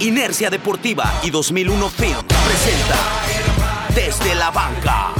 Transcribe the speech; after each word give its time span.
Inercia 0.00 0.48
Deportiva 0.48 1.04
y 1.22 1.28
2001 1.28 1.90
Film 1.90 2.26
presenta 2.46 2.96
Desde 3.94 4.34
la 4.34 4.50
Banca. 4.50 5.12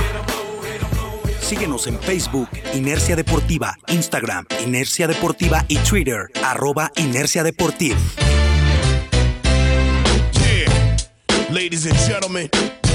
Síguenos 1.39 1.87
en 1.87 1.99
Facebook, 2.01 2.49
Inercia 2.73 3.15
Deportiva, 3.15 3.77
Instagram, 3.89 4.47
Inercia 4.65 5.07
Deportiva 5.07 5.67
y 5.69 5.77
Twitter, 5.81 6.31
arroba 6.43 6.91
Inercia 6.97 7.43
Deportiva. 7.43 7.99
Yeah. 10.33 10.97
Ladies 11.51 11.85
and 11.85 11.99
gentlemen, 12.09 12.49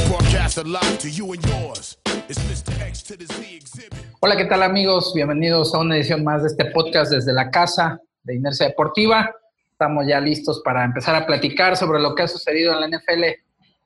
broadcast 0.07 0.57
live 0.65 0.97
to 0.97 1.07
you 1.07 1.33
and 1.33 1.45
yours. 1.45 1.99
It's 2.27 2.39
Mr. 2.49 2.73
X 2.81 3.03
to 3.03 3.15
the 3.15 3.27
Z 3.27 3.43
exhibit. 3.57 3.93
Hola, 4.21 4.35
¿qué 4.35 4.45
tal 4.45 4.63
amigos? 4.63 5.13
Bienvenidos 5.13 5.75
a 5.75 5.77
una 5.77 5.97
edición 5.97 6.23
más 6.23 6.41
de 6.41 6.47
este 6.47 6.65
podcast 6.71 7.11
desde 7.11 7.31
la 7.31 7.51
casa 7.51 7.99
de 8.23 8.33
Inercia 8.33 8.65
Deportiva. 8.65 9.29
Estamos 9.75 10.07
ya 10.07 10.21
listos 10.21 10.61
para 10.63 10.85
empezar 10.85 11.15
a 11.15 11.25
platicar 11.25 11.75
sobre 11.75 11.99
lo 11.99 12.15
que 12.15 12.23
ha 12.23 12.29
sucedido 12.29 12.71
en 12.71 12.79
la 12.79 12.87
NFL 12.87 13.23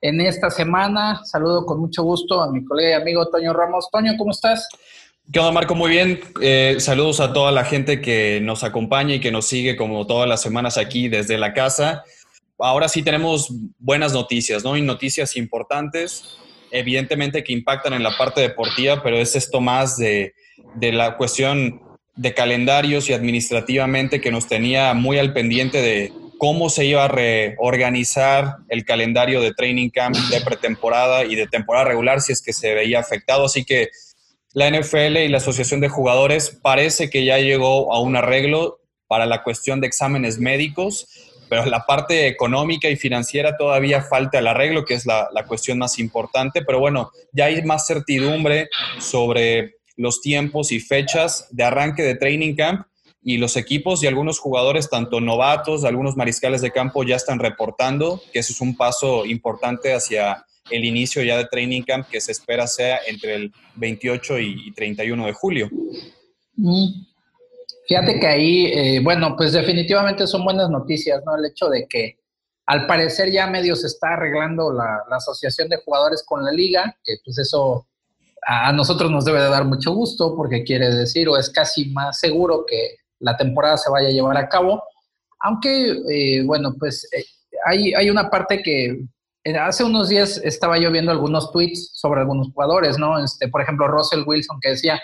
en 0.02 0.22
esta 0.22 0.52
semana. 0.52 1.26
Saludo 1.26 1.66
con 1.66 1.80
mucho 1.80 2.04
gusto 2.04 2.44
a 2.44 2.52
mi 2.52 2.64
colega 2.64 2.92
y 2.92 3.02
amigo 3.02 3.28
Toño 3.28 3.54
Ramos. 3.54 3.90
Toño, 3.92 4.14
¿cómo 4.16 4.30
estás? 4.30 4.70
¿Qué 5.34 5.40
onda, 5.40 5.52
Marco? 5.52 5.74
Muy 5.74 5.90
bien. 5.90 6.20
Eh, 6.42 6.76
saludos 6.78 7.20
a 7.22 7.34
toda 7.34 7.52
la 7.52 7.66
gente 7.66 8.02
que 8.02 8.40
nos 8.40 8.64
acompaña 8.64 9.16
y 9.16 9.20
que 9.20 9.32
nos 9.32 9.48
sigue 9.48 9.76
como 9.76 10.06
todas 10.06 10.30
las 10.30 10.44
semanas 10.44 10.78
aquí 10.78 11.10
desde 11.10 11.40
la 11.40 11.56
casa. 11.56 12.04
Ahora 12.60 12.88
sí 12.88 13.02
tenemos 13.02 13.52
buenas 13.80 14.14
noticias, 14.14 14.64
¿no? 14.64 14.78
Y 14.78 14.84
noticias 14.84 15.36
importantes, 15.38 16.38
evidentemente 16.70 17.44
que 17.44 17.54
impactan 17.54 17.94
en 17.94 18.04
la 18.04 18.16
parte 18.16 18.42
deportiva, 18.42 19.02
pero 19.02 19.18
es 19.18 19.36
esto 19.36 19.60
más 19.60 19.98
de, 19.98 20.36
de 20.76 20.92
la 20.92 21.18
cuestión 21.18 21.82
de 22.20 22.34
calendarios 22.34 23.10
y 23.10 23.14
administrativamente 23.14 24.20
que 24.20 24.30
nos 24.30 24.46
tenía 24.46 24.94
muy 24.94 25.18
al 25.18 25.32
pendiente 25.32 25.82
de 25.82 26.12
cómo 26.38 26.70
se 26.70 26.84
iba 26.84 27.06
a 27.06 27.08
reorganizar 27.08 28.58
el 28.68 28.84
calendario 28.84 29.40
de 29.40 29.54
training 29.54 29.90
camp 29.90 30.18
de 30.30 30.42
pretemporada 30.42 31.24
y 31.24 31.36
de 31.36 31.48
temporada 31.48 31.86
regular 31.86 32.20
si 32.20 32.34
es 32.34 32.42
que 32.42 32.52
se 32.52 32.74
veía 32.74 33.00
afectado. 33.00 33.46
Así 33.46 33.64
que 33.64 33.88
la 34.52 34.70
NFL 34.70 35.16
y 35.16 35.30
la 35.30 35.38
Asociación 35.38 35.80
de 35.80 35.88
Jugadores 35.88 36.60
parece 36.62 37.10
que 37.10 37.24
ya 37.24 37.38
llegó 37.38 37.94
a 37.94 38.02
un 38.02 38.18
arreglo 38.18 38.82
para 39.08 39.26
la 39.26 39.42
cuestión 39.42 39.80
de 39.80 39.88
exámenes 39.88 40.40
médicos, 40.40 41.08
pero 41.50 41.66
la 41.68 41.86
parte 41.86 42.28
económica 42.28 42.90
y 42.90 42.98
financiera 42.98 43.56
todavía 43.56 44.02
falta 44.02 44.40
el 44.40 44.48
arreglo, 44.48 44.84
que 44.84 44.96
es 44.96 45.06
la, 45.06 45.30
la 45.34 45.46
cuestión 45.46 45.78
más 45.78 45.98
importante. 46.00 46.64
Pero 46.66 46.82
bueno, 46.82 47.12
ya 47.32 47.46
hay 47.46 47.64
más 47.64 47.88
certidumbre 47.88 48.68
sobre 49.00 49.79
los 50.00 50.22
tiempos 50.22 50.72
y 50.72 50.80
fechas 50.80 51.50
de 51.52 51.66
arranque 51.66 52.04
de 52.04 52.16
training 52.16 52.56
camp 52.56 52.88
y 53.22 53.38
los 53.38 53.58
equipos 53.58 54.02
y 54.02 54.08
algunos 54.08 54.40
jugadores, 54.40 54.90
tanto 54.90 55.20
novatos, 55.20 55.84
algunos 55.84 56.16
mariscales 56.16 56.62
de 56.62 56.72
campo 56.72 57.04
ya 57.04 57.18
están 57.18 57.38
reportando 57.38 58.22
que 58.32 58.40
eso 58.40 58.54
es 58.54 58.62
un 58.62 58.78
paso 58.78 59.26
importante 59.26 59.94
hacia 59.94 60.46
el 60.72 60.86
inicio 60.86 61.22
ya 61.22 61.38
de 61.38 61.46
training 61.46 61.82
camp 61.82 62.08
que 62.08 62.22
se 62.22 62.32
espera 62.32 62.66
sea 62.66 63.00
entre 63.08 63.36
el 63.36 63.52
28 63.76 64.40
y 64.40 64.72
31 64.74 65.26
de 65.26 65.34
julio. 65.34 65.70
Mm. 66.56 67.06
Fíjate 67.86 68.20
que 68.22 68.28
ahí, 68.28 68.66
eh, 68.68 69.02
bueno, 69.04 69.36
pues 69.36 69.52
definitivamente 69.52 70.28
son 70.28 70.46
buenas 70.46 70.70
noticias, 70.70 71.22
¿no? 71.26 71.36
El 71.36 71.52
hecho 71.52 71.68
de 71.68 71.88
que 71.90 72.20
al 72.68 72.88
parecer 72.88 73.34
ya 73.34 73.48
medio 73.48 73.76
se 73.76 73.88
está 73.88 74.14
arreglando 74.14 74.72
la, 74.72 75.04
la 75.10 75.18
asociación 75.18 75.68
de 75.68 75.82
jugadores 75.84 76.24
con 76.26 76.46
la 76.46 76.54
liga, 76.54 76.96
que 77.04 77.16
pues 77.26 77.38
eso 77.40 77.89
a 78.46 78.72
nosotros 78.72 79.12
nos 79.12 79.26
debe 79.26 79.42
de 79.42 79.50
dar 79.50 79.66
mucho 79.66 79.92
gusto 79.94 80.36
porque 80.36 80.64
quiere 80.64 80.94
decir 80.94 81.28
o 81.30 81.38
es 81.38 81.50
casi 81.50 81.90
más 81.90 82.20
seguro 82.20 82.66
que 82.68 82.98
la 83.20 83.38
temporada 83.38 83.78
se 83.78 83.92
vaya 83.92 84.08
a 84.08 84.12
llevar 84.12 84.38
a 84.38 84.48
cabo. 84.48 84.82
Aunque, 85.42 85.92
eh, 86.10 86.44
bueno, 86.46 86.76
pues 86.80 87.08
eh, 87.14 87.24
hay, 87.66 87.94
hay 87.94 88.10
una 88.10 88.30
parte 88.30 88.62
que 88.62 89.06
eh, 89.44 89.58
hace 89.58 89.84
unos 89.84 90.10
días 90.10 90.40
estaba 90.44 90.78
yo 90.78 90.92
viendo 90.92 91.12
algunos 91.12 91.52
tweets 91.52 91.92
sobre 91.94 92.22
algunos 92.22 92.52
jugadores, 92.54 92.98
¿no? 92.98 93.24
Este, 93.24 93.48
por 93.48 93.62
ejemplo, 93.62 93.88
Russell 93.88 94.24
Wilson 94.26 94.60
que 94.62 94.70
decía, 94.70 95.02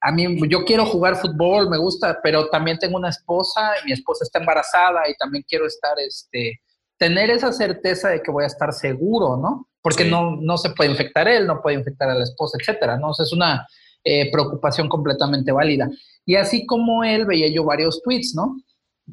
a 0.00 0.12
mí 0.12 0.38
yo 0.48 0.64
quiero 0.64 0.86
jugar 0.86 1.16
fútbol, 1.16 1.68
me 1.68 1.78
gusta, 1.78 2.20
pero 2.22 2.48
también 2.48 2.78
tengo 2.78 2.96
una 2.96 3.10
esposa 3.10 3.72
y 3.82 3.86
mi 3.86 3.92
esposa 3.92 4.24
está 4.24 4.38
embarazada 4.38 5.08
y 5.08 5.14
también 5.16 5.44
quiero 5.48 5.66
estar, 5.66 5.98
este, 5.98 6.60
tener 6.98 7.30
esa 7.30 7.52
certeza 7.52 8.10
de 8.10 8.22
que 8.22 8.30
voy 8.30 8.44
a 8.44 8.48
estar 8.48 8.72
seguro, 8.72 9.36
¿no? 9.36 9.68
Porque 9.88 10.02
Sí. 10.04 10.10
no, 10.10 10.36
no 10.40 10.56
se 10.58 10.70
puede 10.70 10.90
infectar 10.90 11.28
él, 11.28 11.46
no 11.46 11.62
puede 11.62 11.76
infectar 11.76 12.10
a 12.10 12.14
la 12.14 12.24
esposa, 12.24 12.58
etcétera, 12.60 12.96
¿no? 12.98 13.10
O 13.10 13.14
sea, 13.14 13.22
es 13.24 13.32
una 13.32 13.64
eh, 14.02 14.30
preocupación 14.32 14.88
completamente 14.88 15.52
válida. 15.52 15.88
Y 16.24 16.34
así 16.34 16.66
como 16.66 17.04
él, 17.04 17.24
veía 17.24 17.48
yo 17.48 17.62
varios 17.64 18.02
tweets, 18.02 18.34
¿no? 18.34 18.56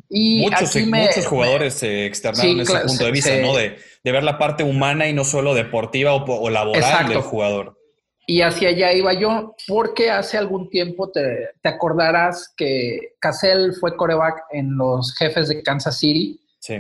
Y 0.10 0.42
Muchos, 0.50 0.76
me- 0.88 1.06
muchos 1.06 1.28
jugadores 1.28 1.76
se 1.76 2.06
externaron 2.08 2.56
Sí, 2.56 2.60
ese 2.62 2.72
claro, 2.72 2.88
punto 2.88 3.06
de 3.06 3.12
vista, 3.12 3.30
se- 3.30 3.42
¿no? 3.44 3.56
De, 3.56 3.78
de 4.04 4.12
ver 4.12 4.24
la 4.24 4.38
parte 4.40 4.64
humana 4.64 5.08
y 5.08 5.14
no 5.14 5.24
solo 5.24 5.54
deportiva 5.54 6.14
o, 6.16 6.24
o 6.26 6.50
laboral 6.50 6.82
Exacto. 6.84 7.14
del 7.14 7.22
jugador. 7.22 7.78
Y 8.26 8.42
hacia 8.42 8.70
allá 8.70 8.94
iba 8.94 9.14
yo, 9.14 9.56
porque 9.68 10.10
hace 10.10 10.38
algún 10.38 10.70
tiempo 10.70 11.12
te, 11.12 11.50
te 11.62 11.70
acordarás 11.70 12.54
que 12.58 13.14
Cassell 13.20 13.74
fue 13.80 13.96
coreback 13.96 14.44
en 14.52 14.76
los 14.78 15.14
jefes 15.16 15.50
de 15.50 15.62
Kansas 15.62 15.98
City. 16.00 16.40
Sí. 16.60 16.76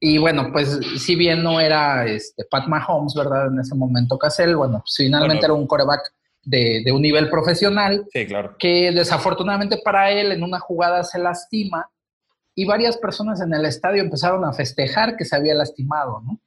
Y 0.00 0.18
bueno, 0.18 0.50
pues 0.52 0.78
si 0.98 1.16
bien 1.16 1.42
no 1.42 1.58
era 1.60 2.06
este, 2.06 2.44
Pat 2.50 2.68
Mahomes, 2.68 3.14
¿verdad? 3.14 3.48
En 3.48 3.58
ese 3.58 3.74
momento 3.74 4.16
Cassell, 4.18 4.54
bueno, 4.54 4.78
pues, 4.80 4.94
finalmente 4.96 5.40
Bueno. 5.40 5.54
era 5.54 5.54
un 5.54 5.66
coreback 5.66 6.12
de, 6.44 6.82
de 6.84 6.92
un 6.92 7.02
nivel 7.02 7.28
profesional 7.30 8.06
Sí, 8.12 8.26
claro. 8.26 8.54
que 8.58 8.92
desafortunadamente 8.92 9.78
para 9.84 10.10
él 10.12 10.30
en 10.32 10.42
una 10.44 10.60
jugada 10.60 11.02
se 11.04 11.18
lastima 11.18 11.90
y 12.54 12.64
varias 12.64 12.96
personas 12.96 13.40
en 13.40 13.52
el 13.54 13.64
estadio 13.66 14.02
empezaron 14.02 14.44
a 14.44 14.52
festejar 14.52 15.16
que 15.16 15.24
se 15.24 15.34
había 15.36 15.54
lastimado, 15.54 16.20
¿no? 16.24 16.40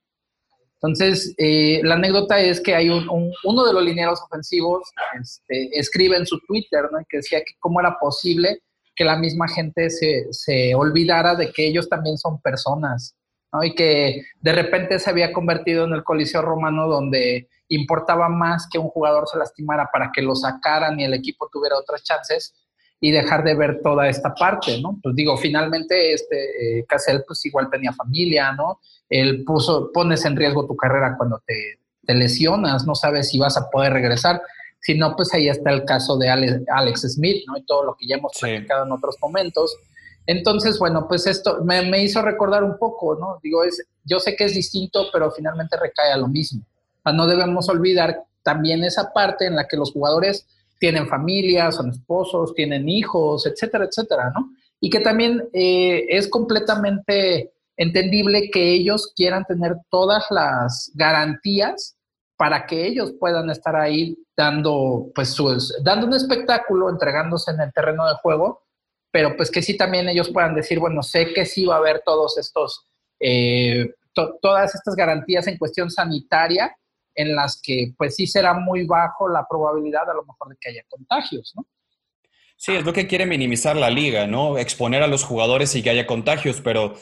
Entonces, 0.75 1.35
eh, 1.37 1.79
la 1.83 1.93
anécdota 1.95 2.39
es 2.39 2.59
que 2.59 2.73
hay 2.73 2.89
un, 2.89 3.07
un- 3.09 3.31
uno 3.43 3.65
de 3.65 3.73
los 3.73 3.83
linieros 3.83 4.19
ofensivos 4.21 4.81
este, 5.21 5.69
escribe 5.77 6.17
en 6.17 6.25
su 6.25 6.39
Twitter, 6.47 6.85
¿no? 6.91 6.99
Que 7.07 7.17
decía 7.17 7.39
que 7.39 7.53
cómo 7.59 7.79
era 7.79 7.97
posible 7.99 8.61
que 8.95 9.03
la 9.05 9.15
misma 9.17 9.47
gente 9.47 9.89
se, 9.91 10.25
se 10.31 10.73
olvidara 10.73 11.35
de 11.35 11.51
que 11.51 11.67
ellos 11.67 11.87
también 11.87 12.17
son 12.17 12.41
personas, 12.41 13.15
¿no? 13.51 13.63
Y 13.63 13.75
que 13.75 14.23
de 14.39 14.53
repente 14.53 14.99
se 14.99 15.09
había 15.09 15.31
convertido 15.33 15.85
en 15.85 15.93
el 15.93 16.03
Coliseo 16.03 16.41
Romano 16.41 16.87
donde 16.87 17.47
importaba 17.69 18.27
más 18.29 18.67
que 18.71 18.77
un 18.79 18.89
jugador 18.89 19.27
se 19.27 19.37
lastimara 19.37 19.89
para 19.91 20.11
que 20.13 20.21
lo 20.21 20.35
sacaran 20.35 20.99
y 20.99 21.05
el 21.05 21.13
equipo 21.13 21.49
tuviera 21.51 21.77
otras 21.77 22.03
chances 22.03 22.53
y 22.99 23.11
dejar 23.11 23.43
de 23.43 23.55
ver 23.55 23.79
toda 23.81 24.07
esta 24.09 24.33
parte, 24.35 24.79
¿no? 24.81 24.99
Pues 25.01 25.15
digo, 25.15 25.35
finalmente 25.37 26.13
este 26.13 26.79
eh, 26.79 26.85
Cassell 26.87 27.23
pues 27.25 27.43
igual 27.45 27.69
tenía 27.71 27.93
familia, 27.93 28.51
¿no? 28.51 28.79
Él 29.09 29.43
puso, 29.45 29.91
pones 29.93 30.23
en 30.25 30.35
riesgo 30.35 30.67
tu 30.67 30.75
carrera 30.75 31.15
cuando 31.17 31.41
te, 31.45 31.79
te 32.05 32.13
lesionas, 32.13 32.85
no 32.85 32.93
sabes 32.93 33.29
si 33.29 33.39
vas 33.39 33.57
a 33.57 33.69
poder 33.69 33.93
regresar. 33.93 34.41
Si 34.83 34.95
no, 34.97 35.15
pues 35.15 35.33
ahí 35.33 35.47
está 35.47 35.71
el 35.71 35.85
caso 35.85 36.17
de 36.17 36.29
Ale- 36.29 36.63
Alex 36.71 37.01
Smith, 37.13 37.43
¿no? 37.47 37.55
Y 37.57 37.63
todo 37.65 37.83
lo 37.85 37.95
que 37.95 38.07
ya 38.07 38.15
hemos 38.17 38.33
Sí. 38.33 38.41
platicado 38.41 38.85
en 38.85 38.91
otros 38.91 39.15
momentos. 39.21 39.75
Entonces, 40.31 40.79
bueno, 40.79 41.07
pues 41.09 41.27
esto 41.27 41.61
me, 41.65 42.01
hizo 42.01 42.21
recordar 42.21 42.63
un 42.63 42.77
poco, 42.77 43.17
¿no? 43.19 43.37
Digo, 43.43 43.65
es, 43.65 43.85
yo 44.05 44.17
sé 44.17 44.37
que 44.37 44.45
es 44.45 44.53
distinto, 44.53 45.07
pero 45.11 45.29
finalmente 45.29 45.75
recae 45.75 46.13
a 46.13 46.17
lo 46.17 46.29
mismo. 46.29 46.63
No 47.03 47.27
debemos 47.27 47.67
olvidar 47.67 48.23
también 48.41 48.81
esa 48.85 49.11
parte 49.11 49.45
en 49.45 49.57
la 49.57 49.67
que 49.67 49.75
los 49.75 49.91
jugadores 49.91 50.47
tienen 50.79 51.07
familias, 51.07 51.75
son 51.75 51.89
esposos, 51.89 52.55
tienen 52.55 52.87
hijos, 52.87 53.45
etcétera, 53.45 53.85
etcétera, 53.85 54.31
¿no? 54.33 54.51
Y 54.79 54.89
que 54.89 55.01
también 55.01 55.43
eh, 55.51 56.05
es 56.07 56.29
completamente 56.29 57.51
entendible 57.75 58.49
que 58.51 58.71
ellos 58.71 59.11
quieran 59.13 59.43
tener 59.43 59.75
todas 59.89 60.27
las 60.29 60.91
garantías 60.95 61.97
para 62.37 62.65
que 62.65 62.87
ellos 62.87 63.13
puedan 63.19 63.49
estar 63.49 63.75
ahí 63.75 64.17
dando, 64.37 65.11
pues, 65.13 65.29
sus, 65.31 65.75
dando 65.83 66.07
un 66.07 66.13
espectáculo, 66.13 66.89
entregándose 66.89 67.51
en 67.51 67.59
el 67.59 67.73
terreno 67.73 68.07
de 68.07 68.15
juego, 68.21 68.61
pero 69.11 69.35
pues 69.35 69.51
que 69.51 69.61
sí 69.61 69.77
también 69.77 70.07
ellos 70.09 70.29
puedan 70.29 70.55
decir, 70.55 70.79
bueno, 70.79 71.03
sé 71.03 71.33
que 71.33 71.45
sí 71.45 71.65
va 71.65 71.75
a 71.75 71.79
haber 71.79 72.01
todos 72.05 72.37
estos, 72.37 72.87
eh, 73.19 73.89
to- 74.13 74.37
todas 74.41 74.73
estas 74.73 74.95
garantías 74.95 75.47
en 75.47 75.57
cuestión 75.57 75.91
sanitaria 75.91 76.75
en 77.13 77.35
las 77.35 77.59
que 77.61 77.93
pues 77.97 78.15
sí 78.15 78.25
será 78.25 78.53
muy 78.53 78.85
bajo 78.85 79.27
la 79.27 79.45
probabilidad 79.49 80.09
a 80.09 80.13
lo 80.13 80.23
mejor 80.23 80.49
de 80.49 80.55
que 80.59 80.69
haya 80.69 80.83
contagios, 80.87 81.51
¿no? 81.55 81.65
Sí, 82.55 82.73
es 82.73 82.85
lo 82.85 82.93
que 82.93 83.07
quiere 83.07 83.25
minimizar 83.25 83.75
la 83.75 83.89
liga, 83.89 84.27
¿no? 84.27 84.57
Exponer 84.57 85.01
a 85.03 85.07
los 85.07 85.23
jugadores 85.23 85.75
y 85.75 85.81
que 85.81 85.89
haya 85.89 86.05
contagios, 86.05 86.61
pero 86.61 86.93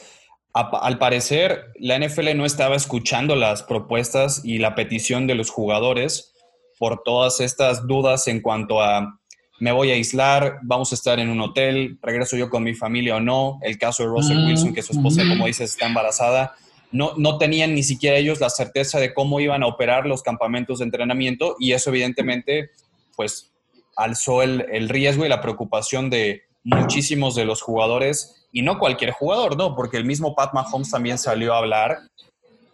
al 0.52 0.98
parecer 0.98 1.66
la 1.78 1.96
NFL 1.96 2.34
no 2.34 2.44
estaba 2.44 2.74
escuchando 2.74 3.36
las 3.36 3.62
propuestas 3.62 4.44
y 4.44 4.58
la 4.58 4.74
petición 4.74 5.26
de 5.28 5.36
los 5.36 5.50
jugadores 5.50 6.34
por 6.78 7.02
todas 7.04 7.40
estas 7.40 7.86
dudas 7.86 8.26
en 8.26 8.40
cuanto 8.40 8.80
a 8.80 9.19
me 9.60 9.72
voy 9.72 9.90
a 9.90 9.94
aislar, 9.94 10.58
vamos 10.62 10.90
a 10.90 10.94
estar 10.94 11.20
en 11.20 11.28
un 11.28 11.40
hotel, 11.40 11.98
regreso 12.02 12.36
yo 12.36 12.48
con 12.48 12.64
mi 12.64 12.74
familia 12.74 13.16
o 13.16 13.20
no, 13.20 13.58
el 13.62 13.78
caso 13.78 14.02
de 14.02 14.08
Russell 14.08 14.38
Mm, 14.38 14.46
Wilson, 14.46 14.74
que 14.74 14.82
su 14.82 14.92
esposa, 14.92 15.22
mm. 15.22 15.28
como 15.28 15.46
dices, 15.46 15.72
está 15.72 15.86
embarazada. 15.86 16.54
No, 16.90 17.12
no 17.18 17.38
tenían 17.38 17.74
ni 17.74 17.82
siquiera 17.82 18.16
ellos 18.16 18.40
la 18.40 18.50
certeza 18.50 18.98
de 18.98 19.12
cómo 19.14 19.38
iban 19.38 19.62
a 19.62 19.66
operar 19.66 20.06
los 20.06 20.22
campamentos 20.22 20.78
de 20.78 20.86
entrenamiento 20.86 21.56
y 21.60 21.72
eso 21.72 21.90
evidentemente 21.90 22.70
pues 23.14 23.52
alzó 23.96 24.42
el, 24.42 24.64
el 24.72 24.88
riesgo 24.88 25.24
y 25.24 25.28
la 25.28 25.42
preocupación 25.42 26.10
de 26.10 26.42
muchísimos 26.64 27.34
de 27.34 27.44
los 27.44 27.62
jugadores 27.62 28.48
y 28.52 28.62
no 28.62 28.78
cualquier 28.78 29.12
jugador, 29.12 29.56
¿no? 29.56 29.76
Porque 29.76 29.98
el 29.98 30.04
mismo 30.04 30.34
Pat 30.34 30.54
Mahomes 30.54 30.90
también 30.90 31.18
salió 31.18 31.54
a 31.54 31.58
hablar 31.58 31.98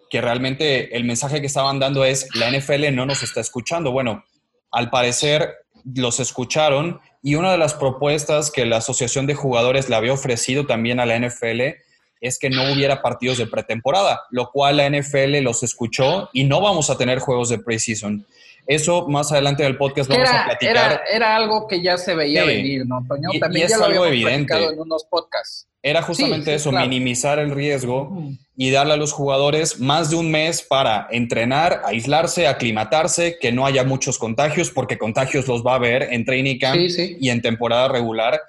que 0.09 0.21
realmente 0.21 0.97
el 0.97 1.05
mensaje 1.05 1.41
que 1.41 1.49
estaban 1.49 1.81
dando 1.81 2.05
es 2.05 2.29
la 2.37 2.50
NFL 2.50 2.94
no 2.94 3.06
nos 3.06 3.23
está 3.23 3.41
escuchando. 3.41 3.91
Bueno, 3.91 4.25
al 4.71 4.88
parecer 4.88 5.66
los 5.94 6.21
escucharon 6.21 7.00
y 7.23 7.35
una 7.35 7.53
de 7.53 7.59
las 7.59 7.75
propuestas 7.75 8.50
que 8.50 8.67
la 8.67 8.79
Asociación 8.79 9.27
de 9.27 9.35
Jugadores 9.35 9.88
le 9.88 9.97
había 9.97 10.12
ofrecido 10.12 10.67
también 10.67 11.00
a 11.00 11.06
la 11.06 11.19
NFL 11.19 11.61
es 12.21 12.38
que 12.38 12.50
no 12.50 12.73
hubiera 12.73 13.03
partidos 13.03 13.38
de 13.38 13.47
pretemporada, 13.47 14.23
lo 14.31 14.50
cual 14.50 14.79
la 14.79 14.88
NFL 14.88 15.38
los 15.43 15.62
escuchó 15.62 16.31
y 16.33 16.44
no 16.44 16.61
vamos 16.61 16.91
a 16.91 16.97
tener 16.97 17.19
juegos 17.19 17.50
de 17.50 17.59
preseason. 17.59 18.27
Eso 18.67 19.06
más 19.06 19.31
adelante 19.31 19.62
en 19.62 19.71
el 19.71 19.77
podcast 19.77 20.11
vamos 20.11 20.29
a 20.29 20.44
platicar. 20.47 21.03
Era, 21.12 21.37
algo 21.37 21.69
que 21.69 21.83
ya 21.83 21.97
se 21.97 22.15
veía 22.15 22.44
venir, 22.44 22.85
¿no, 22.87 23.05
Toño? 23.06 23.29
También 23.38 23.69
ya 23.69 23.77
es 23.77 23.81
algo 23.81 24.06
evidente. 24.06 24.55
en 24.56 24.81
unos 24.81 25.05
podcasts. 25.05 25.69
Era 25.87 26.03
justamente 26.03 26.53
eso, 26.53 26.73
minimizar 26.73 27.38
el 27.38 27.53
riesgo 27.53 28.11
y 28.56 28.71
darle 28.71 28.94
a 28.94 28.97
los 28.97 29.12
jugadores 29.12 29.79
más 29.79 30.11
de 30.11 30.17
un 30.17 30.33
mes 30.33 30.62
para 30.62 31.06
entrenar, 31.12 31.83
aislarse, 31.85 32.49
aclimatarse, 32.49 33.38
que 33.38 33.53
no 33.53 33.65
haya 33.65 33.85
muchos 33.85 34.19
contagios, 34.19 34.71
porque 34.71 34.99
contagios 34.99 35.47
los 35.47 35.65
va 35.65 35.75
a 35.75 35.77
haber 35.77 36.12
en 36.12 36.25
training 36.25 36.59
camp 36.59 36.81
y 37.21 37.31
en 37.31 37.41
temporada 37.41 37.87
regular. 37.87 38.41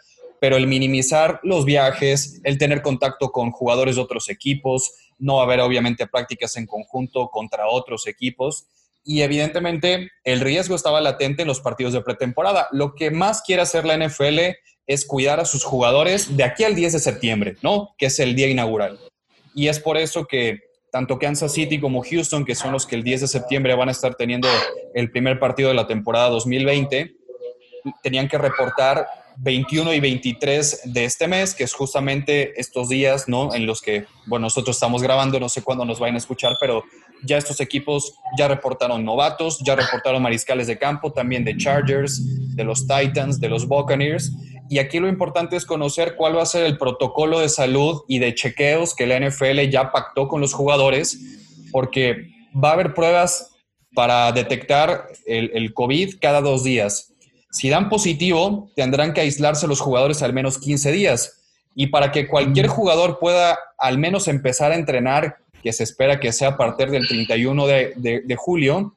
Pero 0.42 0.58
el 0.58 0.66
minimizar 0.66 1.40
los 1.44 1.64
viajes, 1.64 2.42
el 2.44 2.58
tener 2.58 2.82
contacto 2.82 3.32
con 3.32 3.52
jugadores 3.52 3.98
de 3.98 4.02
otros 4.02 4.30
equipos, 4.30 4.94
no 5.20 5.36
va 5.36 5.42
a 5.42 5.46
haber 5.46 5.60
obviamente 5.60 6.08
prácticas 6.08 6.58
en 6.58 6.66
conjunto 6.66 7.30
contra 7.30 7.68
otros 7.68 8.08
equipos 8.08 8.66
y 9.06 9.22
evidentemente 9.22 10.10
el 10.24 10.40
riesgo 10.40 10.76
estaba 10.76 11.02
latente 11.02 11.44
en 11.44 11.48
los 11.48 11.62
partidos 11.62 11.94
de 11.94 12.02
pretemporada. 12.02 12.68
Lo 12.72 12.96
que 12.96 13.12
más 13.12 13.44
quiere 13.44 13.62
hacer 13.62 13.86
la 13.86 13.96
NFL 13.96 14.40
es 14.88 15.06
cuidar 15.06 15.40
a 15.40 15.46
sus 15.46 15.64
jugadores 15.64 16.36
de 16.36 16.44
aquí 16.44 16.64
al 16.64 16.76
10 16.76 16.94
de 16.94 17.00
septiembre, 17.00 17.58
¿no? 17.62 17.94
Que 17.98 18.08
es 18.08 18.20
el 18.20 18.36
día 18.36 18.48
inaugural. 18.48 19.00
Y 19.54 19.68
es 19.68 19.80
por 19.80 19.98
eso 19.98 20.26
que 20.26 20.60
tanto 20.92 21.20
Kansas 21.20 21.54
City 21.54 21.80
como 21.80 22.02
Houston, 22.02 22.46
que 22.46 22.56
son 22.56 22.72
los 22.72 22.86
que 22.86 22.96
el 22.96 23.04
10 23.04 23.22
de 23.22 23.28
septiembre 23.28 23.76
van 23.76 23.90
a 23.90 23.92
estar 23.92 24.16
teniendo 24.16 24.48
el 24.94 25.12
primer 25.12 25.40
partido 25.40 25.70
de 25.70 25.76
la 25.76 25.88
temporada 25.88 26.30
2020, 26.30 27.14
tenían 28.02 28.28
que 28.28 28.38
reportar 28.38 29.06
21 29.38 29.94
y 29.94 30.00
23 30.00 30.82
de 30.94 31.06
este 31.06 31.28
mes, 31.28 31.54
que 31.54 31.64
es 31.64 31.74
justamente 31.74 32.60
estos 32.60 32.90
días, 32.90 33.28
¿no? 33.28 33.54
En 33.54 33.66
los 33.66 33.82
que, 33.82 34.06
bueno, 34.26 34.46
nosotros 34.46 34.76
estamos 34.76 35.04
grabando, 35.04 35.40
no 35.40 35.50
sé 35.50 35.62
cuándo 35.62 35.86
nos 35.86 36.00
vayan 36.00 36.16
a 36.16 36.20
escuchar, 36.20 36.58
pero 36.60 36.84
ya 37.24 37.38
estos 37.38 37.60
equipos 37.62 38.16
ya 38.38 38.48
reportaron 38.48 39.04
novatos, 39.06 39.60
ya 39.64 39.76
reportaron 39.76 40.22
mariscales 40.24 40.68
de 40.68 40.78
campo, 40.78 41.12
también 41.12 41.44
de 41.44 41.56
Chargers, 41.56 42.56
de 42.56 42.64
los 42.64 42.88
Titans, 42.88 43.40
de 43.40 43.50
los 43.50 43.68
Buccaneers. 43.68 44.32
Y 44.70 44.80
aquí 44.80 45.00
lo 45.00 45.08
importante 45.08 45.56
es 45.56 45.66
conocer 45.66 46.16
cuál 46.16 46.38
va 46.38 46.44
a 46.44 46.48
ser 46.48 46.66
el 46.66 46.78
protocolo 46.78 47.40
de 47.40 47.50
salud 47.50 48.02
y 48.08 48.20
de 48.20 48.36
chequeos 48.36 48.96
que 48.96 49.08
la 49.08 49.20
NFL 49.20 49.70
ya 49.70 49.92
pactó 49.92 50.28
con 50.28 50.42
los 50.42 50.54
jugadores, 50.54 51.20
porque 51.72 52.28
va 52.54 52.70
a 52.70 52.74
haber 52.74 52.94
pruebas 52.94 53.58
para 53.94 54.32
detectar 54.32 55.08
el, 55.26 55.74
COVID 55.74 56.20
cada 56.22 56.42
dos 56.42 56.64
días. 56.64 57.14
Si 57.52 57.70
dan 57.70 57.90
positivo, 57.90 58.70
tendrán 58.76 59.14
que 59.14 59.22
aislarse 59.22 59.68
los 59.68 59.80
jugadores 59.80 60.22
al 60.22 60.34
menos 60.34 60.60
15 60.60 60.92
días. 60.92 61.42
Y 61.74 61.88
para 61.88 62.12
que 62.12 62.28
cualquier 62.28 62.68
jugador 62.68 63.20
pueda 63.20 63.58
al 63.78 63.98
menos 63.98 64.28
empezar 64.28 64.72
a 64.72 64.76
entrenar 64.76 65.38
que 65.64 65.74
se 65.74 65.84
espera 65.84 66.20
que 66.20 66.32
sea 66.32 66.50
a 66.50 66.58
partir 66.58 66.92
del 66.92 67.08
31 67.08 67.66
de, 67.66 68.36
julio, 68.38 68.96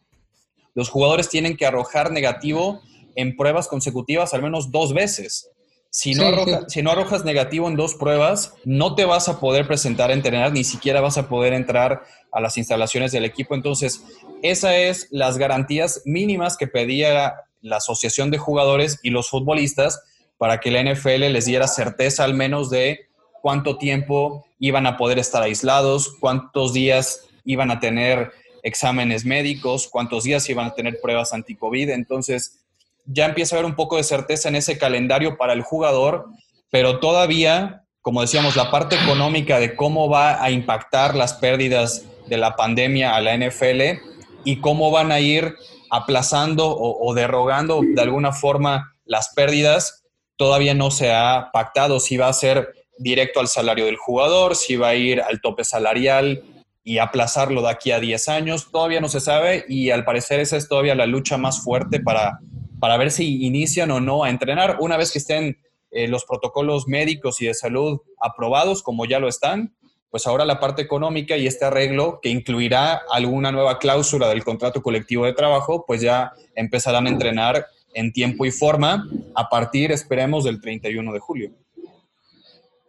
los 0.74 0.88
jugadores 0.88 1.28
tienen 1.28 1.56
que 1.56 1.66
arrojar 1.66 2.12
negativo 2.12 2.80
en 3.16 3.36
pruebas 3.36 3.68
consecutivas 3.68 4.34
al 4.34 4.42
menos 4.42 4.70
dos 4.70 4.92
veces. 4.92 5.50
Si 5.92 6.14
no, 6.14 6.24
si 6.68 6.82
no 6.82 6.92
arrojas 6.92 7.24
negativo 7.24 7.66
en 7.68 7.74
dos 7.74 7.96
pruebas, 7.96 8.54
no 8.64 8.94
te 8.94 9.04
vas 9.04 9.28
a 9.28 9.40
poder 9.40 9.66
presentar 9.66 10.10
a 10.10 10.14
entrenar, 10.14 10.52
ni 10.52 10.62
siquiera 10.62 11.00
vas 11.00 11.18
a 11.18 11.28
poder 11.28 11.52
entrar 11.52 12.04
a 12.30 12.40
las 12.40 12.56
instalaciones 12.56 13.10
del 13.10 13.24
equipo. 13.24 13.56
Entonces, 13.56 14.04
esas 14.42 14.72
es 14.74 15.08
las 15.10 15.36
garantías 15.36 16.02
mínimas 16.04 16.56
que 16.56 16.68
pedía 16.68 17.34
la 17.60 17.76
Asociación 17.78 18.30
de 18.30 18.38
Jugadores 18.38 19.00
y 19.02 19.10
los 19.10 19.28
futbolistas 19.28 20.00
para 20.38 20.60
que 20.60 20.70
la 20.70 20.82
NFL 20.82 21.32
les 21.32 21.44
diera 21.44 21.66
certeza 21.66 22.24
al 22.24 22.34
menos 22.34 22.70
de 22.70 23.08
cuánto 23.42 23.76
tiempo 23.76 24.46
iban 24.60 24.86
a 24.86 24.96
poder 24.96 25.18
estar 25.18 25.42
aislados, 25.42 26.16
cuántos 26.20 26.72
días 26.72 27.26
iban 27.44 27.70
a 27.70 27.80
tener 27.80 28.32
exámenes 28.62 29.24
médicos, 29.24 29.88
cuántos 29.88 30.24
días 30.24 30.48
iban 30.48 30.66
a 30.66 30.74
tener 30.74 31.00
pruebas 31.00 31.32
anti-COVID. 31.32 31.90
Entonces, 31.90 32.59
ya 33.06 33.26
empieza 33.26 33.54
a 33.54 33.58
haber 33.58 33.70
un 33.70 33.76
poco 33.76 33.96
de 33.96 34.04
certeza 34.04 34.48
en 34.48 34.56
ese 34.56 34.78
calendario 34.78 35.36
para 35.36 35.52
el 35.52 35.62
jugador, 35.62 36.26
pero 36.70 37.00
todavía, 37.00 37.84
como 38.00 38.20
decíamos, 38.20 38.56
la 38.56 38.70
parte 38.70 38.96
económica 38.96 39.58
de 39.58 39.74
cómo 39.76 40.08
va 40.08 40.42
a 40.42 40.50
impactar 40.50 41.14
las 41.14 41.34
pérdidas 41.34 42.04
de 42.26 42.36
la 42.36 42.56
pandemia 42.56 43.14
a 43.14 43.20
la 43.20 43.36
NFL 43.36 44.00
y 44.44 44.60
cómo 44.60 44.90
van 44.90 45.12
a 45.12 45.20
ir 45.20 45.56
aplazando 45.90 46.68
o, 46.68 47.08
o 47.08 47.14
derogando 47.14 47.80
de 47.82 48.00
alguna 48.00 48.32
forma 48.32 48.94
las 49.04 49.34
pérdidas, 49.34 50.04
todavía 50.36 50.74
no 50.74 50.90
se 50.90 51.12
ha 51.12 51.50
pactado 51.52 51.98
si 51.98 52.16
va 52.16 52.28
a 52.28 52.32
ser 52.32 52.72
directo 52.98 53.40
al 53.40 53.48
salario 53.48 53.86
del 53.86 53.96
jugador, 53.96 54.54
si 54.54 54.76
va 54.76 54.88
a 54.88 54.94
ir 54.94 55.20
al 55.20 55.40
tope 55.40 55.64
salarial 55.64 56.44
y 56.84 56.98
aplazarlo 56.98 57.62
de 57.62 57.70
aquí 57.70 57.90
a 57.90 58.00
10 58.00 58.28
años, 58.28 58.70
todavía 58.70 59.00
no 59.00 59.08
se 59.08 59.20
sabe 59.20 59.64
y 59.68 59.90
al 59.90 60.04
parecer 60.04 60.40
esa 60.40 60.56
es 60.56 60.68
todavía 60.68 60.94
la 60.94 61.06
lucha 61.06 61.36
más 61.36 61.62
fuerte 61.62 62.00
para, 62.00 62.38
para 62.80 62.96
ver 62.96 63.10
si 63.10 63.44
inician 63.44 63.90
o 63.90 64.00
no 64.00 64.24
a 64.24 64.30
entrenar. 64.30 64.78
Una 64.80 64.96
vez 64.96 65.12
que 65.12 65.18
estén 65.18 65.58
eh, 65.90 66.08
los 66.08 66.24
protocolos 66.24 66.88
médicos 66.88 67.40
y 67.42 67.46
de 67.46 67.54
salud 67.54 68.00
aprobados, 68.20 68.82
como 68.82 69.04
ya 69.04 69.18
lo 69.18 69.28
están, 69.28 69.74
pues 70.10 70.26
ahora 70.26 70.44
la 70.44 70.58
parte 70.58 70.82
económica 70.82 71.36
y 71.36 71.46
este 71.46 71.64
arreglo 71.64 72.18
que 72.20 72.30
incluirá 72.30 73.00
alguna 73.10 73.52
nueva 73.52 73.78
cláusula 73.78 74.28
del 74.28 74.44
contrato 74.44 74.82
colectivo 74.82 75.24
de 75.24 75.32
trabajo, 75.32 75.84
pues 75.86 76.00
ya 76.00 76.32
empezarán 76.56 77.06
a 77.06 77.10
entrenar 77.10 77.66
en 77.94 78.12
tiempo 78.12 78.44
y 78.44 78.50
forma 78.50 79.08
a 79.34 79.48
partir, 79.48 79.92
esperemos, 79.92 80.44
del 80.44 80.60
31 80.60 81.12
de 81.12 81.18
julio. 81.20 81.50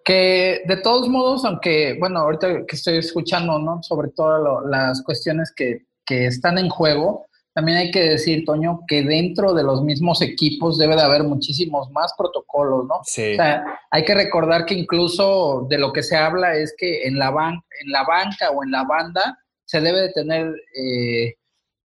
Que 0.04 0.62
de 0.66 0.78
todos 0.78 1.08
modos, 1.10 1.46
aunque, 1.46 1.96
bueno, 2.00 2.20
ahorita 2.20 2.66
que 2.66 2.76
estoy 2.76 2.98
escuchando, 2.98 3.60
¿no? 3.60 3.84
Sobre 3.84 4.10
todas 4.10 4.42
las 4.68 5.04
cuestiones 5.04 5.54
que, 5.56 5.86
que 6.06 6.26
están 6.26 6.58
en 6.58 6.70
juego, 6.70 7.26
también 7.54 7.78
hay 7.78 7.92
que 7.92 8.02
decir, 8.02 8.46
Toño, 8.46 8.82
que 8.88 9.04
dentro 9.04 9.54
de 9.54 9.64
los 9.64 9.84
mismos 9.84 10.22
equipos 10.22 10.78
debe 10.78 10.96
de 10.96 11.02
haber 11.02 11.24
muchísimos 11.24 11.92
más 11.92 12.14
protocolos, 12.18 12.86
¿no? 12.88 13.02
Sí. 13.04 13.34
O 13.34 13.36
sea, 13.36 13.64
hay 13.90 14.06
que 14.06 14.16
recordar 14.16 14.66
que 14.66 14.74
incluso 14.74 15.66
de 15.70 15.78
lo 15.78 15.92
que 15.92 16.02
se 16.02 16.16
habla 16.16 16.56
es 16.56 16.74
que 16.78 17.06
en 17.06 17.20
la, 17.20 17.30
ban 17.30 17.56
en 17.82 17.92
la 17.92 18.04
banca 18.04 18.52
o 18.52 18.64
en 18.64 18.72
la 18.72 18.84
banda 18.84 19.38
se 19.66 19.82
debe 19.82 20.02
de 20.02 20.10
tener, 20.14 20.54
eh, 20.76 21.36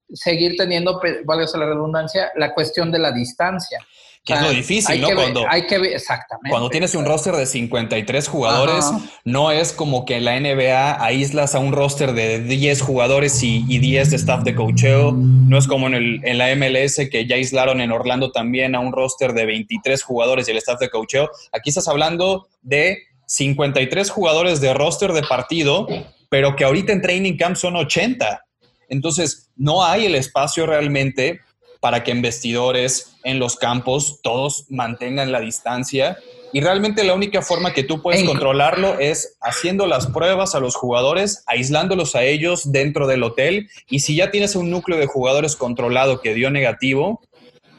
seguir 0.10 0.56
teniendo, 0.58 1.00
valga 1.26 1.46
la 1.58 1.66
redundancia, 1.66 2.32
la 2.36 2.54
cuestión 2.54 2.92
de 2.92 3.00
la 3.00 3.12
distancia. 3.12 3.80
Que 4.24 4.34
es 4.34 4.42
lo 4.42 4.52
difícil, 4.52 5.02
¿no? 5.02 5.08
cuando, 5.16 5.46
hay 5.50 5.66
que 5.66 5.80
ver, 5.80 5.94
exactamente. 5.94 6.52
Cuando 6.52 6.70
tienes 6.70 6.94
un 6.94 7.06
roster 7.06 7.36
de 7.36 7.48
53 7.48 8.28
jugadores, 8.28 8.86
no 9.26 9.50
es 9.50 9.74
como 9.74 10.06
que 10.06 10.18
en 10.18 10.26
la 10.26 10.40
NBA 10.40 11.04
aíslas 11.04 11.56
a 11.56 11.60
un 11.60 11.72
roster 11.72 12.14
de 12.14 12.40
10 12.40 12.82
jugadores 12.84 13.42
y, 13.42 13.64
10 13.80 14.12
de 14.12 14.16
staff 14.18 14.44
de 14.44 14.54
coacheo. 14.54 15.12
No 15.12 15.58
es 15.58 15.66
como 15.66 15.88
en, 15.88 15.96
el, 15.96 16.22
en, 16.24 16.38
la 16.38 16.56
MLS 16.56 17.10
que 17.10 17.26
ya 17.26 17.36
aislaron 17.36 17.82
en 17.82 17.92
Orlando 17.92 18.32
también 18.32 18.76
a 18.76 18.80
un 18.80 18.92
roster 18.92 19.34
de 19.34 19.48
23 19.48 20.04
jugadores 20.04 20.48
y 20.48 20.52
el 20.52 20.58
staff 20.58 20.80
de 20.80 20.92
coacheo. 20.92 21.32
Aquí 21.52 21.70
estás 21.70 21.88
hablando 21.88 22.48
de 22.62 23.00
53 23.26 24.12
jugadores 24.12 24.62
de 24.62 24.74
roster 24.76 25.14
de 25.14 25.24
partido, 25.24 25.88
pero 26.30 26.56
que 26.56 26.64
ahorita 26.64 26.94
en 26.94 27.02
training 27.02 27.38
camp 27.38 27.56
son 27.56 27.76
80. 27.76 28.46
Entonces, 28.90 29.50
no 29.56 29.84
hay 29.84 30.06
el 30.06 30.14
espacio 30.14 30.68
realmente 30.68 31.40
para 31.82 32.04
que 32.04 32.12
en 32.12 32.22
vestidores, 32.22 33.18
en 33.24 33.40
los 33.40 33.58
campos, 33.58 34.20
todos 34.24 34.66
mantengan 34.70 35.32
la 35.34 35.42
distancia. 35.42 36.18
Y 36.54 36.62
realmente 36.62 37.04
la 37.04 37.14
única 37.14 37.42
forma 37.42 37.74
que 37.74 37.84
tú 37.84 38.02
puedes 38.02 38.24
controlarlo 38.24 39.00
es 39.00 39.38
haciendo 39.42 39.88
las 39.88 40.08
pruebas 40.08 40.54
a 40.54 40.60
los 40.60 40.76
jugadores, 40.76 41.44
aislándolos 41.48 42.16
a 42.16 42.24
ellos 42.24 42.72
dentro 42.72 43.08
del 43.08 43.24
hotel. 43.24 43.70
Y 43.90 44.00
si 44.02 44.16
ya 44.16 44.32
tienes 44.32 44.56
un 44.56 44.70
núcleo 44.70 45.00
de 45.00 45.08
jugadores 45.08 45.56
controlado 45.56 46.22
que 46.22 46.34
dio 46.34 46.52
negativo, 46.52 47.22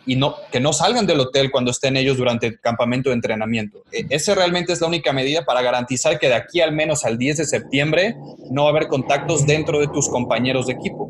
y 0.04 0.16
no, 0.16 0.34
que 0.50 0.58
no 0.58 0.72
salgan 0.72 1.06
del 1.06 1.20
hotel 1.20 1.52
cuando 1.52 1.70
estén 1.70 1.96
ellos 1.96 2.16
durante 2.16 2.48
el 2.48 2.60
campamento 2.60 3.10
de 3.10 3.14
entrenamiento. 3.14 3.84
E, 3.92 4.04
esa 4.10 4.34
realmente 4.34 4.72
es 4.72 4.80
la 4.80 4.88
única 4.88 5.12
medida 5.12 5.44
para 5.44 5.62
garantizar 5.62 6.18
que 6.18 6.26
de 6.28 6.34
aquí 6.34 6.60
al 6.60 6.72
menos 6.72 7.04
al 7.04 7.18
10 7.18 7.36
de 7.36 7.44
septiembre 7.44 8.16
no 8.50 8.64
va 8.64 8.70
a 8.70 8.72
haber 8.72 8.88
contactos 8.88 9.46
dentro 9.46 9.78
de 9.78 9.86
tus 9.88 10.08
compañeros 10.08 10.66
de 10.66 10.72
equipo. 10.72 11.08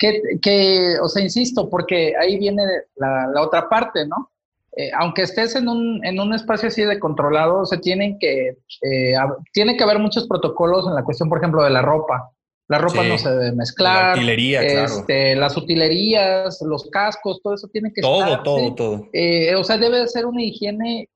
Que, 0.00 0.96
o 1.02 1.08
sea, 1.08 1.22
insisto, 1.22 1.68
porque 1.68 2.14
ahí 2.18 2.38
viene 2.38 2.62
la, 2.96 3.30
otra 3.42 3.68
parte, 3.68 4.06
¿no? 4.06 4.30
Eh, 4.74 4.90
aunque 4.98 5.22
estés 5.22 5.56
en 5.56 5.68
un, 5.68 6.04
en 6.06 6.18
un 6.18 6.32
espacio 6.32 6.68
así 6.68 6.82
de 6.82 6.98
controlado, 6.98 7.66
se 7.66 7.76
tienen 7.76 8.18
que, 8.18 8.56
eh, 8.82 9.14
tiene 9.52 9.76
que 9.76 9.84
haber 9.84 9.98
muchos 9.98 10.26
protocolos 10.26 10.86
en 10.86 10.94
la 10.94 11.04
cuestión, 11.04 11.28
por 11.28 11.38
ejemplo, 11.38 11.62
de 11.62 11.70
la 11.70 11.82
ropa. 11.82 12.30
La 12.68 12.78
ropa 12.78 13.02
no 13.02 13.18
se 13.18 13.28
debe 13.28 13.52
mezclar. 13.52 14.16
La 14.16 14.22
utilería, 14.22 14.62
este, 14.62 15.36
Las 15.36 15.56
utilerías, 15.56 16.62
los 16.62 16.88
cascos, 16.88 17.42
todo 17.42 17.54
eso 17.54 17.68
tiene 17.68 17.92
que 17.92 18.00
todo, 18.00 18.22
estar. 18.22 18.42
Todo, 18.42 18.58
todo, 18.58 18.74
todo. 18.74 19.08
Eh, 19.12 19.54
o 19.54 19.64
sea, 19.64 19.76
debe 19.76 20.06
ser 20.06 20.24
una 20.24 20.42
higiene 20.42 21.08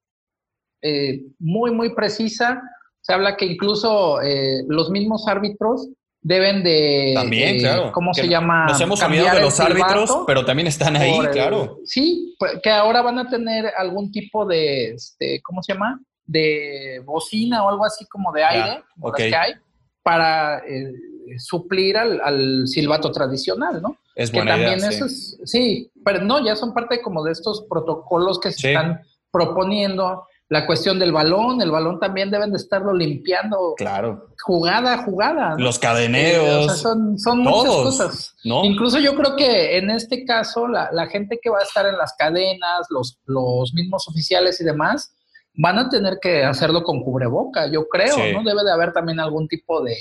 muy, 1.38 1.70
muy 1.70 1.94
precisa. 1.94 2.60
Se 3.00 3.14
habla 3.14 3.36
que 3.36 3.46
incluso 3.46 4.18
los 4.66 4.90
mismos 4.90 5.26
árbitros 5.26 5.88
deben 6.26 6.64
de... 6.64 7.12
También, 7.14 7.56
eh, 7.56 7.58
claro. 7.60 7.92
¿Cómo 7.92 8.10
Que 8.12 8.22
se 8.22 8.28
llama? 8.28 8.64
Nos 8.66 8.80
hemos 8.80 9.00
olvidado 9.02 9.36
de 9.36 9.42
los 9.42 9.60
árbitros, 9.60 10.10
pero 10.26 10.44
también 10.44 10.66
están 10.66 10.96
ahí, 10.96 11.16
el- 11.18 11.30
claro. 11.30 11.78
Sí, 11.84 12.34
pues, 12.38 12.54
que 12.62 12.70
ahora 12.70 13.02
van 13.02 13.18
a 13.18 13.28
tener 13.28 13.66
algún 13.76 14.10
tipo 14.10 14.46
de, 14.46 14.94
este, 14.94 15.40
¿cómo 15.42 15.62
se 15.62 15.74
llama? 15.74 16.00
De 16.26 17.02
bocina 17.04 17.62
o 17.64 17.68
algo 17.68 17.84
así 17.84 18.06
como 18.06 18.32
de 18.32 18.42
aire, 18.42 18.82
como 18.94 19.10
las 19.10 19.16
que 19.18 19.36
hay, 19.36 19.52
para 20.02 20.58
eh, 20.66 20.90
suplir 21.38 21.96
al, 21.98 22.18
al 22.24 22.66
silbato 22.68 23.12
tradicional, 23.12 23.82
¿no? 23.82 23.98
Es 24.14 24.30
que 24.30 24.38
buena 24.38 24.56
idea, 24.56 24.70
también 24.70 24.90
sí. 24.90 24.96
eso 24.96 25.04
es, 25.06 25.38
sí, 25.44 25.90
pero 26.04 26.22
no, 26.22 26.42
ya 26.44 26.56
son 26.56 26.72
parte 26.72 27.02
como 27.02 27.22
de 27.22 27.32
estos 27.32 27.66
protocolos 27.68 28.40
que 28.40 28.50
se 28.52 28.58
Sí. 28.58 28.68
están 28.68 29.02
proponiendo. 29.30 30.26
La 30.50 30.66
cuestión 30.66 30.98
del 30.98 31.10
balón, 31.10 31.62
el 31.62 31.70
balón 31.70 31.98
también 31.98 32.30
deben 32.30 32.50
de 32.50 32.58
estarlo 32.58 32.92
limpiando 32.92 33.74
Claro. 33.76 34.28
jugada 34.42 34.98
jugada. 34.98 35.50
¿no? 35.56 35.64
Los 35.64 35.76
Eh, 35.76 35.80
cadeneros, 35.80 36.66
o 36.66 36.68
sea, 36.68 36.74
son, 36.76 37.18
son 37.18 37.38
muchas 37.40 37.72
cosas. 37.72 38.34
¿no? 38.44 38.62
Incluso 38.64 38.98
yo 38.98 39.14
creo 39.14 39.36
que 39.36 39.78
en 39.78 39.90
este 39.90 40.24
caso 40.26 40.68
la, 40.68 40.90
la 40.92 41.06
gente 41.06 41.38
que 41.42 41.48
va 41.50 41.60
a 41.60 41.62
estar 41.62 41.86
en 41.86 41.96
las 41.96 42.14
cadenas, 42.18 42.86
los, 42.90 43.18
los 43.24 43.72
mismos 43.72 44.06
oficiales 44.06 44.60
y 44.60 44.64
demás, 44.64 45.14
van 45.56 45.78
a 45.78 45.88
tener 45.88 46.18
que 46.20 46.44
hacerlo 46.44 46.82
con 46.82 47.02
cubreboca, 47.02 47.66
yo 47.72 47.86
creo, 47.88 48.14
Sí. 48.14 48.32
¿no? 48.34 48.42
Debe 48.42 48.64
de 48.64 48.72
haber 48.72 48.92
también 48.92 49.20
algún 49.20 49.48
tipo 49.48 49.82
de, 49.82 49.96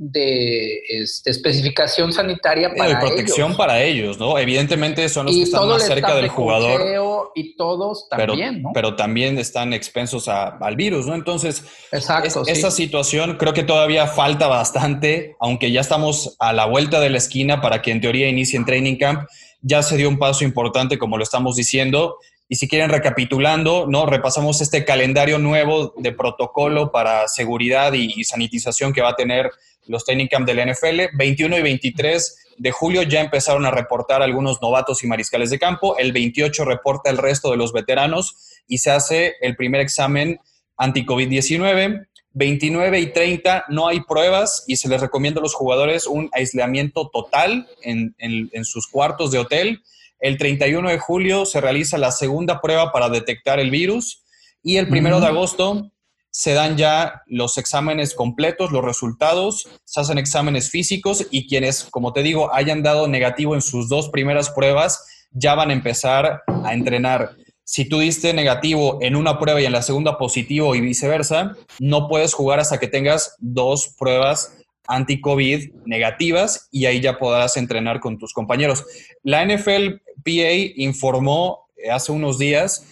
de 0.00 0.80
este, 0.88 1.30
especificación 1.30 2.12
sanitaria 2.12 2.68
Eh, 2.68 2.74
para 2.76 2.90
de 2.90 2.96
protección 2.96 3.48
ellos. 3.48 3.58
para 3.58 3.82
ellos, 3.82 4.18
¿no? 4.18 4.38
Evidentemente 4.38 5.08
son 5.08 5.26
los 5.26 5.34
que 5.34 5.42
están 5.42 5.68
más 5.68 5.82
cerca 5.84 6.14
del 6.14 6.22
de 6.24 6.28
jugador, 6.28 7.32
y 7.34 7.56
todos 7.56 8.06
pero, 8.08 8.32
también, 8.34 8.62
¿no? 8.62 8.70
pero 8.72 8.94
también 8.94 9.38
están 9.38 9.72
expensos 9.72 10.28
a- 10.28 10.56
al 10.60 10.76
virus, 10.76 11.06
¿no? 11.06 11.14
Entonces, 11.16 11.64
Exacto, 11.90 12.28
es- 12.42 12.46
sí. 12.46 12.52
esta 12.52 12.70
situación 12.70 13.36
creo 13.38 13.52
que 13.52 13.64
todavía 13.64 14.06
falta 14.06 14.46
bastante, 14.46 15.34
aunque 15.40 15.72
ya 15.72 15.80
estamos 15.80 16.36
a 16.38 16.52
la 16.52 16.66
vuelta 16.66 17.00
de 17.00 17.10
la 17.10 17.18
esquina 17.18 17.60
para 17.60 17.82
que 17.82 17.90
en 17.90 18.00
teoría 18.00 18.28
inicie 18.28 18.56
en 18.56 18.64
Training 18.64 18.96
Camp. 18.96 19.28
Ya 19.62 19.82
se 19.82 19.96
dio 19.96 20.08
un 20.08 20.18
paso 20.20 20.44
importante, 20.44 20.96
como 20.98 21.16
lo 21.18 21.24
estamos 21.24 21.56
diciendo. 21.56 22.18
Y 22.48 22.54
si 22.54 22.68
quieren, 22.68 22.88
recapitulando, 22.90 23.86
¿no? 23.88 24.06
Repasamos 24.06 24.60
este 24.60 24.84
calendario 24.84 25.38
nuevo 25.40 25.92
de 25.98 26.12
protocolo 26.12 26.92
para 26.92 27.26
seguridad 27.26 27.92
y 27.94 28.22
sanitización 28.22 28.92
que 28.92 29.02
va 29.02 29.10
a 29.10 29.16
tener 29.16 29.50
los 29.88 30.04
Training 30.04 30.26
Camp 30.28 30.46
del 30.46 30.58
NFL. 30.70 31.16
21 31.16 31.58
y 31.58 31.62
23 31.62 32.36
de 32.58 32.70
julio 32.70 33.02
ya 33.02 33.20
empezaron 33.20 33.66
a 33.66 33.70
reportar 33.70 34.22
algunos 34.22 34.60
novatos 34.62 35.02
y 35.04 35.06
mariscales 35.06 35.50
de 35.50 35.58
campo. 35.58 35.96
El 35.98 36.12
28 36.12 36.64
reporta 36.64 37.10
el 37.10 37.18
resto 37.18 37.50
de 37.50 37.56
los 37.56 37.72
veteranos 37.72 38.36
y 38.66 38.78
se 38.78 38.90
hace 38.90 39.34
el 39.40 39.56
primer 39.56 39.80
examen 39.80 40.40
anti-COVID-19. 40.76 42.06
29 42.34 43.00
y 43.00 43.06
30 43.12 43.64
no 43.68 43.88
hay 43.88 44.00
pruebas 44.02 44.64
y 44.66 44.76
se 44.76 44.88
les 44.88 45.00
recomienda 45.00 45.40
a 45.40 45.42
los 45.42 45.54
jugadores 45.54 46.06
un 46.06 46.28
aislamiento 46.32 47.08
total 47.12 47.66
en, 47.82 48.14
en- 48.18 48.50
en 48.52 48.64
sus 48.64 48.86
cuartos 48.86 49.30
de 49.30 49.38
hotel. 49.38 49.82
El 50.20 50.36
31 50.36 50.88
de 50.90 50.98
julio 50.98 51.46
se 51.46 51.60
realiza 51.60 51.96
la 51.98 52.12
segunda 52.12 52.60
prueba 52.60 52.92
para 52.92 53.08
detectar 53.08 53.58
el 53.60 53.70
virus 53.70 54.24
y 54.62 54.76
el 54.76 54.88
primero 54.88 55.20
de 55.20 55.26
Ujú. 55.26 55.34
agosto 55.36 55.90
se 56.30 56.52
dan 56.52 56.76
ya 56.76 57.22
los 57.26 57.58
exámenes 57.58 58.14
completos, 58.14 58.70
los 58.70 58.84
resultados, 58.84 59.68
se 59.84 60.00
hacen 60.00 60.18
exámenes 60.18 60.70
físicos 60.70 61.26
y 61.30 61.48
quienes, 61.48 61.84
como 61.84 62.12
te 62.12 62.22
digo, 62.22 62.54
hayan 62.54 62.82
dado 62.82 63.08
negativo 63.08 63.54
en 63.54 63.62
sus 63.62 63.88
dos 63.88 64.08
primeras 64.10 64.50
pruebas, 64.50 65.04
ya 65.30 65.54
van 65.54 65.70
a 65.70 65.74
empezar 65.74 66.42
a 66.46 66.74
entrenar. 66.74 67.36
Si 67.64 67.86
tú 67.86 67.98
diste 67.98 68.32
negativo 68.32 68.98
en 69.02 69.14
una 69.14 69.38
prueba 69.38 69.60
y 69.60 69.66
en 69.66 69.72
la 69.72 69.82
segunda 69.82 70.16
positivo 70.16 70.74
y 70.74 70.80
viceversa, 70.80 71.54
no 71.78 72.08
puedes 72.08 72.32
jugar 72.32 72.60
hasta 72.60 72.78
que 72.78 72.88
tengas 72.88 73.36
dos 73.38 73.94
pruebas 73.98 74.58
anti-COVID 74.86 75.72
negativas 75.84 76.68
y 76.72 76.86
ahí 76.86 77.00
ya 77.00 77.18
podrás 77.18 77.56
entrenar 77.56 78.00
con 78.00 78.18
tus 78.18 78.32
compañeros. 78.32 78.84
La 79.22 79.44
NFLPA 79.44 80.52
informó 80.76 81.68
eh, 81.76 81.90
hace 81.90 82.10
unos 82.10 82.38
días 82.38 82.86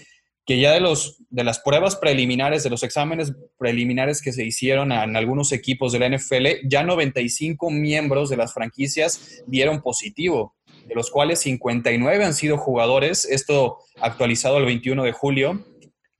que 0.46 0.60
ya 0.60 0.72
de, 0.72 0.80
los, 0.80 1.18
de 1.28 1.42
las 1.44 1.58
pruebas 1.58 1.96
preliminares, 1.96 2.62
de 2.62 2.70
los 2.70 2.82
exámenes 2.84 3.34
preliminares 3.58 4.22
que 4.22 4.32
se 4.32 4.44
hicieron 4.44 4.92
en 4.92 5.16
algunos 5.16 5.50
equipos 5.52 5.92
de 5.92 5.98
la 5.98 6.08
NFL, 6.08 6.68
ya 6.68 6.84
95 6.84 7.68
miembros 7.70 8.30
de 8.30 8.36
las 8.36 8.54
franquicias 8.54 9.42
dieron 9.46 9.82
positivo, 9.82 10.54
de 10.86 10.94
los 10.94 11.10
cuales 11.10 11.40
59 11.40 12.24
han 12.24 12.32
sido 12.34 12.58
jugadores, 12.58 13.24
esto 13.24 13.78
actualizado 14.00 14.58
el 14.58 14.66
21 14.66 15.02
de 15.02 15.12
julio, 15.12 15.66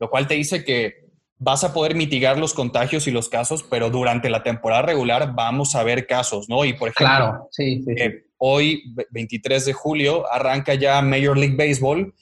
lo 0.01 0.11
cual 0.11 0.27
te 0.27 0.35
dice 0.35 0.65
que 0.65 1.07
vas 1.39 1.63
a 1.65 1.73
poder 1.73 1.95
mitigar 1.95 2.39
los 2.39 2.53
contagios 2.53 3.07
y 3.07 3.11
los 3.13 3.29
casos, 3.29 3.63
pero 3.63 3.91
durante 3.91 4.29
la 4.31 4.43
temporada 4.43 4.83
regular 4.83 5.35
vamos 5.37 5.75
a 5.77 5.85
ver 5.85 6.07
casos, 6.07 6.49
¿no? 6.49 6.65
Y 6.65 6.73
por 6.73 6.89
ejemplo, 6.89 7.07
Claro, 7.17 7.49
sí, 7.53 7.83
sí. 7.85 7.93
eh, 7.97 8.25
hoy, 8.39 8.83
ve- 8.95 9.07
23 9.11 9.67
de 9.67 9.73
julio, 9.73 10.25
arranca 10.33 10.75
ya 10.75 11.01
Major 11.03 11.37
League 11.39 11.55
Baseball 11.57 12.13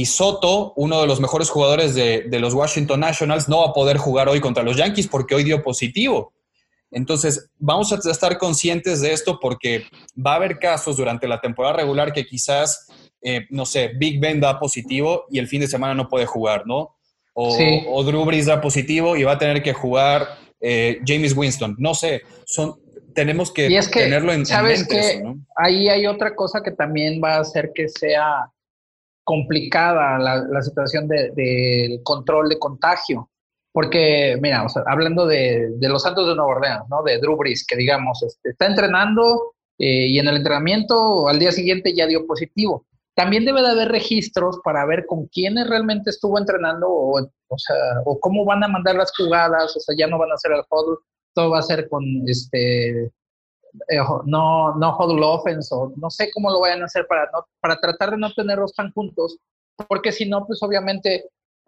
y 0.00 0.06
Soto, 0.06 0.72
uno 0.76 1.00
de 1.00 1.06
los 1.06 1.20
mejores 1.20 1.50
jugadores 1.50 1.94
de, 1.94 2.22
de 2.28 2.40
los 2.40 2.54
Washington 2.54 3.00
Nationals, 3.00 3.48
no 3.48 3.60
va 3.60 3.68
a 3.68 3.72
poder 3.72 3.96
jugar 3.98 4.28
hoy 4.28 4.40
contra 4.40 4.62
los 4.62 4.76
Yankees 4.76 5.06
porque 5.08 5.34
hoy 5.34 5.44
dio 5.44 5.62
positivo. 5.62 6.32
Entonces, 6.90 7.50
vamos 7.58 7.92
a 7.92 8.10
estar 8.10 8.36
conscientes 8.38 9.00
de 9.00 9.12
esto 9.12 9.38
porque 9.40 9.84
va 10.14 10.32
a 10.32 10.36
haber 10.36 10.58
casos 10.58 10.96
durante 10.96 11.26
la 11.26 11.40
temporada 11.40 11.74
regular 11.76 12.12
que 12.12 12.26
quizás, 12.26 12.86
eh, 13.22 13.46
no 13.50 13.64
sé, 13.64 13.92
Big 13.98 14.20
Ben 14.20 14.40
da 14.40 14.58
positivo 14.58 15.24
y 15.30 15.38
el 15.38 15.46
fin 15.48 15.60
de 15.60 15.68
semana 15.68 15.94
no 15.94 16.08
puede 16.08 16.26
jugar, 16.26 16.64
¿no? 16.66 16.96
O, 17.34 17.56
Sí. 17.56 17.82
o 17.88 18.02
Drew 18.04 18.24
Brees 18.26 18.46
da 18.46 18.60
positivo 18.60 19.16
y 19.16 19.24
va 19.24 19.32
a 19.32 19.38
tener 19.38 19.62
que 19.62 19.72
jugar 19.72 20.26
eh, 20.60 21.00
James 21.06 21.34
Winston. 21.36 21.76
No 21.78 21.94
sé, 21.94 22.22
son, 22.44 22.78
tenemos 23.14 23.50
que, 23.50 23.68
Y 23.70 23.76
es 23.76 23.88
que, 23.88 24.00
tenerlo 24.00 24.32
en, 24.32 24.40
en 24.40 24.46
¿sabes 24.46 24.80
mente 24.80 24.94
qué? 24.94 25.10
eso, 25.12 25.24
¿no? 25.24 25.36
Ahí 25.56 25.88
hay 25.88 26.06
otra 26.06 26.34
cosa 26.36 26.60
que 26.62 26.70
también 26.72 27.20
va 27.24 27.36
a 27.36 27.40
hacer 27.40 27.72
que 27.74 27.88
sea 27.88 28.50
complicada 29.24 30.18
la, 30.18 30.62
situación 30.62 31.08
del 31.08 31.34
de, 31.34 32.00
control 32.02 32.48
de 32.48 32.58
contagio. 32.58 33.30
Porque, 33.72 34.36
mira, 34.40 34.64
o 34.64 34.68
sea, 34.68 34.82
hablando 34.86 35.26
de, 35.26 35.70
de, 35.76 35.88
los 35.88 36.02
Santos 36.02 36.26
de 36.26 36.34
Nueva 36.34 36.56
Orleans, 36.56 36.84
¿no? 36.90 37.02
De 37.02 37.18
Drew 37.18 37.36
Brees, 37.36 37.64
que 37.66 37.76
digamos, 37.76 38.22
este, 38.22 38.50
está 38.50 38.66
entrenando 38.66 39.54
eh, 39.78 40.08
y 40.08 40.18
en 40.18 40.28
el 40.28 40.36
entrenamiento 40.36 41.26
al 41.26 41.38
día 41.38 41.52
siguiente 41.52 41.94
ya 41.94 42.06
dio 42.06 42.26
positivo. 42.26 42.86
También 43.14 43.44
debe 43.44 43.62
de 43.62 43.70
haber 43.70 43.88
registros 43.88 44.60
para 44.62 44.84
ver 44.86 45.06
con 45.06 45.26
quiénes 45.26 45.68
realmente 45.68 46.10
estuvo 46.10 46.38
entrenando 46.38 46.86
o, 46.88 47.20
o 47.20 47.58
sea, 47.58 47.76
o 48.04 48.20
cómo 48.20 48.44
van 48.44 48.62
a 48.64 48.68
mandar 48.68 48.94
las 48.96 49.12
jugadas, 49.16 49.76
o 49.76 49.80
sea, 49.80 49.94
ya 49.96 50.06
no 50.06 50.18
van 50.18 50.30
a 50.30 50.34
hacer 50.34 50.52
el 50.52 50.62
huddle, 50.70 50.98
todo 51.34 51.50
va 51.50 51.58
a 51.58 51.62
ser 51.62 51.88
con 51.88 52.04
este 52.26 53.10
eh, 53.88 53.98
no, 54.26 54.74
no 54.74 54.96
huddle 54.98 55.24
offense 55.24 55.74
o 55.74 55.92
no 55.96 56.10
sé 56.10 56.30
cómo 56.32 56.50
lo 56.50 56.60
vayan 56.60 56.82
a 56.82 56.86
hacer 56.86 57.06
para, 57.06 57.24
no, 57.32 57.46
para 57.60 57.76
tratar 57.80 58.10
de 58.10 58.18
no 58.18 58.32
tenerlos 58.32 58.74
tan 58.74 58.92
juntos, 58.92 59.38
porque 59.88 60.12
si 60.12 60.28
no, 60.28 60.46
pues 60.46 60.62
obviamente 60.62 61.24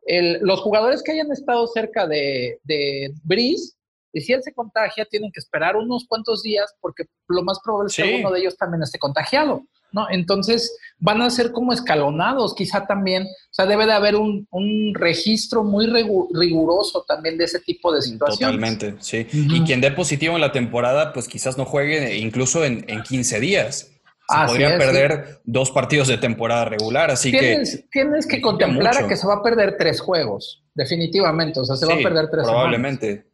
el, 0.07 0.39
los 0.43 0.61
jugadores 0.61 1.03
que 1.03 1.13
hayan 1.13 1.33
estado 1.33 1.67
cerca 1.67 2.07
de, 2.07 2.59
de 2.65 3.13
Breeze, 3.25 3.75
y 4.13 4.21
si 4.21 4.33
él 4.33 4.43
se 4.43 4.53
contagia, 4.55 5.05
tienen 5.07 5.33
que 5.33 5.41
esperar 5.41 5.77
unos 5.77 6.07
cuantos 6.07 6.43
días 6.43 6.73
porque 6.81 7.05
lo 7.29 7.43
más 7.43 7.59
probable 7.65 7.89
es 7.89 7.95
Sí. 7.95 8.03
que 8.03 8.21
uno 8.21 8.31
de 8.31 8.41
ellos 8.41 8.57
también 8.57 8.83
esté 8.83 8.99
contagiado, 8.99 9.63
¿no? 9.95 10.07
Entonces 10.11 10.77
van 10.99 11.23
a 11.23 11.31
ser 11.31 11.53
como 11.53 11.73
escalonados, 11.73 12.55
quizá 12.55 12.87
también, 12.87 13.23
o 13.23 13.53
sea, 13.55 13.67
debe 13.67 13.87
de 13.87 13.93
haber 13.93 14.17
un, 14.17 14.47
un 14.51 14.93
registro 14.95 15.63
muy 15.65 15.87
riguroso 15.87 17.05
también 17.07 17.39
de 17.39 17.45
ese 17.45 17.61
tipo 17.61 17.93
de 17.93 18.03
situaciones. 18.03 18.57
Totalmente, 18.57 18.97
sí. 19.01 19.27
Y 19.33 19.63
quien 19.63 19.81
dé 19.81 19.93
positivo 19.93 20.35
en 20.35 20.41
la 20.41 20.53
temporada, 20.53 21.13
pues 21.13 21.29
quizás 21.29 21.57
no 21.57 21.65
juegue 21.65 22.17
incluso 22.17 22.65
en, 22.65 22.85
en 22.89 23.03
15 23.03 23.41
días. 23.41 23.91
Se 24.27 24.35
Así 24.35 24.53
podría 24.53 24.77
es, 24.77 24.79
perder 24.79 25.41
dos 25.45 25.71
partidos 25.71 26.09
de 26.09 26.17
temporada 26.17 26.65
regular, 26.65 27.11
así 27.11 27.31
tienes, 27.31 27.77
que 27.77 27.83
tienes 27.93 28.27
que 28.27 28.41
contemplar 28.41 28.97
a 28.97 29.07
que 29.07 29.17
se 29.17 29.27
va 29.27 29.35
a 29.35 29.43
perder 29.43 29.77
tres 29.79 30.01
juegos, 30.01 30.63
definitivamente, 30.75 31.61
o 31.61 31.65
sea, 31.65 31.77
se 31.77 31.85
va 31.85 31.93
a 31.93 31.99
perder 31.99 32.31
tres 32.31 32.47
semanas. 32.47 32.53
probablemente. 32.53 33.27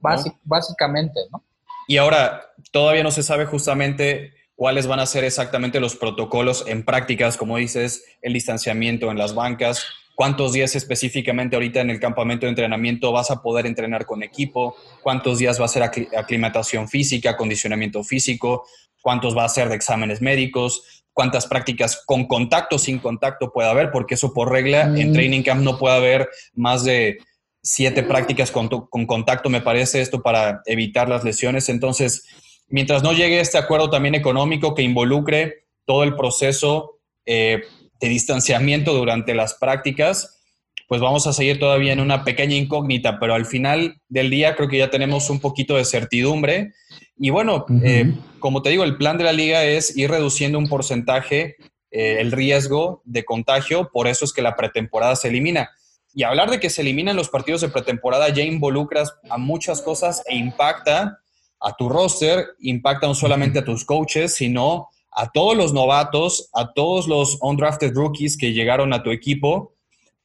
básicamente, 0.42 1.20
¿no? 1.30 1.44
Y 1.86 1.96
ahora, 1.96 2.52
todavía 2.72 3.04
no 3.04 3.12
se 3.12 3.22
sabe 3.22 3.46
justamente 3.46 4.32
cuáles 4.60 4.86
van 4.86 5.00
a 5.00 5.06
ser 5.06 5.24
exactamente 5.24 5.80
los 5.80 5.96
protocolos 5.96 6.64
en 6.66 6.82
prácticas, 6.84 7.38
como 7.38 7.56
dices, 7.56 8.04
el 8.20 8.34
distanciamiento 8.34 9.10
en 9.10 9.16
las 9.16 9.34
bancas, 9.34 9.86
cuántos 10.14 10.52
días 10.52 10.76
específicamente 10.76 11.56
ahorita 11.56 11.80
en 11.80 11.88
el 11.88 11.98
campamento 11.98 12.44
de 12.44 12.50
entrenamiento 12.50 13.10
vas 13.10 13.30
a 13.30 13.40
poder 13.40 13.64
entrenar 13.64 14.04
con 14.04 14.22
equipo, 14.22 14.76
cuántos 15.02 15.38
días 15.38 15.58
va 15.58 15.64
a 15.64 15.68
ser 15.68 15.82
acli- 15.82 16.14
aclimatación 16.14 16.90
física, 16.90 17.30
acondicionamiento 17.30 18.04
físico, 18.04 18.66
cuántos 19.00 19.34
va 19.34 19.44
a 19.46 19.48
ser 19.48 19.70
de 19.70 19.76
exámenes 19.76 20.20
médicos, 20.20 21.04
cuántas 21.14 21.46
prácticas 21.46 22.02
con 22.04 22.26
contacto, 22.26 22.78
sin 22.78 22.98
contacto 22.98 23.52
puede 23.54 23.70
haber, 23.70 23.90
porque 23.90 24.12
eso 24.16 24.34
por 24.34 24.52
regla 24.52 24.82
en 24.94 25.08
Mm. 25.08 25.12
training 25.14 25.42
camp 25.42 25.62
no 25.62 25.78
puede 25.78 25.96
haber 25.96 26.28
más 26.52 26.84
de 26.84 27.16
siete 27.62 28.02
prácticas 28.02 28.50
con 28.50 28.68
contacto, 29.06 29.48
me 29.48 29.62
parece 29.62 30.02
esto 30.02 30.20
para 30.20 30.60
evitar 30.66 31.08
las 31.08 31.24
lesiones. 31.24 31.70
Entonces, 31.70 32.26
mientras 32.70 33.02
no 33.02 33.12
llegue 33.12 33.40
este 33.40 33.58
acuerdo 33.58 33.90
también 33.90 34.14
económico 34.14 34.74
que 34.74 34.82
involucre 34.82 35.66
todo 35.84 36.02
el 36.04 36.14
proceso 36.16 36.98
eh, 37.26 37.62
de 38.00 38.08
distanciamiento 38.08 38.94
durante 38.94 39.34
las 39.34 39.54
prácticas, 39.54 40.40
pues 40.88 41.00
vamos 41.00 41.26
a 41.26 41.32
seguir 41.32 41.60
todavía 41.60 41.92
en 41.92 42.00
una 42.00 42.24
pequeña 42.24 42.56
incógnita, 42.56 43.20
pero 43.20 43.34
al 43.34 43.46
final 43.46 44.00
del 44.08 44.30
día 44.30 44.56
creo 44.56 44.68
que 44.68 44.78
ya 44.78 44.90
tenemos 44.90 45.30
un 45.30 45.38
poquito 45.38 45.76
de 45.76 45.84
certidumbre. 45.84 46.72
Y 47.16 47.30
bueno, 47.30 47.64
eh, 47.84 48.14
como 48.40 48.62
te 48.62 48.70
digo, 48.70 48.82
el 48.82 48.96
plan 48.96 49.16
de 49.16 49.24
la 49.24 49.32
liga 49.32 49.64
es 49.64 49.96
ir 49.96 50.10
reduciendo 50.10 50.58
un 50.58 50.68
porcentaje 50.68 51.56
eh, 51.92 52.20
el 52.20 52.32
riesgo 52.32 53.02
de 53.04 53.24
contagio, 53.24 53.90
por 53.92 54.08
eso 54.08 54.24
es 54.24 54.32
que 54.32 54.42
la 54.42 54.56
pretemporada 54.56 55.14
se 55.16 55.28
elimina. 55.28 55.70
Y 56.12 56.24
hablar 56.24 56.50
de 56.50 56.58
que 56.58 56.70
se 56.70 56.82
eliminan 56.82 57.14
los 57.14 57.28
partidos 57.28 57.60
de 57.60 57.68
pretemporada 57.68 58.28
ya 58.30 58.42
involucras 58.42 59.14
a 59.28 59.38
muchas 59.38 59.82
cosas 59.82 60.24
e 60.26 60.36
impacta 60.36 61.19
a 61.60 61.76
tu 61.76 61.88
roster, 61.88 62.46
impacta 62.60 63.06
no 63.06 63.14
solamente 63.14 63.58
a 63.58 63.64
tus 63.64 63.84
coaches, 63.84 64.34
sino 64.34 64.88
a 65.12 65.30
todos 65.30 65.56
los 65.56 65.72
novatos, 65.72 66.48
a 66.54 66.72
todos 66.72 67.06
los 67.06 67.38
undrafted 67.42 67.92
rookies 67.94 68.36
que 68.36 68.52
llegaron 68.52 68.92
a 68.92 69.02
tu 69.02 69.10
equipo, 69.10 69.74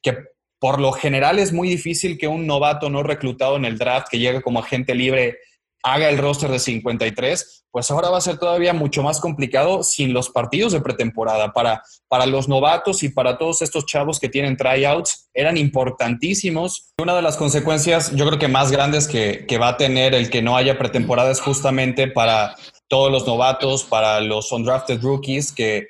que 0.02 0.16
por 0.58 0.80
lo 0.80 0.92
general 0.92 1.38
es 1.38 1.52
muy 1.52 1.68
difícil 1.68 2.16
que 2.18 2.28
un 2.28 2.46
novato 2.46 2.88
no 2.88 3.02
reclutado 3.02 3.56
en 3.56 3.64
el 3.64 3.78
draft 3.78 4.08
que 4.10 4.18
llegue 4.18 4.42
como 4.42 4.60
agente 4.60 4.94
libre 4.94 5.38
haga 5.86 6.08
el 6.08 6.18
roster 6.18 6.50
de 6.50 6.58
53, 6.58 7.66
pues 7.70 7.90
ahora 7.92 8.10
va 8.10 8.18
a 8.18 8.20
ser 8.20 8.38
todavía 8.38 8.72
mucho 8.72 9.04
más 9.04 9.20
complicado 9.20 9.84
sin 9.84 10.12
los 10.12 10.30
partidos 10.30 10.72
de 10.72 10.80
pretemporada. 10.80 11.52
Para, 11.52 11.84
para 12.08 12.26
los 12.26 12.48
novatos 12.48 13.04
y 13.04 13.08
para 13.08 13.38
todos 13.38 13.62
estos 13.62 13.86
chavos 13.86 14.18
que 14.18 14.28
tienen 14.28 14.56
tryouts, 14.56 15.30
eran 15.32 15.56
importantísimos. 15.56 16.92
Una 17.00 17.14
de 17.14 17.22
las 17.22 17.36
consecuencias, 17.36 18.10
yo 18.16 18.26
creo 18.26 18.38
que 18.40 18.48
más 18.48 18.72
grandes 18.72 19.06
que, 19.06 19.46
que 19.46 19.58
va 19.58 19.68
a 19.68 19.76
tener 19.76 20.12
el 20.14 20.28
que 20.28 20.42
no 20.42 20.56
haya 20.56 20.76
pretemporada 20.76 21.30
es 21.30 21.40
justamente 21.40 22.08
para 22.08 22.56
todos 22.88 23.12
los 23.12 23.24
novatos, 23.24 23.84
para 23.84 24.20
los 24.20 24.50
undrafted 24.50 25.00
rookies, 25.00 25.52
que 25.52 25.86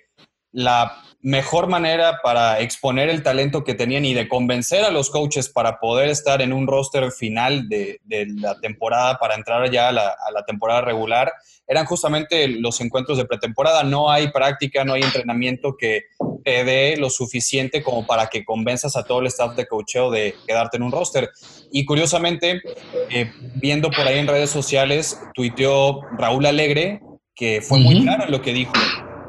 la 0.53 1.06
mejor 1.23 1.67
manera 1.67 2.21
para 2.23 2.61
exponer 2.61 3.09
el 3.09 3.23
talento 3.23 3.65
que 3.65 3.75
tenían 3.75 4.05
y 4.05 4.15
de 4.15 4.29
convencer 4.29 4.85
a 4.85 4.91
los 4.91 5.11
coaches 5.11 5.49
para 5.49 5.81
poder 5.81 6.09
estar 6.09 6.41
en 6.43 6.53
un 6.53 6.67
roster 6.67 7.11
final 7.11 7.69
de, 7.69 8.01
la 8.37 8.59
temporada, 8.61 9.19
para 9.19 9.35
entrar 9.35 9.71
ya 9.71 9.89
a 9.89 9.93
la, 9.93 10.45
temporada 10.47 10.83
regular, 10.83 11.33
eran 11.67 11.85
justamente 11.85 12.47
los 12.49 12.81
encuentros 12.81 13.19
de 13.19 13.25
pretemporada. 13.25 13.83
No 13.83 14.11
hay 14.11 14.29
práctica, 14.31 14.85
no 14.85 14.95
hay 14.95 15.03
entrenamiento 15.03 15.77
que 15.77 16.03
te 16.45 16.63
dé 16.63 16.97
lo 16.97 17.11
suficiente 17.11 17.83
como 17.83 18.07
para 18.07 18.29
que 18.29 18.45
convenzas 18.45 18.95
a 18.95 19.03
todo 19.03 19.21
el 19.21 19.27
staff 19.27 19.57
de 19.57 19.67
coacheo 19.67 20.11
de 20.11 20.35
quedarte 20.47 20.77
en 20.77 20.85
un 20.85 20.93
roster. 20.93 21.31
Y 21.73 21.85
curiosamente, 21.85 22.63
eh, 23.11 23.33
viendo 23.57 23.91
por 23.91 24.07
ahí 24.07 24.19
en 24.19 24.29
redes 24.29 24.51
sociales, 24.51 25.21
tuiteó 25.35 26.03
Raúl 26.17 26.47
Alegre, 26.47 27.01
que 27.35 27.61
fue 27.63 27.81
muy 27.81 28.03
claro 28.03 28.25
en 28.25 28.31
lo 28.31 28.41
que 28.43 28.53
dijo 28.53 28.73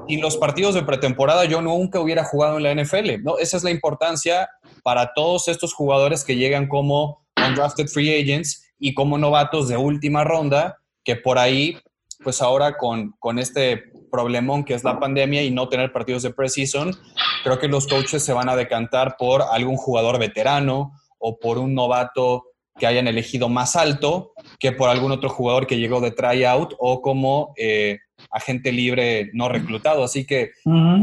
sin 0.07 0.21
los 0.21 0.37
partidos 0.37 0.75
de 0.75 0.83
pretemporada 0.83 1.45
yo 1.45 1.61
nunca 1.61 1.99
hubiera 1.99 2.23
jugado 2.23 2.57
en 2.57 2.63
la 2.63 2.83
NFL. 2.83 3.23
¿no? 3.23 3.37
Esa 3.37 3.57
es 3.57 3.63
la 3.63 3.71
importancia 3.71 4.49
para 4.83 5.13
todos 5.13 5.47
estos 5.47 5.73
jugadores 5.73 6.23
que 6.23 6.35
llegan 6.35 6.67
como 6.67 7.25
undrafted 7.35 7.87
free 7.87 8.21
agents 8.21 8.71
y 8.79 8.93
como 8.93 9.17
novatos 9.17 9.67
de 9.67 9.77
última 9.77 10.23
ronda, 10.23 10.77
que 11.03 11.15
por 11.15 11.37
ahí, 11.37 11.77
pues 12.23 12.41
ahora 12.41 12.77
con, 12.77 13.13
con 13.19 13.39
este 13.39 13.83
problemón 14.11 14.63
que 14.63 14.73
es 14.73 14.83
la 14.83 14.99
pandemia 14.99 15.43
y 15.43 15.51
no 15.51 15.69
tener 15.69 15.91
partidos 15.91 16.23
de 16.23 16.33
preseason, 16.33 16.95
creo 17.43 17.59
que 17.59 17.67
los 17.67 17.87
coaches 17.87 18.23
se 18.23 18.33
van 18.33 18.49
a 18.49 18.55
decantar 18.55 19.15
por 19.17 19.41
algún 19.41 19.77
jugador 19.77 20.19
veterano 20.19 20.93
o 21.17 21.39
por 21.39 21.57
un 21.57 21.73
novato 21.73 22.45
que 22.77 22.87
hayan 22.87 23.07
elegido 23.07 23.49
más 23.49 23.75
alto 23.75 24.33
que 24.59 24.71
por 24.71 24.89
algún 24.89 25.11
otro 25.11 25.29
jugador 25.29 25.67
que 25.67 25.77
llegó 25.77 25.99
de 25.99 26.11
tryout 26.11 26.73
o 26.77 27.01
como 27.01 27.53
eh, 27.57 27.99
agente 28.37 28.71
libre 28.71 29.29
no 29.33 29.49
reclutado. 29.49 30.03
Así 30.03 30.25
que 30.25 30.51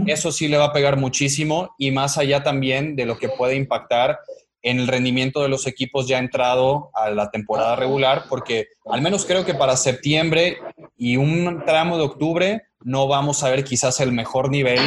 eso 0.07 0.33
sí 0.33 0.49
le 0.49 0.57
va 0.57 0.67
a 0.67 0.73
pegar 0.73 0.97
muchísimo 0.97 1.75
y 1.79 1.91
más 1.91 2.17
allá 2.17 2.43
también 2.43 2.97
de 2.97 3.07
lo 3.07 3.19
que 3.19 3.29
puede 3.29 3.57
impactar 3.57 4.19
en 4.62 4.81
el 4.81 4.88
rendimiento 4.88 5.43
de 5.43 5.50
los 5.50 5.67
equipos 5.67 6.09
ya 6.09 6.19
entrado 6.19 6.91
a 6.95 7.11
la 7.11 7.31
temporada 7.31 7.76
regular, 7.76 8.25
porque 8.31 8.69
al 8.87 9.03
menos 9.03 9.26
creo 9.26 9.45
que 9.45 9.53
para 9.53 9.76
septiembre 9.76 10.57
y 10.97 11.19
un 11.19 11.62
tramo 11.67 11.99
de 11.99 12.05
octubre 12.05 12.62
no 12.81 13.07
vamos 13.07 13.42
a 13.42 13.51
ver 13.51 13.62
quizás 13.64 14.01
el 14.01 14.12
mejor 14.12 14.51
nivel 14.51 14.81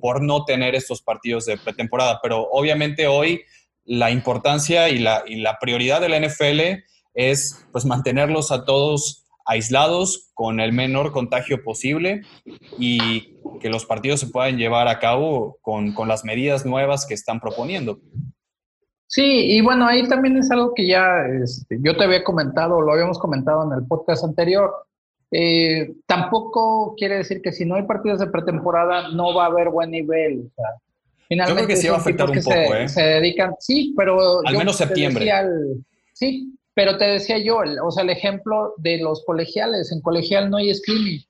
por 0.00 0.20
no 0.20 0.44
tener 0.44 0.74
estos 0.74 1.00
partidos 1.00 1.46
de 1.46 1.58
pretemporada. 1.58 2.18
Pero 2.20 2.48
obviamente 2.50 3.06
hoy 3.06 3.42
la 3.84 4.10
importancia 4.10 4.88
y 4.88 4.98
la, 4.98 5.22
y 5.26 5.36
la 5.36 5.58
prioridad 5.60 6.00
de 6.00 6.08
la 6.08 6.18
NFL 6.18 6.82
es 7.14 7.66
pues 7.70 7.84
mantenerlos 7.84 8.50
a 8.50 8.64
todos 8.64 9.26
aislados 9.50 10.30
con 10.32 10.60
el 10.60 10.72
menor 10.72 11.10
contagio 11.10 11.62
posible 11.64 12.22
y 12.78 13.36
que 13.60 13.68
los 13.68 13.84
partidos 13.84 14.20
se 14.20 14.28
puedan 14.28 14.56
llevar 14.56 14.86
a 14.86 15.00
cabo 15.00 15.58
con, 15.60 15.92
las 16.06 16.24
medidas 16.24 16.64
nuevas 16.64 17.04
que 17.04 17.14
están 17.14 17.40
proponiendo. 17.40 17.98
Sí, 19.08 19.56
y 19.56 19.60
bueno, 19.60 19.88
ahí 19.88 20.06
también 20.08 20.36
es 20.36 20.52
algo 20.52 20.72
que 20.72 20.86
ya 20.86 21.26
este, 21.42 21.78
yo 21.80 21.96
te 21.96 22.04
había 22.04 22.22
comentado, 22.22 22.80
lo 22.80 22.92
habíamos 22.92 23.18
comentado 23.18 23.64
en 23.64 23.76
el 23.76 23.86
podcast 23.88 24.22
anterior. 24.22 24.72
Eh, 25.32 25.94
tampoco 26.06 26.94
quiere 26.96 27.16
decir 27.16 27.42
que 27.42 27.52
si 27.52 27.64
no 27.64 27.74
hay 27.74 27.82
partidos 27.82 28.20
de 28.20 28.28
pretemporada 28.28 29.08
no 29.08 29.34
va 29.34 29.44
a 29.44 29.48
haber 29.48 29.70
buen 29.70 29.90
nivel. 29.90 30.48
finalmente 31.28 31.62
yo 31.62 31.66
creo 31.66 31.66
que 31.66 31.76
sí 31.76 31.88
va 31.88 31.96
a 31.96 31.98
afectar 31.98 32.30
un 32.30 32.36
poco, 32.36 32.50
se, 32.52 32.84
¿eh? 32.84 32.88
se 32.88 33.02
dedican, 33.02 33.54
sí, 33.58 33.94
pero... 33.96 34.46
Al 34.46 34.56
menos 34.56 34.76
septiembre. 34.76 35.28
sí, 36.12 36.56
pero 36.74 36.96
te 36.96 37.04
decía 37.06 37.38
yo, 37.38 37.58
o 37.84 37.90
sea, 37.90 38.04
el 38.04 38.10
ejemplo 38.10 38.74
de 38.78 38.98
los 38.98 39.24
colegiales. 39.24 39.90
En 39.92 40.00
colegial 40.00 40.50
no 40.50 40.58
hay 40.58 40.74
scrimmage. 40.74 41.26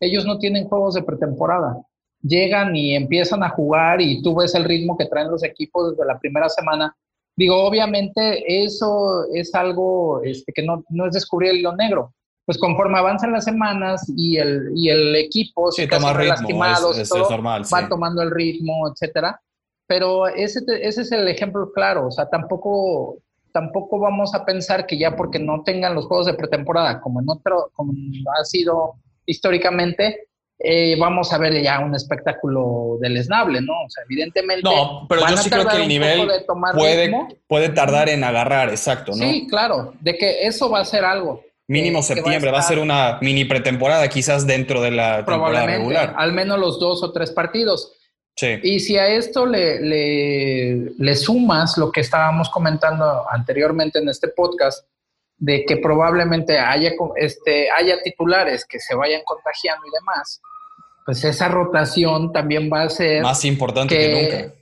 Ellos 0.00 0.24
no 0.24 0.38
tienen 0.38 0.68
juegos 0.68 0.94
de 0.94 1.02
pretemporada. 1.02 1.76
Llegan 2.22 2.74
y 2.74 2.94
empiezan 2.94 3.42
a 3.42 3.50
jugar 3.50 4.00
y 4.00 4.22
tú 4.22 4.34
ves 4.34 4.54
el 4.54 4.64
ritmo 4.64 4.96
que 4.96 5.06
traen 5.06 5.30
los 5.30 5.42
equipos 5.44 5.90
desde 5.90 6.06
la 6.06 6.18
primera 6.18 6.48
semana. 6.48 6.96
Digo, 7.36 7.64
obviamente 7.64 8.64
eso 8.64 9.26
es 9.32 9.54
algo 9.54 10.22
este, 10.22 10.52
que 10.52 10.62
no, 10.62 10.84
no 10.88 11.06
es 11.06 11.12
descubrir 11.12 11.50
el 11.50 11.58
hilo 11.58 11.74
negro. 11.74 12.14
Pues 12.46 12.58
conforme 12.58 12.98
avanzan 12.98 13.32
las 13.32 13.44
semanas 13.44 14.04
y 14.16 14.36
el, 14.36 14.70
y 14.74 14.90
el 14.90 15.16
equipo 15.16 15.72
se 15.72 15.86
toma 15.86 16.12
ritmo, 16.12 16.34
lastimados, 16.34 16.98
es, 16.98 17.10
normal, 17.10 17.62
va 17.72 17.88
tomando 17.88 18.22
el 18.22 18.30
ritmo, 18.30 18.88
etcétera. 18.90 19.40
Pero 19.86 20.28
ese, 20.28 20.60
ese 20.80 21.02
es 21.02 21.12
el 21.12 21.26
ejemplo 21.26 21.72
claro. 21.72 22.08
O 22.08 22.10
sea, 22.10 22.28
tampoco 22.28 23.18
tampoco 23.54 24.00
vamos 24.00 24.34
a 24.34 24.44
pensar 24.44 24.84
que 24.84 24.98
ya 24.98 25.14
porque 25.14 25.38
no 25.38 25.62
tengan 25.62 25.94
los 25.94 26.06
juegos 26.06 26.26
de 26.26 26.34
pretemporada, 26.34 27.00
como 27.00 27.20
en 27.20 27.28
otro, 27.28 27.70
como 27.72 27.92
ha 28.36 28.44
sido 28.44 28.96
históricamente, 29.26 30.26
eh, 30.58 30.96
vamos 30.98 31.32
a 31.32 31.38
ver 31.38 31.62
ya 31.62 31.78
un 31.78 31.94
espectáculo 31.94 32.98
del 33.00 33.16
esnable, 33.16 33.60
¿no? 33.60 33.72
O 33.72 33.90
sea, 33.90 34.02
evidentemente. 34.10 34.62
No, 34.64 35.06
pero 35.08 35.28
yo 35.28 35.36
sí 35.36 35.48
creo 35.48 35.68
que 35.68 35.76
el 35.76 35.88
nivel 35.88 36.28
puede, 36.74 37.12
puede 37.46 37.68
tardar 37.68 38.08
en 38.08 38.24
agarrar, 38.24 38.70
exacto, 38.70 39.12
¿no? 39.12 39.18
Sí, 39.18 39.46
claro, 39.48 39.94
de 40.00 40.18
que 40.18 40.46
eso 40.46 40.68
va 40.68 40.80
a 40.80 40.84
ser 40.84 41.04
algo. 41.04 41.42
Mínimo 41.68 42.02
septiembre, 42.02 42.50
va 42.50 42.58
a, 42.58 42.62
ser 42.62 42.80
una 42.80 43.18
mini 43.22 43.44
pretemporada 43.44 44.08
quizás 44.08 44.46
dentro 44.46 44.82
de 44.82 44.90
la 44.90 45.24
temporada 45.24 45.64
regular. 45.64 46.14
Al 46.18 46.32
menos 46.32 46.58
los 46.58 46.80
dos 46.80 47.04
o 47.04 47.12
tres 47.12 47.30
partidos. 47.30 47.92
Y 48.40 48.80
si 48.80 48.96
a 48.98 49.06
esto 49.08 49.46
le, 49.46 49.80
le, 50.98 51.14
sumas 51.14 51.78
lo 51.78 51.92
que 51.92 52.00
estábamos 52.00 52.50
comentando 52.50 53.24
anteriormente 53.30 54.00
en 54.00 54.08
este 54.08 54.28
podcast, 54.28 54.86
de 55.36 55.64
que 55.64 55.76
probablemente 55.76 56.58
haya, 56.58 56.92
este, 57.16 57.70
haya 57.70 58.02
titulares 58.02 58.64
que 58.64 58.80
se 58.80 58.94
vayan 58.94 59.22
contagiando 59.24 59.86
y 59.86 59.90
demás, 59.90 60.40
pues 61.04 61.22
esa 61.24 61.48
rotación 61.48 62.32
también 62.32 62.70
va 62.72 62.82
a 62.82 62.88
ser... 62.88 63.22
Más 63.22 63.44
importante 63.44 63.96
que, 63.96 64.32
nunca. 64.32 64.54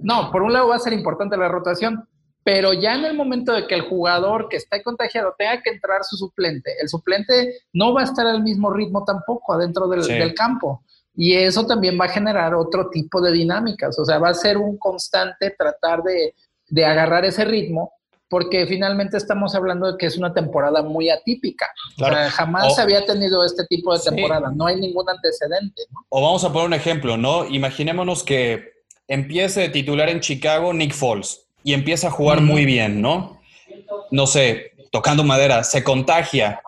No, 0.00 0.30
por 0.30 0.42
un 0.42 0.52
lado 0.52 0.68
va 0.68 0.76
a 0.76 0.80
ser 0.80 0.92
importante 0.92 1.36
la 1.36 1.48
rotación, 1.48 2.08
pero 2.44 2.72
ya 2.72 2.94
en 2.94 3.04
el 3.06 3.14
momento 3.14 3.52
de 3.52 3.66
que 3.66 3.74
el 3.74 3.82
jugador 3.82 4.48
que 4.48 4.56
está 4.56 4.80
contagiado 4.82 5.34
tenga 5.36 5.62
que 5.62 5.70
entrar 5.70 6.04
su 6.04 6.16
suplente, 6.16 6.74
el 6.80 6.88
suplente 6.88 7.54
no 7.72 7.92
va 7.92 8.02
a 8.02 8.04
estar 8.04 8.26
al 8.26 8.42
mismo 8.42 8.72
ritmo 8.72 9.04
tampoco 9.04 9.54
adentro 9.54 9.88
del, 9.88 10.02
del 10.06 10.34
campo. 10.34 10.84
Y 11.16 11.34
eso 11.34 11.66
también 11.66 11.98
va 11.98 12.04
a 12.04 12.10
generar 12.10 12.54
otro 12.54 12.90
tipo 12.90 13.20
de 13.20 13.32
dinámicas, 13.32 13.98
o 13.98 14.04
sea, 14.04 14.18
va 14.18 14.28
a 14.28 14.34
ser 14.34 14.58
un 14.58 14.76
constante 14.76 15.54
tratar 15.56 16.02
de, 16.02 16.34
de 16.68 16.84
agarrar 16.84 17.24
ese 17.24 17.44
ritmo, 17.44 17.92
porque 18.28 18.66
finalmente 18.66 19.16
estamos 19.16 19.54
hablando 19.54 19.92
de 19.92 19.98
que 19.98 20.06
es 20.06 20.18
una 20.18 20.34
temporada 20.34 20.82
muy 20.82 21.08
atípica. 21.10 21.66
O 22.00 22.06
sea, 22.06 22.30
jamás 22.30 22.74
se 22.74 22.82
había 22.82 23.04
tenido 23.04 23.44
este 23.44 23.64
tipo 23.66 23.96
de 23.96 24.02
temporada, 24.02 24.52
no 24.54 24.66
hay 24.66 24.76
ningún 24.76 25.08
antecedente. 25.08 25.82
O 26.08 26.20
vamos 26.20 26.44
a 26.44 26.52
poner 26.52 26.66
un 26.66 26.74
ejemplo, 26.74 27.16
¿no? 27.16 27.46
Imaginémonos 27.46 28.24
que 28.24 28.72
empiece 29.08 29.68
titular 29.68 30.08
en 30.08 30.20
Chicago 30.20 30.72
Nick 30.72 30.92
Foles 30.92 31.46
y 31.62 31.72
empieza 31.72 32.08
a 32.08 32.10
jugar 32.10 32.40
muy 32.40 32.64
bien, 32.64 33.00
¿no? 33.00 33.40
No 34.10 34.26
sé, 34.26 34.72
tocando 34.90 35.22
madera, 35.22 35.62
se 35.62 35.84
contagia, 35.84 36.60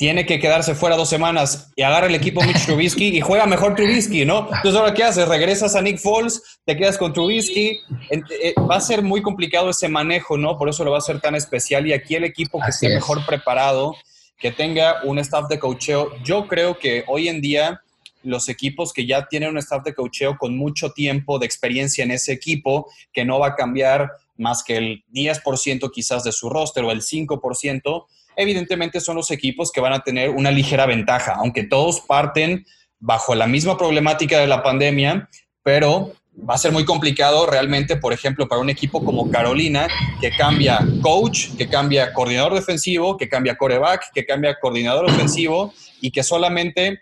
tiene 0.00 0.24
que 0.24 0.38
quedarse 0.38 0.74
fuera 0.74 0.96
dos 0.96 1.10
semanas 1.10 1.70
y 1.76 1.82
agarra 1.82 2.06
el 2.06 2.14
equipo 2.14 2.40
Mitch 2.42 2.64
Trubisky 2.64 3.18
y 3.18 3.20
juega 3.20 3.44
mejor 3.44 3.74
Trubisky, 3.74 4.24
¿no? 4.24 4.48
Entonces, 4.50 4.74
ahora, 4.74 4.94
¿qué 4.94 5.04
haces? 5.04 5.28
Regresas 5.28 5.76
a 5.76 5.82
Nick 5.82 5.98
Foles, 5.98 6.58
te 6.64 6.74
quedas 6.74 6.96
con 6.96 7.12
Trubisky. 7.12 7.80
Eh, 8.10 8.54
va 8.58 8.76
a 8.76 8.80
ser 8.80 9.02
muy 9.02 9.20
complicado 9.20 9.68
ese 9.68 9.90
manejo, 9.90 10.38
¿no? 10.38 10.56
Por 10.56 10.70
eso 10.70 10.84
lo 10.84 10.90
va 10.90 10.96
a 10.96 11.02
ser 11.02 11.20
tan 11.20 11.34
especial. 11.34 11.86
Y 11.86 11.92
aquí 11.92 12.14
el 12.14 12.24
equipo 12.24 12.58
que 12.60 12.70
esté 12.70 12.88
mejor 12.88 13.26
preparado, 13.26 13.94
que 14.38 14.50
tenga 14.50 15.02
un 15.04 15.18
staff 15.18 15.48
de 15.50 15.58
cocheo. 15.58 16.12
Yo 16.24 16.48
creo 16.48 16.78
que 16.78 17.04
hoy 17.06 17.28
en 17.28 17.42
día 17.42 17.82
los 18.22 18.48
equipos 18.48 18.94
que 18.94 19.04
ya 19.04 19.28
tienen 19.28 19.50
un 19.50 19.58
staff 19.58 19.84
de 19.84 19.92
cocheo 19.92 20.38
con 20.38 20.56
mucho 20.56 20.92
tiempo 20.92 21.38
de 21.38 21.44
experiencia 21.44 22.04
en 22.04 22.12
ese 22.12 22.32
equipo, 22.32 22.90
que 23.12 23.26
no 23.26 23.38
va 23.38 23.48
a 23.48 23.54
cambiar 23.54 24.12
más 24.38 24.62
que 24.62 24.78
el 24.78 25.04
10% 25.12 25.90
quizás 25.92 26.24
de 26.24 26.32
su 26.32 26.48
roster 26.48 26.84
o 26.84 26.90
el 26.90 27.02
5%, 27.02 28.06
evidentemente 28.40 29.00
son 29.00 29.16
los 29.16 29.30
equipos 29.30 29.70
que 29.70 29.80
van 29.80 29.92
a 29.92 30.00
tener 30.00 30.30
una 30.30 30.50
ligera 30.50 30.86
ventaja, 30.86 31.34
aunque 31.36 31.64
todos 31.64 32.00
parten 32.00 32.66
bajo 32.98 33.34
la 33.34 33.46
misma 33.46 33.76
problemática 33.78 34.38
de 34.38 34.46
la 34.46 34.62
pandemia, 34.62 35.28
pero 35.62 36.12
va 36.48 36.54
a 36.54 36.58
ser 36.58 36.72
muy 36.72 36.84
complicado 36.84 37.46
realmente, 37.46 37.96
por 37.96 38.12
ejemplo, 38.12 38.48
para 38.48 38.60
un 38.60 38.70
equipo 38.70 39.04
como 39.04 39.30
Carolina, 39.30 39.88
que 40.20 40.30
cambia 40.30 40.80
coach, 41.02 41.56
que 41.56 41.68
cambia 41.68 42.12
coordinador 42.12 42.54
defensivo, 42.54 43.16
que 43.16 43.28
cambia 43.28 43.56
coreback, 43.56 44.12
que 44.12 44.24
cambia 44.24 44.56
coordinador 44.60 45.06
ofensivo 45.06 45.72
y 46.00 46.10
que 46.10 46.22
solamente 46.22 47.00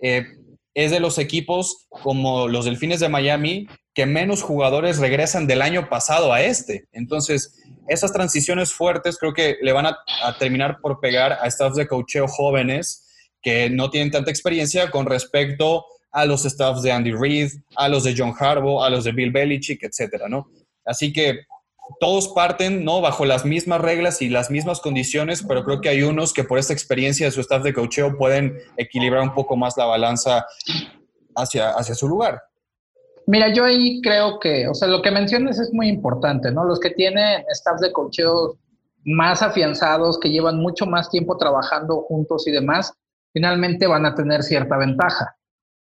eh, 0.00 0.26
es 0.74 0.90
de 0.90 1.00
los 1.00 1.18
equipos 1.18 1.86
como 1.88 2.48
los 2.48 2.64
Delfines 2.64 3.00
de 3.00 3.08
Miami 3.08 3.68
que 3.94 4.06
menos 4.06 4.42
jugadores 4.42 4.98
regresan 4.98 5.46
del 5.46 5.62
año 5.62 5.88
pasado 5.88 6.32
a 6.32 6.42
este. 6.42 6.88
Entonces, 6.92 7.62
esas 7.86 8.12
transiciones 8.12 8.72
fuertes 8.72 9.18
creo 9.18 9.32
que 9.32 9.56
le 9.62 9.72
van 9.72 9.86
a, 9.86 9.96
terminar 10.38 10.80
por 10.80 10.98
pegar 11.00 11.32
a 11.32 11.48
staffs 11.48 11.76
de 11.76 11.86
coacheo 11.86 12.26
jóvenes 12.26 13.06
que 13.40 13.70
no 13.70 13.90
tienen 13.90 14.10
tanta 14.10 14.30
experiencia 14.30 14.90
con 14.90 15.06
respecto 15.06 15.84
a 16.10 16.24
los 16.24 16.42
staffs 16.42 16.82
de 16.82 16.90
Andy 16.90 17.12
Reid, 17.12 17.52
a 17.76 17.88
los 17.88 18.04
de 18.04 18.14
John 18.16 18.34
Harbaugh, 18.38 18.82
a 18.82 18.90
los 18.90 19.04
de 19.04 19.12
Bill 19.12 19.30
Belichick, 19.30 19.82
etcétera, 19.82 20.28
¿no? 20.28 20.48
Así 20.84 21.12
que 21.12 21.40
todos 22.00 22.28
parten, 22.28 22.84
¿no? 22.84 23.00
Bajo 23.00 23.24
las 23.24 23.44
mismas 23.44 23.80
reglas 23.80 24.22
y 24.22 24.28
las 24.28 24.50
mismas 24.50 24.80
condiciones, 24.80 25.44
pero 25.46 25.64
creo 25.64 25.80
que 25.80 25.88
hay 25.88 26.02
unos 26.02 26.32
que 26.32 26.44
por 26.44 26.58
esta 26.58 26.72
experiencia 26.72 27.26
de 27.26 27.32
su 27.32 27.40
staff 27.40 27.62
de 27.62 27.74
coacheo 27.74 28.16
pueden 28.16 28.58
equilibrar 28.76 29.22
un 29.22 29.34
poco 29.34 29.56
más 29.56 29.76
la 29.76 29.84
balanza 29.84 30.46
hacia, 31.36 31.70
hacia 31.70 31.94
su 31.94 32.08
lugar. 32.08 32.42
Mira, 33.26 33.52
yo 33.52 33.64
ahí 33.64 34.00
creo 34.02 34.38
que, 34.38 34.68
o 34.68 34.74
sea, 34.74 34.88
lo 34.88 35.00
que 35.00 35.10
mencionas 35.10 35.58
es 35.58 35.72
muy 35.72 35.88
importante, 35.88 36.50
¿no? 36.50 36.64
Los 36.64 36.78
que 36.78 36.90
tienen 36.90 37.44
staff 37.48 37.80
de 37.80 37.92
coacheo 37.92 38.58
más 39.04 39.42
afianzados, 39.42 40.18
que 40.18 40.30
llevan 40.30 40.58
mucho 40.58 40.86
más 40.86 41.10
tiempo 41.10 41.36
trabajando 41.36 42.02
juntos 42.02 42.46
y 42.46 42.50
demás, 42.50 42.92
finalmente 43.32 43.86
van 43.86 44.06
a 44.06 44.14
tener 44.14 44.42
cierta 44.42 44.76
ventaja. 44.76 45.36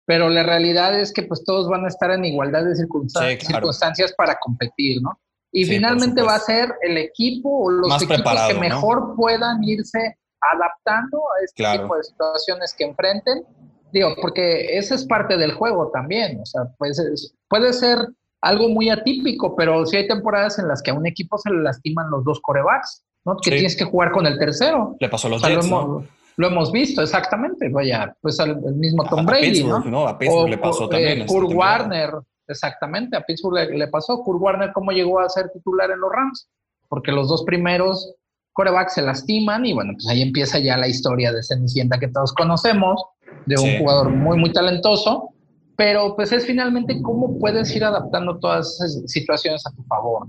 Pero 0.07 0.29
la 0.29 0.45
realidad 0.45 0.99
es 0.99 1.13
que 1.13 1.25
pues 1.25 1.45
todos 1.45 1.69
van 1.69 1.85
a 1.85 1.89
estar 1.89 2.11
en 2.11 2.25
igualdad 2.25 2.65
de 2.65 2.75
circunstancias 2.75 4.15
para 4.17 4.37
competir, 4.41 5.03
¿no? 5.03 5.19
Y 5.57 5.65
finalmente 5.65 6.23
va 6.23 6.35
a 6.35 6.41
ser 6.41 6.75
el 6.83 6.99
equipo 6.99 7.49
o 7.49 7.71
los 7.71 8.03
equipos 8.03 8.41
que 8.49 8.55
mejor 8.55 9.15
puedan 9.17 9.63
irse 9.65 10.19
adaptando 10.41 11.19
a 11.19 11.45
este 11.45 11.79
tipo 11.79 11.97
de 11.97 12.05
situaciones 12.05 12.75
que 12.77 12.85
enfrenten 12.85 13.45
Digo, 13.93 14.15
porque 14.21 14.77
esa 14.77 14.95
es 14.95 15.07
parte 15.07 15.37
del 15.37 15.53
juego 15.53 15.91
también. 15.91 16.41
O 16.41 16.47
sea, 16.47 16.63
pues 16.79 17.35
puede 17.49 17.73
ser 17.73 17.99
algo 18.41 18.69
muy 18.69 18.91
atípico, 18.91 19.57
pero 19.57 19.87
sí 19.87 19.97
hay 19.97 20.07
temporadas 20.07 20.59
en 20.59 20.69
las 20.69 20.83
que 20.83 20.91
a 20.91 20.95
un 20.95 21.07
equipo 21.07 21.39
se 21.39 21.51
le 21.51 21.63
lastiman 21.63 22.11
los 22.11 22.25
dos 22.25 22.41
corebacks, 22.41 23.05
¿no? 23.25 23.37
Que 23.43 23.53
tienes 23.53 23.77
que 23.77 23.85
jugar 23.85 24.11
con 24.11 24.27
el 24.27 24.39
tercero. 24.39 24.97
Le 25.01 25.09
pasó 25.09 25.29
a 25.29 25.31
los 25.31 25.43
Jets, 25.43 25.71
lo, 26.39 26.49
hemos, 26.49 26.71
visto, 26.71 27.01
exactamente. 27.01 27.71
Vaya, 27.71 28.15
pues 28.21 28.39
al 28.39 28.61
mismo 28.75 29.05
Tom 29.09 29.25
Brady, 29.25 29.65
¿no? 29.65 30.07
A 30.07 30.19
Pittsburgh 30.19 30.51
le 30.51 30.59
pasó 30.59 30.89
también. 30.89 31.23
Eh, 31.23 31.27
Kurt 31.27 31.51
Warner, 31.55 32.11
exactamente, 32.49 33.17
a 33.17 33.23
Pittsburgh 33.23 33.55
le, 33.55 33.79
le, 33.79 33.89
pasó. 33.89 34.23
Kurt 34.23 34.41
Warner, 34.41 34.73
¿cómo 34.73 34.93
llegó 34.93 35.21
a 35.21 35.29
ser 35.29 35.51
titular 35.51 35.91
en 35.91 36.01
los 36.01 36.11
Rams? 36.11 36.49
Porque 36.89 37.13
los 37.13 37.29
dos 37.29 37.45
primeros 37.45 38.15
corebacks 38.57 38.95
se 38.95 39.03
lastiman 39.03 39.67
y 39.67 39.75
bueno, 39.75 39.93
pues 39.93 40.09
ahí 40.09 40.23
empieza 40.23 40.59
ya 40.59 40.79
la 40.79 40.89
historia 40.89 41.31
de 41.31 41.43
Cenicienta 41.43 41.99
que 41.99 42.09
todos 42.09 42.33
conocemos 42.33 43.05
de 43.45 43.57
un 43.61 43.79
jugador 43.79 44.09
muy, 44.09 44.39
muy 44.39 44.51
talentoso, 44.51 45.31
pero 45.77 46.17
pues 46.17 46.33
es 46.33 46.47
finalmente 46.47 47.01
cómo 47.03 47.39
puedes 47.39 47.75
ir 47.77 47.85
adaptando 47.85 48.39
todas 48.39 48.81
esas 48.81 49.03
situaciones 49.07 49.67
a 49.67 49.71
tu 49.73 49.85
favor. 49.85 50.27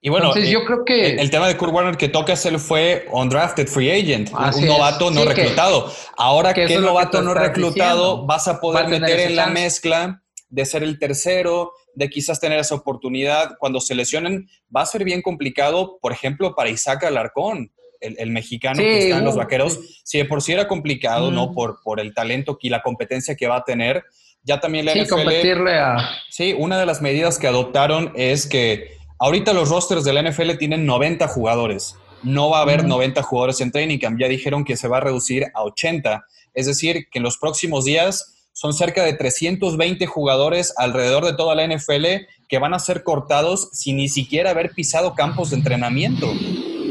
Y 0.00 0.08
bueno, 0.08 0.28
Entonces, 0.28 0.50
yo 0.50 0.64
creo 0.64 0.84
que 0.84 1.16
el, 1.16 1.30
tema 1.30 1.48
de 1.48 1.56
Kurt 1.56 1.74
Warner 1.74 1.96
que 1.96 2.08
toca 2.08 2.32
hacer 2.32 2.58
fue 2.58 3.06
undrafted 3.12 3.66
free 3.66 3.90
agent, 3.90 4.30
un 4.32 4.66
novato 4.66 5.10
no 5.10 5.24
reclutado. 5.24 5.92
Ahora 6.16 6.54
que, 6.54 6.64
el 6.64 6.82
novato 6.82 7.20
no 7.20 7.34
reclutado 7.34 8.24
vas 8.24 8.48
a 8.48 8.60
poder 8.60 8.88
meter 8.88 9.20
en 9.20 9.36
la 9.36 9.48
mezcla 9.48 10.22
de 10.50 10.64
ser 10.64 10.82
el 10.82 10.98
tercero, 10.98 11.72
de 11.94 12.08
quizás 12.08 12.40
tener 12.40 12.58
esa 12.58 12.74
oportunidad 12.74 13.56
cuando 13.58 13.80
se 13.80 13.94
lesionen, 13.94 14.48
va 14.74 14.82
a 14.82 14.86
ser 14.86 15.04
bien 15.04 15.22
complicado, 15.22 15.98
por 16.00 16.12
ejemplo, 16.12 16.54
para 16.54 16.70
Isaac 16.70 17.04
Alarcón 17.04 17.72
el, 18.00 18.30
mexicano 18.30 18.78
que 18.78 18.98
está 18.98 19.18
en 19.18 19.24
los 19.24 19.36
vaqueros, 19.36 20.02
si 20.04 20.18
de 20.18 20.24
por 20.24 20.42
sí 20.42 20.52
era 20.52 20.68
complicado, 20.68 21.30
¿no? 21.30 21.52
Por, 21.52 21.80
por 21.82 22.00
el 22.00 22.14
talento 22.14 22.58
y 22.60 22.68
la 22.68 22.82
competencia 22.82 23.34
que 23.36 23.46
va 23.46 23.56
a 23.56 23.64
tener, 23.64 24.04
ya 24.42 24.60
también 24.60 24.86
la 24.86 24.92
sí, 24.92 25.06
competirle 25.06 25.78
a... 25.78 26.08
Sí, 26.30 26.54
una 26.56 26.78
de 26.78 26.86
las 26.86 27.02
medidas 27.02 27.38
que 27.38 27.46
adoptaron 27.46 28.12
es 28.14 28.46
que 28.46 28.96
ahorita 29.18 29.52
los 29.52 29.68
rosters 29.68 30.04
de 30.04 30.12
la 30.12 30.22
NFL 30.22 30.56
tienen 30.58 30.86
90 30.86 31.26
jugadores. 31.28 31.96
No 32.22 32.50
va 32.50 32.58
a 32.58 32.62
haber 32.62 32.84
90 32.84 33.22
jugadores 33.22 33.60
en 33.60 33.70
training 33.70 33.98
camp. 33.98 34.18
Ya 34.18 34.28
dijeron 34.28 34.64
que 34.64 34.76
se 34.76 34.88
va 34.88 34.98
a 34.98 35.00
reducir 35.00 35.46
a 35.54 35.62
80. 35.62 36.24
Es 36.54 36.66
decir, 36.66 37.08
que 37.10 37.18
en 37.18 37.22
los 37.22 37.38
próximos 37.38 37.84
días 37.84 38.37
son 38.58 38.72
cerca 38.72 39.04
de 39.04 39.12
320 39.12 40.04
jugadores 40.06 40.74
alrededor 40.76 41.24
de 41.24 41.34
toda 41.34 41.54
la 41.54 41.64
NFL 41.64 42.26
que 42.48 42.58
van 42.58 42.74
a 42.74 42.80
ser 42.80 43.04
cortados 43.04 43.68
sin 43.72 43.98
ni 43.98 44.08
siquiera 44.08 44.50
haber 44.50 44.72
pisado 44.72 45.14
campos 45.14 45.50
de 45.50 45.56
entrenamiento 45.58 46.26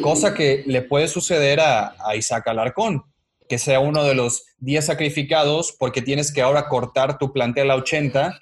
cosa 0.08 0.34
que 0.34 0.64
le 0.66 0.82
puede 0.84 1.10
suceder 1.10 1.60
a, 1.60 1.94
Isaac 2.16 2.48
Alarcón, 2.48 3.04
que 3.50 3.58
sea 3.58 3.82
uno 3.82 4.06
de 4.06 4.16
los 4.16 4.46
10 4.60 4.86
sacrificados 4.86 5.76
porque 5.78 6.02
tienes 6.02 6.32
que 6.32 6.42
ahora 6.42 6.70
cortar 6.70 7.18
tu 7.18 7.34
plantel 7.34 7.72
a 7.72 7.76
80 7.76 8.40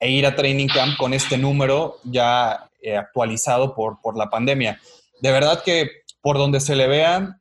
e 0.00 0.10
ir 0.10 0.26
a 0.26 0.34
training 0.34 0.66
camp 0.66 0.96
con 0.96 1.14
este 1.14 1.38
número 1.38 1.98
ya 2.02 2.68
eh, 2.82 2.96
actualizado 2.96 3.76
por, 3.76 4.00
por 4.00 4.16
la 4.16 4.28
pandemia. 4.28 4.80
De 5.20 5.30
verdad 5.30 5.62
que 5.62 5.88
por 6.20 6.36
donde 6.36 6.58
se 6.58 6.74
le 6.74 6.88
vea, 6.88 7.38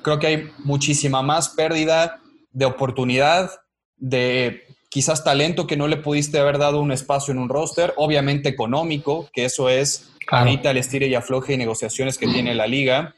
creo 0.00 0.18
que 0.18 0.28
hay 0.28 0.50
muchísima 0.64 1.20
más 1.20 1.50
pérdida 1.50 2.18
de 2.52 2.64
oportunidad, 2.64 3.50
de 4.02 4.64
quizás 4.88 5.22
talento 5.22 5.66
que 5.66 5.76
no 5.76 5.86
le 5.86 5.96
pudiste 5.96 6.38
haber 6.38 6.58
dado 6.58 6.80
un 6.80 6.90
espacio 6.90 7.32
en 7.32 7.38
un 7.38 7.48
roster, 7.48 7.94
obviamente 7.96 8.48
económico, 8.48 9.30
que 9.32 9.44
eso 9.44 9.68
es 9.68 10.10
ahorita 10.28 10.72
el 10.72 10.76
estire 10.76 11.06
y 11.06 11.14
afloje 11.14 11.54
y 11.54 11.56
negociaciones 11.56 12.18
que 12.18 12.26
tiene 12.26 12.54
la 12.54 12.66
liga, 12.66 13.14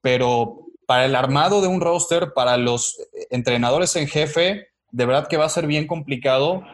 pero 0.00 0.66
para 0.86 1.04
el 1.04 1.14
armado 1.14 1.60
de 1.60 1.68
un 1.68 1.80
roster, 1.80 2.32
para 2.34 2.56
los 2.56 2.98
entrenadores 3.30 3.94
en 3.96 4.08
jefe, 4.08 4.68
de 4.90 5.06
verdad 5.06 5.28
que 5.28 5.36
va 5.36 5.44
a 5.44 5.50
ser 5.50 5.66
bien 5.66 5.86
complicado 5.86 6.64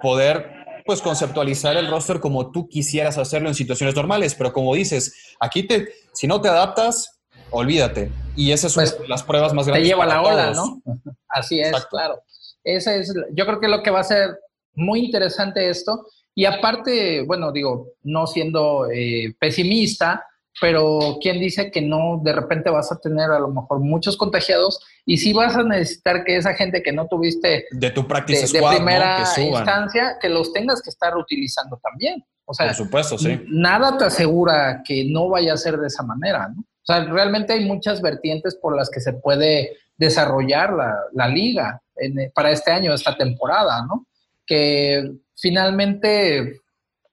poder 0.00 0.50
pues 0.86 1.02
conceptualizar 1.02 1.76
el 1.76 1.90
roster 1.90 2.20
como 2.20 2.52
tú 2.52 2.68
quisieras 2.68 3.18
hacerlo 3.18 3.48
en 3.48 3.54
situaciones 3.54 3.94
normales, 3.94 4.34
pero 4.34 4.52
como 4.52 4.74
dices, 4.74 5.34
aquí 5.40 5.64
te 5.64 5.88
si 6.12 6.26
no 6.26 6.40
te 6.40 6.48
adaptas, 6.48 7.20
olvídate. 7.50 8.12
Y 8.36 8.52
esas 8.52 8.72
son 8.72 8.84
pues, 8.84 9.08
las 9.08 9.22
pruebas 9.24 9.52
más 9.52 9.66
grandes. 9.66 9.84
Te 9.84 9.88
lleva 9.88 10.06
la 10.06 10.22
ola, 10.22 10.52
¿no? 10.52 10.80
Así 11.28 11.60
es, 11.60 11.72
claro. 11.86 12.22
Ese 12.64 13.00
es, 13.00 13.14
yo 13.32 13.46
creo 13.46 13.60
que 13.60 13.68
lo 13.68 13.82
que 13.82 13.90
va 13.90 14.00
a 14.00 14.04
ser 14.04 14.38
muy 14.74 15.00
interesante 15.04 15.68
esto 15.68 16.06
y 16.34 16.44
aparte, 16.44 17.22
bueno, 17.22 17.52
digo, 17.52 17.88
no 18.02 18.26
siendo 18.26 18.90
eh, 18.90 19.34
pesimista, 19.38 20.24
pero 20.60 21.18
¿quién 21.20 21.40
dice 21.40 21.70
que 21.70 21.80
no 21.80 22.20
de 22.22 22.32
repente 22.32 22.70
vas 22.70 22.92
a 22.92 22.98
tener 22.98 23.30
a 23.30 23.38
lo 23.38 23.48
mejor 23.48 23.80
muchos 23.80 24.16
contagiados 24.16 24.80
y 25.06 25.16
si 25.16 25.32
vas 25.32 25.56
a 25.56 25.62
necesitar 25.62 26.24
que 26.24 26.36
esa 26.36 26.54
gente 26.54 26.82
que 26.82 26.92
no 26.92 27.06
tuviste 27.06 27.66
de 27.70 27.90
tu 27.90 28.06
práctica 28.06 28.40
de, 28.40 28.76
primera 28.76 29.24
instancia, 29.38 30.18
que 30.20 30.28
los 30.28 30.52
tengas 30.52 30.82
que 30.82 30.90
estar 30.90 31.16
utilizando 31.16 31.78
también? 31.82 32.24
O 32.44 32.54
sea, 32.54 32.66
por 32.66 32.74
supuesto, 32.74 33.16
sí. 33.16 33.40
Nada 33.48 33.96
te 33.96 34.04
asegura 34.04 34.82
que 34.84 35.04
no 35.08 35.28
vaya 35.28 35.54
a 35.54 35.56
ser 35.56 35.76
de 35.78 35.86
esa 35.86 36.02
manera, 36.02 36.48
¿no? 36.48 36.62
O 36.62 36.92
sea, 36.92 37.04
realmente 37.04 37.52
hay 37.52 37.64
muchas 37.64 38.02
vertientes 38.02 38.56
por 38.56 38.74
las 38.74 38.90
que 38.90 39.00
se 39.00 39.12
puede 39.12 39.76
desarrollar 40.00 40.72
la, 40.72 40.96
la 41.12 41.28
liga 41.28 41.80
para 42.34 42.50
este 42.50 42.70
año, 42.70 42.94
esta 42.94 43.14
temporada, 43.16 43.84
¿no? 43.86 44.06
Que 44.46 45.12
finalmente, 45.36 46.60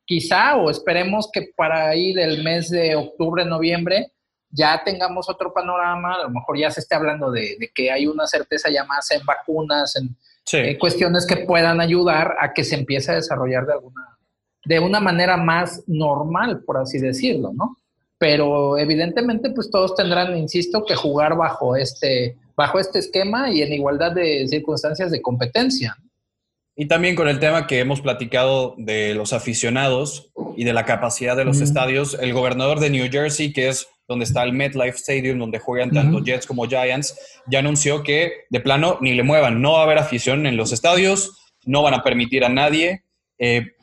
quizá 0.06 0.56
o 0.56 0.72
esperemos 0.72 1.30
que 1.32 1.50
para 1.56 1.90
ahí 1.90 2.14
del 2.14 2.44
mes 2.44 2.70
de 2.70 2.96
octubre, 2.96 3.44
noviembre, 3.44 4.14
ya 4.50 4.82
tengamos 4.86 5.30
otro 5.30 5.54
panorama, 5.54 6.16
a 6.16 6.24
lo 6.24 6.30
mejor 6.30 6.58
ya 6.58 6.72
se 6.72 6.80
esté 6.80 6.96
hablando 6.96 7.30
de, 7.30 7.58
que 7.76 7.92
hay 7.92 8.08
una 8.08 8.26
certeza 8.26 8.70
ya 8.70 8.86
más 8.86 9.12
en 9.12 9.26
vacunas, 9.26 9.98
en 9.98 10.16
eh, 10.54 10.78
cuestiones 10.80 11.28
que 11.28 11.46
puedan 11.46 11.82
ayudar 11.82 12.38
a 12.40 12.54
que 12.54 12.64
se 12.64 12.76
empiece 12.76 13.12
a 13.12 13.16
desarrollar 13.16 13.66
de 13.66 13.74
alguna, 13.74 14.18
de 14.64 14.80
una 14.80 15.02
manera 15.02 15.36
más 15.36 15.84
normal, 15.88 16.64
por 16.64 16.78
así 16.78 17.00
decirlo, 17.00 17.52
¿no? 17.54 17.76
Pero 18.18 18.78
evidentemente, 18.78 19.50
pues 19.50 19.70
todos 19.70 19.94
tendrán, 19.94 20.38
insisto, 20.38 20.86
que 20.86 20.96
jugar 20.96 21.36
bajo 21.36 21.76
este, 21.76 22.38
bajo 22.58 22.80
este 22.80 23.00
esquema 23.00 23.52
y 23.52 23.62
en 23.62 23.72
igualdad 23.72 24.12
de 24.12 24.48
circunstancias 24.48 25.12
de 25.12 25.22
competencia. 25.22 25.96
Y 26.76 26.88
también 26.88 27.16
con 27.16 27.28
el 27.28 27.40
tema 27.40 27.68
que 27.68 27.80
hemos 27.80 28.02
platicado 28.02 28.76
de 28.78 29.14
los 29.16 29.32
aficionados 29.32 30.32
y 30.56 30.64
de 30.64 30.74
la 30.74 30.84
capacidad 30.84 31.38
de 31.38 31.46
los 31.46 31.62
estadios, 31.62 32.18
el 32.20 32.34
gobernador 32.34 32.80
de 32.80 32.90
New 32.90 33.10
Jersey, 33.12 33.54
que 33.54 33.70
es 33.70 33.88
donde 34.08 34.26
está 34.26 34.44
el 34.44 34.54
MetLife 34.54 34.98
Stadium, 34.98 35.40
donde 35.40 35.60
juegan 35.60 35.92
tanto 35.92 36.24
Jets 36.24 36.46
como 36.46 36.68
Giants, 36.68 37.18
ya 37.48 37.60
anunció 37.60 38.04
que 38.04 38.46
de 38.50 38.60
plano 38.60 38.98
ni 39.02 39.14
le 39.14 39.24
muevan, 39.24 39.62
no 39.62 39.74
va 39.74 39.82
a 39.82 39.84
haber 39.84 39.98
afición 39.98 40.46
en 40.46 40.56
los 40.56 40.72
estadios, 40.72 41.38
no 41.66 41.84
van 41.84 41.94
a 41.94 42.04
permitir 42.04 42.44
a 42.44 42.50
nadie. 42.50 43.04
Eh, 43.38 43.74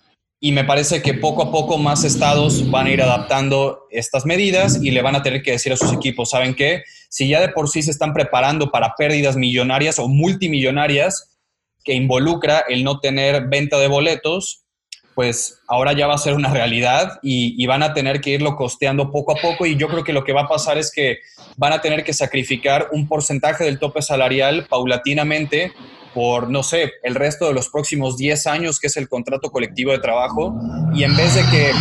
y 0.45 0.53
me 0.53 0.65
parece 0.65 1.01
que 1.01 1.15
poco 1.15 1.43
a 1.43 1.51
poco 1.51 1.79
más 1.79 2.05
estados 2.05 2.71
van 2.71 2.87
a 2.87 2.91
ir 2.91 3.01
adaptando 3.01 3.87
estas 3.91 4.27
medidas 4.27 4.79
y 4.83 4.91
le 4.91 5.01
van 5.01 5.17
a 5.17 5.23
tener 5.23 5.43
que 5.43 5.53
decir 5.53 5.73
a 5.73 5.77
sus 5.79 5.91
equipos, 5.91 6.29
¿saben 6.29 6.55
qué? 6.55 6.83
Si 7.09 7.27
ya 7.29 7.41
de 7.41 7.49
por 7.49 7.71
sí 7.71 7.81
se 7.81 7.91
están 7.91 8.13
preparando 8.13 8.71
para 8.71 8.93
pérdidas 8.95 9.37
millonarias 9.37 9.99
o 9.99 10.07
multimillonarias 10.07 11.35
que 11.83 11.95
involucra 11.95 12.63
el 12.69 12.85
no 12.85 13.01
tener 13.01 13.49
venta 13.49 13.79
de 13.79 13.89
boletos, 13.89 14.67
pues 15.15 15.63
ahora 15.67 15.95
ya 15.95 16.09
va 16.09 16.17
a 16.17 16.19
ser 16.19 16.35
una 16.35 16.51
realidad 16.53 17.21
y, 17.23 17.55
y, 17.57 17.67
van 17.67 17.83
a 17.83 17.95
tener 17.95 18.21
que 18.21 18.33
irlo 18.33 18.55
costeando 18.55 19.11
poco 19.11 19.33
a 19.33 19.41
poco 19.41 19.65
y 19.65 19.77
yo 19.77 19.89
creo 19.89 20.05
que 20.05 20.13
lo 20.13 20.25
que 20.25 20.35
va 20.35 20.43
a 20.43 20.49
pasar 20.49 20.77
es 20.77 20.93
que 20.93 21.21
van 21.57 21.73
a 21.73 21.81
tener 21.81 22.05
que 22.05 22.13
sacrificar 22.13 22.89
un 22.93 23.09
porcentaje 23.09 23.65
del 23.65 23.79
tope 23.79 24.03
salarial 24.03 24.67
paulatinamente 24.69 25.73
por, 26.15 26.49
no 26.49 26.63
sé, 26.63 26.93
el 27.03 27.15
resto 27.15 27.47
de 27.47 27.55
los 27.55 27.69
próximos 27.69 28.17
10 28.17 28.47
años, 28.47 28.79
que 28.79 28.87
es 28.87 28.97
el 28.97 29.09
contrato 29.09 29.51
colectivo 29.51 29.93
de 29.93 29.99
trabajo, 29.99 30.55
y 30.95 31.05
en 31.05 31.17
vez 31.17 31.35
de 31.35 31.43
que, 31.51 31.73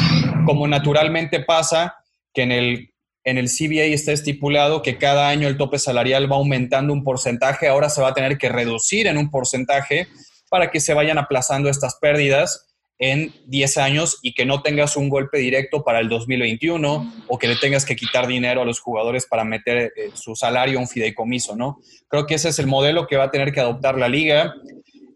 como 0.45 0.67
naturalmente 0.67 1.39
pasa, 1.39 1.95
que 2.33 2.41
en 2.41 2.51
el, 2.51 2.93
en 3.23 3.37
el 3.37 3.47
CBA 3.47 3.93
está 3.93 4.11
estipulado 4.11 4.81
que 4.81 4.97
cada 4.97 5.29
año 5.29 5.47
el 5.47 5.57
tope 5.57 5.79
salarial 5.79 6.31
va 6.31 6.37
aumentando 6.37 6.91
un 6.91 7.03
porcentaje, 7.03 7.67
ahora 7.67 7.89
se 7.89 8.01
va 8.01 8.09
a 8.09 8.13
tener 8.13 8.37
que 8.37 8.49
reducir 8.49 9.07
en 9.07 9.17
un 9.17 9.29
porcentaje 9.29 10.07
para 10.49 10.71
que 10.71 10.79
se 10.79 10.93
vayan 10.93 11.17
aplazando 11.17 11.69
estas 11.69 11.95
pérdidas 11.95 12.72
en 12.99 13.33
10 13.47 13.77
años 13.77 14.19
y 14.21 14.33
que 14.33 14.45
no 14.45 14.61
tengas 14.61 14.95
un 14.95 15.09
golpe 15.09 15.39
directo 15.39 15.83
para 15.83 15.99
el 15.99 16.09
2021 16.09 17.13
o 17.27 17.37
que 17.37 17.47
le 17.47 17.55
tengas 17.55 17.85
que 17.85 17.95
quitar 17.95 18.27
dinero 18.27 18.61
a 18.61 18.65
los 18.65 18.79
jugadores 18.79 19.25
para 19.25 19.43
meter 19.43 19.93
eh, 19.95 20.11
su 20.13 20.35
salario 20.35 20.77
a 20.77 20.81
un 20.81 20.87
fideicomiso, 20.87 21.55
¿no? 21.55 21.79
Creo 22.07 22.25
que 22.25 22.35
ese 22.35 22.49
es 22.49 22.59
el 22.59 22.67
modelo 22.67 23.07
que 23.07 23.17
va 23.17 23.25
a 23.25 23.31
tener 23.31 23.51
que 23.51 23.59
adoptar 23.59 23.97
la 23.97 24.07
liga 24.07 24.53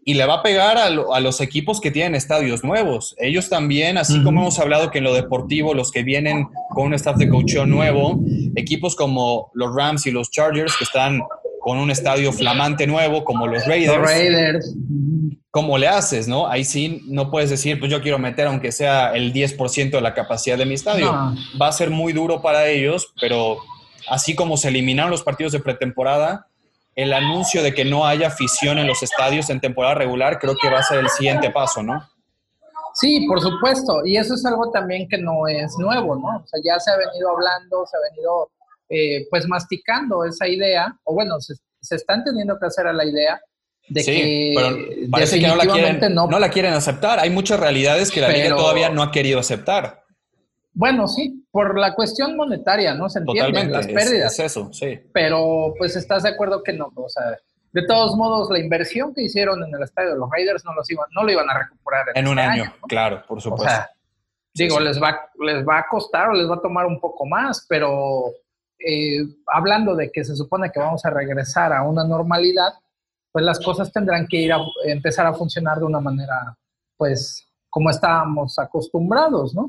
y 0.04 0.14
le 0.14 0.24
va 0.24 0.36
a 0.36 0.42
pegar 0.42 0.78
a, 0.78 0.86
a 0.86 1.20
los 1.20 1.40
equipos 1.42 1.80
que 1.80 1.90
tienen 1.90 2.14
estadios 2.14 2.64
nuevos. 2.64 3.14
Ellos 3.18 3.50
también, 3.50 3.98
así 3.98 4.22
como 4.22 4.40
hemos 4.40 4.58
hablado 4.58 4.90
que 4.90 4.98
en 4.98 5.04
lo 5.04 5.12
deportivo, 5.12 5.74
los 5.74 5.92
que 5.92 6.02
vienen 6.02 6.48
con 6.70 6.86
un 6.86 6.94
staff 6.94 7.16
de 7.16 7.28
coaching 7.28 7.66
nuevo, 7.66 8.18
equipos 8.56 8.96
como 8.96 9.50
los 9.52 9.74
Rams 9.74 10.06
y 10.06 10.10
los 10.10 10.30
Chargers 10.30 10.74
que 10.78 10.84
están 10.84 11.20
con 11.60 11.78
un 11.78 11.90
estadio 11.90 12.32
flamante 12.32 12.86
nuevo, 12.86 13.24
como 13.24 13.46
los 13.46 13.66
Raiders. 13.66 13.98
Los 13.98 14.06
Raiders 14.06 14.74
¿cómo 15.50 15.78
le 15.78 15.88
haces, 15.88 16.28
no? 16.28 16.46
Ahí 16.46 16.64
sí 16.64 17.02
no 17.06 17.30
puedes 17.30 17.50
decir, 17.50 17.78
pues 17.78 17.90
yo 17.90 18.00
quiero 18.02 18.18
meter 18.18 18.46
aunque 18.46 18.70
sea 18.70 19.12
el 19.14 19.32
10% 19.32 19.90
de 19.90 20.00
la 20.00 20.14
capacidad 20.14 20.58
de 20.58 20.66
mi 20.66 20.74
estadio. 20.74 21.12
Va 21.60 21.68
a 21.68 21.72
ser 21.72 21.90
muy 21.90 22.12
duro 22.12 22.42
para 22.42 22.68
ellos, 22.68 23.12
pero 23.20 23.58
así 24.08 24.34
como 24.36 24.56
se 24.56 24.68
eliminaron 24.68 25.10
los 25.10 25.22
partidos 25.22 25.52
de 25.52 25.60
pretemporada, 25.60 26.46
el 26.94 27.12
anuncio 27.12 27.62
de 27.62 27.74
que 27.74 27.84
no 27.84 28.06
haya 28.06 28.28
afición 28.28 28.78
en 28.78 28.86
los 28.86 29.02
estadios 29.02 29.50
en 29.50 29.60
temporada 29.60 29.94
regular 29.94 30.38
creo 30.38 30.54
que 30.60 30.70
va 30.70 30.78
a 30.80 30.82
ser 30.82 30.98
el 30.98 31.08
siguiente 31.08 31.50
paso, 31.50 31.82
¿no? 31.82 32.08
Sí, 32.94 33.26
por 33.28 33.40
supuesto. 33.40 34.04
Y 34.04 34.16
eso 34.16 34.34
es 34.34 34.44
algo 34.44 34.70
también 34.70 35.08
que 35.08 35.18
no 35.18 35.46
es 35.46 35.76
nuevo, 35.78 36.16
¿no? 36.16 36.42
O 36.42 36.46
sea, 36.46 36.60
ya 36.64 36.78
se 36.80 36.90
ha 36.90 36.96
venido 36.96 37.30
hablando, 37.30 37.84
se 37.86 37.96
ha 37.96 38.00
venido 38.10 38.50
eh, 38.88 39.26
pues 39.30 39.46
masticando 39.46 40.24
esa 40.24 40.48
idea, 40.48 40.98
o 41.04 41.14
bueno, 41.14 41.40
se, 41.40 41.54
se 41.80 41.96
están 41.96 42.24
teniendo 42.24 42.58
que 42.58 42.66
hacer 42.66 42.86
a 42.86 42.92
la 42.92 43.04
idea 43.04 43.40
sí, 43.96 44.52
pero 44.54 44.76
parece 45.10 45.40
que 45.40 45.46
no 45.46 45.56
la, 45.56 45.66
quieren, 45.66 46.14
no, 46.14 46.38
la 46.38 46.50
quieren 46.50 46.72
aceptar. 46.72 47.18
Hay 47.18 47.30
muchas 47.30 47.58
realidades 47.60 48.10
que 48.10 48.20
la 48.20 48.28
liga 48.28 48.54
todavía 48.56 48.90
no 48.90 49.02
ha 49.02 49.10
querido 49.10 49.38
aceptar. 49.38 50.04
Bueno, 50.72 51.08
sí, 51.08 51.44
por 51.50 51.78
la 51.78 51.94
cuestión 51.94 52.36
monetaria, 52.36 52.94
¿no? 52.94 53.08
Se 53.08 53.18
entiende, 53.18 53.64
las 53.64 53.86
pérdidas. 53.86 54.38
Es, 54.38 54.46
eso, 54.46 54.72
sí. 54.72 55.00
Pero, 55.12 55.74
pues, 55.76 55.96
¿estás 55.96 56.22
de 56.22 56.28
acuerdo 56.28 56.62
que 56.62 56.72
no? 56.72 56.92
O 56.94 57.08
sea, 57.08 57.36
de 57.72 57.86
todos 57.86 58.14
modos, 58.14 58.48
la 58.50 58.60
inversión 58.60 59.12
que 59.12 59.22
hicieron 59.22 59.62
en 59.64 59.74
el 59.74 59.82
estadio 59.82 60.10
de 60.10 60.18
los 60.18 60.30
Raiders 60.30 60.64
no, 60.64 60.74
los 60.74 60.88
iban, 60.90 61.06
no 61.12 61.24
lo 61.24 61.32
iban 61.32 61.50
a 61.50 61.58
recuperar 61.58 62.06
en, 62.14 62.28
un 62.28 62.38
este 62.38 62.50
año. 62.50 62.74
claro, 62.88 63.24
por 63.26 63.40
supuesto. 63.40 63.66
O 63.66 63.68
sea, 63.68 63.90
digo, 64.54 64.78
Les, 64.78 65.02
va, 65.02 65.18
les 65.40 65.66
va 65.66 65.78
a 65.78 65.86
costar 65.90 66.28
o 66.28 66.32
les 66.34 66.48
va 66.48 66.56
a 66.56 66.62
tomar 66.62 66.86
un 66.86 67.00
poco 67.00 67.26
más, 67.26 67.66
pero 67.68 68.32
eh, 68.78 69.26
hablando 69.46 69.94
de 69.94 70.10
que 70.10 70.24
se 70.24 70.36
supone 70.36 70.70
que 70.70 70.80
vamos 70.80 71.04
a 71.04 71.10
regresar 71.10 71.72
a 71.72 71.82
una 71.82 72.04
normalidad, 72.04 72.72
pues 73.32 73.44
las 73.44 73.60
cosas 73.60 73.92
tendrán 73.92 74.26
que 74.26 74.38
ir 74.38 74.52
a 74.52 74.58
empezar 74.84 75.26
a 75.26 75.34
funcionar 75.34 75.78
de 75.78 75.84
una 75.84 76.00
manera, 76.00 76.56
pues, 76.96 77.46
como 77.70 77.90
estábamos 77.90 78.58
acostumbrados, 78.58 79.54
¿no? 79.54 79.66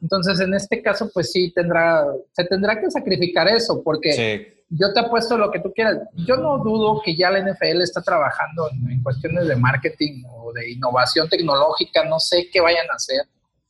Entonces, 0.00 0.40
en 0.40 0.54
este 0.54 0.82
caso, 0.82 1.10
pues 1.12 1.30
sí, 1.30 1.52
tendrá, 1.52 2.06
se 2.32 2.44
tendrá 2.44 2.80
que 2.80 2.90
sacrificar 2.90 3.48
eso, 3.48 3.82
porque 3.82 4.64
yo 4.70 4.92
te 4.92 5.00
apuesto 5.00 5.36
lo 5.36 5.50
que 5.50 5.60
tú 5.60 5.72
quieras. 5.74 5.98
Yo 6.26 6.36
no 6.36 6.58
dudo 6.58 7.02
que 7.04 7.14
ya 7.14 7.30
la 7.30 7.40
NFL 7.40 7.82
está 7.82 8.00
trabajando 8.00 8.70
en, 8.70 9.02
cuestiones 9.02 9.48
de 9.48 9.56
marketing 9.56 10.22
o 10.28 10.52
de 10.52 10.70
innovación 10.70 11.28
tecnológica, 11.28 12.04
no 12.04 12.18
sé 12.18 12.48
qué 12.50 12.60
vayan 12.60 12.88
a 12.90 12.94
hacer 12.94 13.22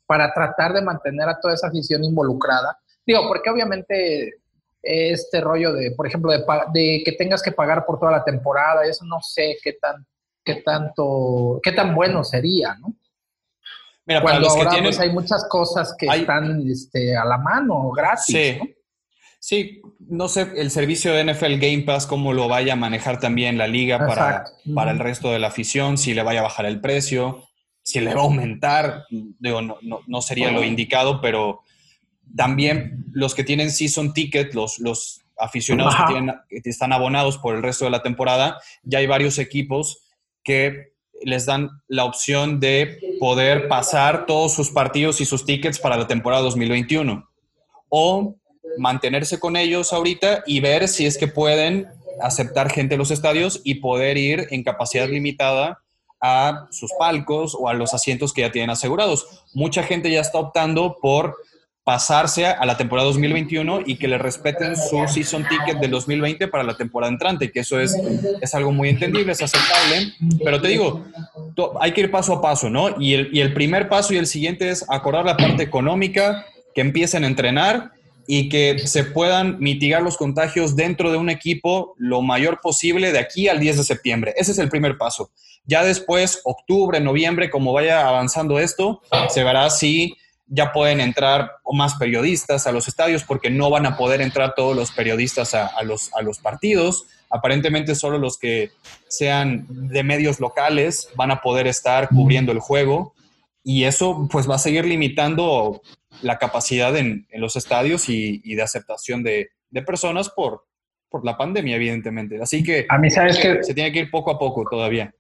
para 0.07 0.33
tratar 0.33 0.73
de 0.73 0.83
mantener 0.83 1.29
a 1.29 1.39
toda 1.41 1.55
esa 1.55 1.69
afición 1.69 2.05
involucrada. 2.05 2.79
Digo, 3.07 3.27
porque 3.27 3.51
obviamente 3.51 4.40
este 4.83 5.41
rollo 5.41 5.73
de, 5.73 5.93
por 5.93 6.07
ejemplo, 6.07 6.33
de, 6.33 7.03
que 7.05 7.13
tengas 7.13 7.43
que 7.43 7.53
pagar 7.53 7.85
por 7.85 7.99
toda 7.99 8.13
la 8.13 8.25
temporada, 8.25 8.85
eso 8.85 9.05
no 9.05 9.21
sé 9.21 9.59
qué 9.63 9.75
tan, 9.75 10.07
qué 10.45 10.57
tanto, 10.57 11.61
qué 11.63 11.73
tan 11.73 11.95
bueno 11.95 12.25
sería, 12.25 12.77
¿no? 12.81 12.95
Mira, 14.07 14.23
Cuando 14.23 14.49
para 14.49 14.55
los 14.55 14.57
ahora, 14.57 14.77
que 14.77 14.83
pues, 14.83 14.99
hay 14.99 15.11
muchas 15.11 15.47
cosas 15.49 15.95
que 15.97 16.07
están 16.07 16.67
este, 16.69 17.17
a 17.17 17.25
la 17.25 17.39
mano, 17.39 17.91
gratis, 17.91 18.25
sí. 18.25 18.57
¿no? 18.59 18.65
Sí, 19.43 19.81
no 20.01 20.29
sé 20.29 20.53
el 20.57 20.71
servicio 20.71 21.15
de 21.15 21.25
NFL 21.25 21.55
Game 21.55 21.83
Pass, 21.83 22.07
cómo 22.07 22.35
lo 22.35 22.47
vaya 22.47 22.75
a 22.75 22.77
manejar 22.77 23.21
también 23.21 23.57
la 23.57 23.67
liga 23.67 23.99
para, 23.99 24.45
para, 24.75 24.91
el 24.91 24.99
resto 24.99 25.31
de 25.31 25.39
la 25.39 25.47
afición, 25.47 25.97
si 25.97 26.13
le 26.13 26.23
vaya 26.23 26.41
a 26.41 26.45
bajar 26.45 26.67
el 26.67 26.81
precio, 26.81 27.49
si 27.83 28.01
le 28.01 28.15
va 28.15 28.21
a 28.21 28.25
aumentar, 28.25 29.07
digo, 29.09 29.63
no, 29.63 29.79
no, 29.81 30.01
no 30.07 30.21
sería 30.21 30.51
lo 30.51 30.63
indicado, 30.63 31.23
pero 31.23 31.63
también 32.37 33.05
los 33.13 33.35
que 33.35 33.45
tienen 33.45 33.71
season 33.71 34.13
ticket, 34.13 34.55
los, 34.55 34.79
los 34.79 35.23
aficionados 35.39 35.95
que, 36.49 36.61
están 36.65 36.93
abonados 36.93 37.39
por 37.39 37.57
el 37.57 37.63
resto 37.63 37.85
de 37.85 37.91
la 37.91 38.03
temporada, 38.03 38.59
ya 38.83 38.99
hay 38.99 39.07
varios 39.07 39.39
equipos 39.39 40.05
que 40.45 40.93
les 41.23 41.47
dan 41.47 41.71
la 41.89 42.05
opción 42.05 42.61
de 42.61 42.99
poder 43.19 43.69
pasar 43.69 44.27
todos 44.27 44.55
sus 44.55 44.71
partidos 44.71 45.21
y 45.21 45.25
sus 45.25 45.45
tickets 45.45 45.79
para 45.79 45.97
la 45.97 46.07
temporada 46.07 46.43
2021. 46.43 47.29
O 47.89 48.37
mantenerse 48.79 49.39
con 49.39 49.57
ellos 49.57 49.93
ahorita 49.93 50.45
y 50.47 50.61
ver 50.61 50.89
si 50.89 51.07
es 51.07 51.19
que 51.19 51.27
pueden 51.27 51.89
aceptar 52.23 52.71
gente 52.71 52.95
en 52.95 52.99
los 52.99 53.11
estadios 53.11 53.61
y 53.65 53.77
poder 53.77 54.17
ir 54.17 54.47
en 54.51 54.63
capacidad 54.63 55.09
limitada 55.09 55.83
a 56.21 56.67
sus 56.71 56.93
palcos 56.99 57.57
o 57.59 57.69
a 57.69 57.75
los 57.75 57.95
asientos 57.95 58.33
que 58.33 58.43
ya 58.43 58.53
tienen 58.53 58.71
asegurados. 58.71 59.45
Mucha 59.55 59.83
gente 59.83 60.11
ya 60.11 60.21
está 60.21 60.39
optando 60.39 60.99
por 61.01 61.37
pasarse 61.85 62.47
a 62.47 62.65
la 62.67 62.77
temporada 62.77 63.09
2021 63.09 63.81
y 63.87 63.97
que 63.97 64.07
le 64.07 64.19
respeten 64.19 64.77
su 64.77 65.03
season 65.09 65.47
ticket 65.49 65.79
del 65.79 65.91
2020 65.91 66.49
para 66.49 66.63
la 66.63 66.77
temporada 66.77 67.11
entrante, 67.11 67.51
que 67.51 67.61
eso 67.61 67.81
es, 67.81 67.97
es 68.41 68.55
algo 68.55 68.71
muy 68.71 68.91
entendible, 68.91 69.33
es 69.33 69.43
aceptable, 69.43 70.13
pero 70.45 70.61
te 70.61 70.69
digo, 70.69 71.05
hay 71.81 71.93
que 71.93 72.03
ir 72.03 72.11
paso 72.11 72.35
a 72.35 72.43
paso, 72.43 72.69
¿no? 72.69 73.01
Y 73.01 73.15
el, 73.15 73.31
y 73.33 73.41
el 73.41 73.55
primer 73.55 73.89
paso 73.89 74.13
y 74.15 74.19
el 74.19 74.27
siguiente 74.27 74.69
es 74.69 74.85
acordar 74.89 75.25
la 75.25 75.37
parte 75.37 75.63
económica, 75.63 76.47
que 76.75 76.81
empiecen 76.81 77.25
a 77.25 77.27
entrenar 77.27 77.93
y 78.27 78.49
que 78.49 78.79
se 78.79 79.05
puedan 79.05 79.59
mitigar 79.59 80.03
los 80.03 80.17
contagios 80.17 80.77
dentro 80.77 81.11
de 81.11 81.17
un 81.17 81.31
equipo 81.31 81.95
lo 81.99 82.23
mayor 82.23 82.61
posible 82.61 83.11
de 83.11 83.19
aquí 83.19 83.49
al 83.49 83.59
10 83.59 83.79
de 83.79 83.85
septiembre. 83.85 84.35
Ese 84.37 84.53
es 84.53 84.59
el 84.59 84.69
primer 84.69 84.97
paso. 84.99 85.31
Ya 85.65 85.83
después, 85.83 86.41
octubre, 86.45 87.01
noviembre, 87.01 87.51
como 87.51 87.73
vaya 87.73 88.07
avanzando 88.07 88.61
esto, 88.61 89.03
se 89.31 89.43
verá 89.43 89.69
si 89.71 90.17
ya 90.51 90.73
pueden 90.73 91.01
entrar 91.01 91.53
más 91.73 91.95
periodistas 91.95 92.67
a 92.67 92.73
los 92.73 92.89
estadios 92.89 93.23
porque 93.23 93.51
no 93.51 93.71
van 93.71 93.87
a 93.87 93.97
poder 93.97 94.21
entrar 94.21 94.55
todos 94.57 94.77
los 94.77 94.91
periodistas 94.91 95.55
a, 95.55 95.83
los, 95.85 96.13
a 96.13 96.23
los 96.23 96.41
partidos. 96.41 97.07
Aparentemente 97.31 97.95
solo 97.95 98.19
los 98.19 98.37
que 98.37 98.73
sean 99.07 99.67
de 99.69 100.03
medios 100.03 100.41
locales 100.41 101.09
van 101.15 101.31
a 101.31 101.41
poder 101.41 101.69
estar 101.69 102.09
cubriendo 102.09 102.51
el 102.51 102.59
juego 102.59 103.15
y 103.63 103.85
eso 103.85 104.29
pues 104.31 104.51
va 104.51 104.57
a 104.57 104.59
seguir 104.59 104.85
limitando 104.85 105.83
la 106.23 106.39
capacidad 106.39 106.97
en, 106.97 107.29
los 107.35 107.55
estadios 107.55 108.09
y, 108.09 108.39
de 108.43 108.63
aceptación 108.63 109.23
de, 109.23 109.51
personas 109.87 110.31
por, 110.31 110.67
por 111.09 111.25
la 111.25 111.37
pandemia, 111.37 111.77
evidentemente. 111.77 112.43
Así 112.43 112.65
que 112.65 112.87
a 112.89 112.99
mí 112.99 113.09
sabes 113.09 113.39
que 113.39 113.63
se 113.63 113.73
tiene 113.73 113.93
que 113.93 114.01
ir 114.01 114.11
poco 114.11 114.33
a 114.33 114.39
poco 114.39 114.65
todavía. 114.69 115.15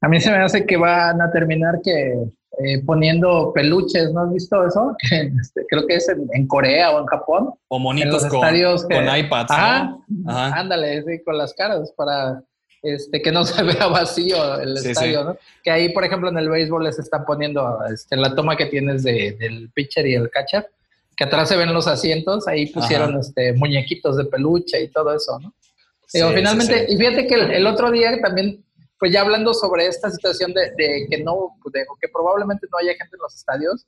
A 0.00 0.08
mí 0.08 0.20
se 0.20 0.32
me 0.32 0.38
hace 0.38 0.66
que 0.66 0.76
van 0.76 1.22
a 1.22 1.30
terminar 1.30 1.76
que 1.84 2.14
eh, 2.58 2.82
poniendo 2.84 3.52
peluches, 3.54 4.12
¿no 4.12 4.22
has 4.22 4.32
visto 4.32 4.66
eso? 4.66 4.94
Este, 5.10 5.64
creo 5.68 5.86
que 5.86 5.96
es 5.96 6.08
en, 6.08 6.46
Corea 6.46 6.90
o 6.90 7.00
en 7.00 7.06
Japón. 7.06 7.54
O 7.68 7.78
monitos 7.78 8.26
con, 8.26 8.40
con 8.40 9.16
iPads. 9.16 9.50
Ajá, 9.50 9.98
ándale, 10.26 11.02
sí, 11.02 11.22
con 11.24 11.38
las 11.38 11.54
caras 11.54 11.92
para 11.96 12.42
este, 12.82 13.22
que 13.22 13.32
no 13.32 13.44
se 13.44 13.62
vea 13.62 13.86
vacío 13.86 14.60
el 14.60 14.76
estadio, 14.76 15.24
¿no? 15.24 15.36
Que 15.62 15.70
ahí, 15.70 15.92
por 15.92 16.04
ejemplo, 16.04 16.28
en 16.28 16.38
el 16.38 16.50
béisbol 16.50 16.84
les 16.84 16.98
están 16.98 17.24
poniendo 17.24 17.78
este, 17.90 18.16
la 18.16 18.34
toma 18.34 18.56
que 18.56 18.66
tienes 18.66 19.02
de, 19.02 19.32
del 19.38 19.70
pitcher 19.70 20.06
y 20.06 20.14
el 20.14 20.28
catcher, 20.30 20.68
que 21.16 21.24
atrás 21.24 21.48
se 21.48 21.56
ven 21.56 21.72
los 21.72 21.86
asientos, 21.86 22.46
ahí 22.48 22.66
pusieron 22.66 23.18
este, 23.18 23.54
muñequitos 23.54 24.16
de 24.16 24.24
peluche 24.24 24.82
y 24.82 24.88
todo 24.88 25.14
eso, 25.14 25.38
¿no? 25.38 25.54
Digo, 26.12 26.30
finalmente, 26.32 26.86
y 26.90 26.96
fíjate 26.98 27.26
que 27.26 27.34
el, 27.34 27.50
el 27.52 27.66
otro 27.66 27.90
día 27.90 28.20
también 28.20 28.62
pues 29.02 29.10
ya 29.10 29.22
hablando 29.22 29.52
sobre 29.52 29.88
esta 29.88 30.08
situación 30.12 30.54
de, 30.54 31.08
que 31.10 31.24
no, 31.24 31.56
de, 31.72 31.84
que 32.00 32.08
probablemente 32.08 32.68
no 32.70 32.78
haya 32.78 32.92
gente 32.96 33.16
en 33.16 33.20
los 33.20 33.34
estadios, 33.34 33.84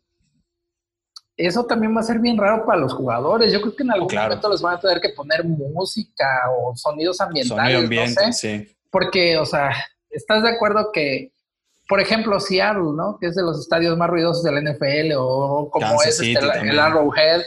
eso 1.37 1.65
también 1.67 1.95
va 1.97 2.01
a 2.01 2.03
ser 2.03 2.19
bien 2.19 2.37
raro 2.37 2.67
para 2.67 2.81
los 2.81 2.95
jugadores. 2.95 3.53
Yo 3.53 3.61
creo 3.61 3.77
que 3.77 3.85
en 3.85 3.93
algún 3.93 4.13
momento 4.13 4.51
les 4.51 4.61
van 4.61 4.75
a 4.75 4.81
tener 4.81 5.01
que 5.01 5.11
poner 5.11 5.45
música 5.45 6.27
o 6.59 6.75
sonidos 6.75 7.21
ambientales. 7.21 7.87
Sonido 7.87 8.33
sí. 8.33 8.77
Porque, 8.91 9.39
o 9.39 9.47
sea, 9.47 9.71
¿estás 10.11 10.43
de 10.43 10.49
acuerdo 10.49 10.91
que, 10.93 11.33
por 11.89 12.01
ejemplo, 12.01 12.41
Seattle, 12.41 12.97
¿no? 12.97 13.17
Que 13.21 13.29
es 13.29 13.37
de 13.37 13.43
los 13.45 13.61
estadios 13.61 13.97
más 13.97 14.11
ruidosos 14.11 14.43
de 14.43 14.51
la 14.51 14.63
NFL 14.63 15.13
o 15.17 15.71
como 15.71 16.03
es 16.03 16.21
este, 16.21 16.33
el, 16.33 16.77
Arrowhead, 16.77 17.41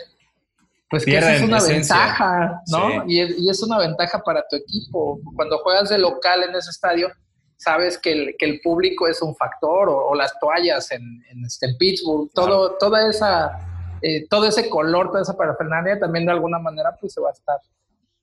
pues 0.89 1.03
que 1.03 1.17
eso 1.17 1.27
es 1.27 1.41
una 1.41 1.61
ventaja, 1.61 2.61
¿no? 2.67 3.03
Y, 3.05 3.49
es, 3.49 3.61
una 3.61 3.77
ventaja 3.77 4.19
para 4.19 4.41
tu 4.49 4.55
equipo. 4.55 5.19
Cuando 5.35 5.57
juegas 5.57 5.89
de 5.89 5.97
local 5.97 6.43
en 6.43 6.55
ese 6.55 6.69
estadio, 6.69 7.11
sabes 7.57 7.97
que 7.97 8.11
el, 8.11 8.35
que 8.37 8.45
el 8.45 8.61
público 8.61 9.07
es 9.07 9.21
un 9.21 9.35
factor, 9.35 9.89
o, 9.89 10.15
las 10.15 10.39
toallas 10.39 10.91
en, 10.91 11.23
en, 11.29 11.43
este, 11.45 11.75
Pittsburgh, 11.77 12.29
todo, 12.33 12.77
toda 12.77 13.09
esa 13.09 13.59
eh, 14.01 14.27
todo 14.27 14.45
ese 14.45 14.69
color, 14.69 15.07
toda 15.07 15.21
esa 15.21 15.35
parafernalia 15.35 15.99
también 15.99 16.25
de 16.25 16.31
alguna 16.31 16.59
manera 16.59 16.95
pues 16.99 17.13
se 17.13 17.21
va 17.21 17.29
a 17.29 17.33
estar, 17.33 17.57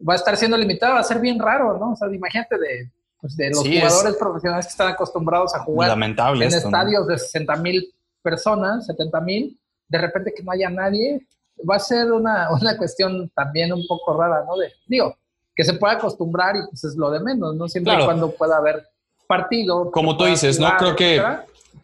va 0.06 0.12
a 0.12 0.16
estar 0.16 0.36
siendo 0.36 0.56
limitado, 0.56 0.94
va 0.94 1.00
a 1.00 1.04
ser 1.04 1.18
bien 1.18 1.38
raro, 1.38 1.76
¿no? 1.78 1.92
O 1.92 1.96
sea, 1.96 2.08
imagínate 2.12 2.58
de, 2.58 2.90
pues, 3.20 3.36
de 3.36 3.50
los 3.50 3.66
jugadores 3.66 4.16
profesionales 4.16 4.66
que 4.66 4.70
están 4.70 4.88
acostumbrados 4.88 5.54
a 5.54 5.60
jugar 5.60 5.98
en 5.98 6.42
estadios 6.42 7.08
de 7.08 7.18
60 7.18 7.56
mil 7.56 7.92
personas, 8.22 8.86
70 8.86 9.20
mil, 9.22 9.58
de 9.88 9.98
repente 9.98 10.32
que 10.34 10.42
no 10.42 10.52
haya 10.52 10.70
nadie, 10.70 11.26
va 11.68 11.76
a 11.76 11.80
ser 11.80 12.12
una, 12.12 12.50
una 12.60 12.76
cuestión 12.76 13.28
también 13.30 13.72
un 13.72 13.84
poco 13.86 14.16
rara, 14.16 14.44
¿no? 14.46 14.56
De, 14.56 14.72
digo, 14.86 15.16
que 15.56 15.64
se 15.64 15.74
pueda 15.74 15.94
acostumbrar 15.94 16.56
y 16.56 16.60
pues 16.68 16.84
es 16.84 16.96
lo 16.96 17.10
de 17.10 17.20
menos, 17.20 17.54
¿no? 17.56 17.68
Siempre 17.68 17.94
y 17.94 18.04
cuando 18.04 18.30
pueda 18.30 18.56
haber 18.58 18.86
partido. 19.26 19.90
Como 19.90 20.16
tú 20.16 20.24
dices, 20.24 20.58
¿no? 20.58 20.76
Creo 20.78 20.96
que 20.96 21.22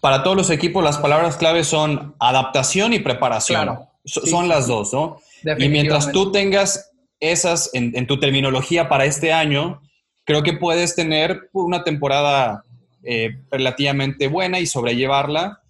para 0.00 0.22
todos 0.22 0.36
los 0.36 0.50
equipos 0.50 0.82
las 0.82 0.98
palabras 0.98 1.36
clave 1.36 1.64
son 1.64 2.14
adaptación 2.18 2.92
y 2.92 3.00
preparación. 3.00 3.78
son 4.04 4.48
las 4.48 4.66
dos, 4.66 4.92
¿no? 4.92 5.18
Y 5.58 5.68
mientras 5.68 6.12
tú 6.12 6.32
tengas 6.32 6.90
esas 7.20 7.70
en, 7.74 8.06
tu 8.06 8.18
terminología 8.18 8.88
para 8.88 9.04
este 9.04 9.32
año, 9.32 9.82
creo 10.24 10.42
que 10.42 10.54
puedes 10.54 10.94
tener 10.94 11.50
una 11.52 11.84
temporada 11.84 12.64
eh, 13.02 13.36
relativamente 13.50 14.28
buena 14.28 14.58
y 14.58 14.66
sobrellevarla. 14.66 15.60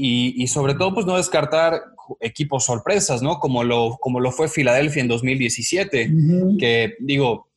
Y, 0.00 0.46
sobre 0.46 0.74
todo, 0.74 0.94
pues 0.94 1.06
no 1.06 1.16
descartar 1.16 1.82
equipos 2.20 2.66
sorpresas, 2.66 3.20
¿no? 3.20 3.40
Como 3.40 3.64
lo, 3.64 3.98
como 4.00 4.20
lo 4.20 4.30
fue 4.30 4.48
Filadelfia 4.48 5.02
en 5.02 5.08
2017, 5.08 6.12
que 6.60 6.94
digo, 7.00 7.48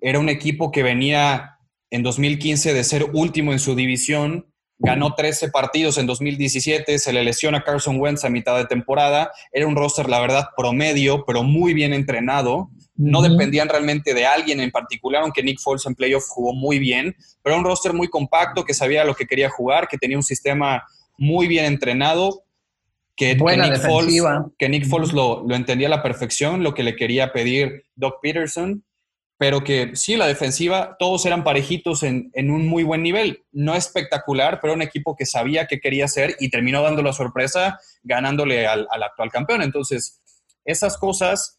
era 0.00 0.20
un 0.20 0.28
equipo 0.28 0.70
que 0.70 0.84
venía 0.84 1.53
en 1.90 2.02
2015 2.02 2.74
de 2.74 2.84
ser 2.84 3.10
último 3.12 3.52
en 3.52 3.58
su 3.58 3.74
división 3.74 4.46
ganó 4.78 5.14
13 5.14 5.50
partidos 5.50 5.98
en 5.98 6.06
2017, 6.06 6.98
se 6.98 7.12
le 7.12 7.24
lesiona 7.24 7.58
a 7.58 7.64
Carson 7.64 8.00
Wentz 8.00 8.24
a 8.24 8.28
mitad 8.28 8.56
de 8.56 8.66
temporada, 8.66 9.30
era 9.52 9.66
un 9.66 9.76
roster, 9.76 10.08
la 10.08 10.20
verdad, 10.20 10.48
promedio, 10.56 11.24
pero 11.24 11.42
muy 11.42 11.74
bien 11.74 11.92
entrenado. 11.92 12.70
No 12.96 13.22
dependían 13.22 13.68
realmente 13.68 14.14
de 14.14 14.26
alguien 14.26 14.60
en 14.60 14.70
particular, 14.70 15.22
aunque 15.22 15.42
Nick 15.42 15.60
Foles 15.60 15.86
en 15.86 15.94
playoff 15.94 16.26
jugó 16.28 16.54
muy 16.54 16.78
bien, 16.78 17.16
pero 17.42 17.54
era 17.54 17.60
un 17.60 17.64
roster 17.64 17.92
muy 17.92 18.08
compacto, 18.08 18.64
que 18.64 18.74
sabía 18.74 19.04
lo 19.04 19.14
que 19.14 19.26
quería 19.26 19.50
jugar, 19.50 19.88
que 19.88 19.98
tenía 19.98 20.16
un 20.16 20.22
sistema 20.22 20.84
muy 21.18 21.48
bien 21.48 21.64
entrenado, 21.64 22.42
que, 23.16 23.36
Nick, 23.36 23.80
Foles, 23.80 24.22
que 24.58 24.68
Nick 24.68 24.86
Foles 24.86 25.12
lo, 25.12 25.44
lo 25.46 25.54
entendía 25.54 25.86
a 25.86 25.90
la 25.90 26.02
perfección, 26.02 26.62
lo 26.62 26.74
que 26.74 26.82
le 26.82 26.96
quería 26.96 27.32
pedir 27.32 27.84
Doc 27.94 28.16
Peterson 28.20 28.84
pero 29.36 29.64
que 29.64 29.96
sí, 29.96 30.16
la 30.16 30.26
defensiva, 30.26 30.96
todos 30.98 31.26
eran 31.26 31.42
parejitos 31.42 32.02
en, 32.04 32.30
un 32.36 32.66
muy 32.66 32.84
buen 32.84 33.02
nivel. 33.02 33.42
No 33.50 33.74
espectacular, 33.74 34.60
pero 34.60 34.74
un 34.74 34.82
equipo 34.82 35.16
que 35.16 35.26
sabía 35.26 35.66
qué 35.66 35.80
quería 35.80 36.04
hacer 36.04 36.36
y 36.38 36.50
terminó 36.50 36.82
dando 36.82 37.02
la 37.02 37.12
sorpresa 37.12 37.80
ganándole 38.02 38.66
al, 38.66 38.86
actual 39.02 39.30
campeón. 39.30 39.62
Entonces, 39.62 40.22
esas 40.64 40.96
cosas 40.96 41.58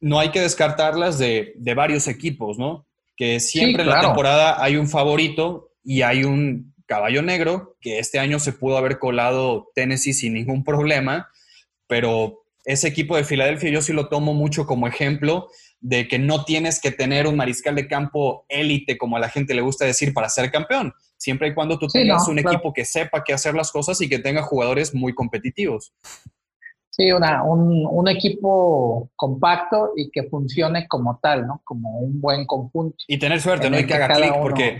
no 0.00 0.18
hay 0.18 0.30
que 0.30 0.40
descartarlas 0.40 1.18
de, 1.18 1.54
varios 1.76 2.08
equipos, 2.08 2.58
¿no? 2.58 2.86
Que 3.16 3.38
siempre 3.38 3.84
en 3.84 3.90
la 3.90 4.00
temporada 4.00 4.62
hay 4.62 4.76
un 4.76 4.88
favorito 4.88 5.70
y 5.84 6.02
hay 6.02 6.24
un 6.24 6.74
caballo 6.86 7.22
negro, 7.22 7.76
que 7.80 7.98
este 7.98 8.18
año 8.18 8.38
se 8.38 8.52
pudo 8.52 8.76
haber 8.76 8.98
colado 8.98 9.70
Tennessee 9.74 10.12
sin 10.12 10.34
ningún 10.34 10.64
problema, 10.64 11.30
pero 11.86 12.42
ese 12.64 12.88
equipo 12.88 13.16
de 13.16 13.24
Filadelfia 13.24 13.70
yo 13.70 13.80
sí 13.80 13.92
lo 13.92 14.08
tomo 14.08 14.34
mucho 14.34 14.66
como 14.66 14.86
ejemplo 14.86 15.48
de 15.80 16.08
que 16.08 16.18
no 16.18 16.44
tienes 16.44 16.80
que 16.80 16.90
tener 16.90 17.26
un 17.26 17.36
mariscal 17.36 17.74
de 17.74 17.86
campo 17.86 18.44
élite, 18.48 18.96
como 18.98 19.16
a 19.16 19.20
la 19.20 19.28
gente 19.28 19.54
le 19.54 19.62
gusta 19.62 19.84
decir, 19.84 20.12
para 20.14 20.28
ser 20.28 20.50
campeón. 20.50 20.92
Siempre 21.16 21.48
y 21.48 21.54
cuando 21.54 21.78
tú 21.78 21.86
tengas 21.86 22.28
un 22.28 22.38
equipo 22.38 22.72
que 22.72 22.84
sepa 22.84 23.24
qué 23.24 23.32
hacer 23.32 23.54
las 23.54 23.70
cosas 23.70 24.00
y 24.00 24.08
que 24.08 24.18
tenga 24.18 24.42
jugadores 24.42 24.94
muy 24.94 25.14
competitivos. 25.14 25.92
Sí, 26.90 27.12
una, 27.12 27.42
un, 27.42 28.08
equipo 28.08 29.10
compacto 29.16 29.92
y 29.96 30.10
que 30.10 30.22
funcione 30.30 30.88
como 30.88 31.18
tal, 31.22 31.46
¿no? 31.46 31.60
Como 31.62 31.98
un 31.98 32.22
buen 32.22 32.46
conjunto. 32.46 32.96
Y 33.06 33.18
tener 33.18 33.42
suerte, 33.42 33.68
¿no? 33.68 33.78
Y 33.78 33.84
que 33.84 33.92
haga 33.92 34.14
clic, 34.14 34.32
porque 34.40 34.78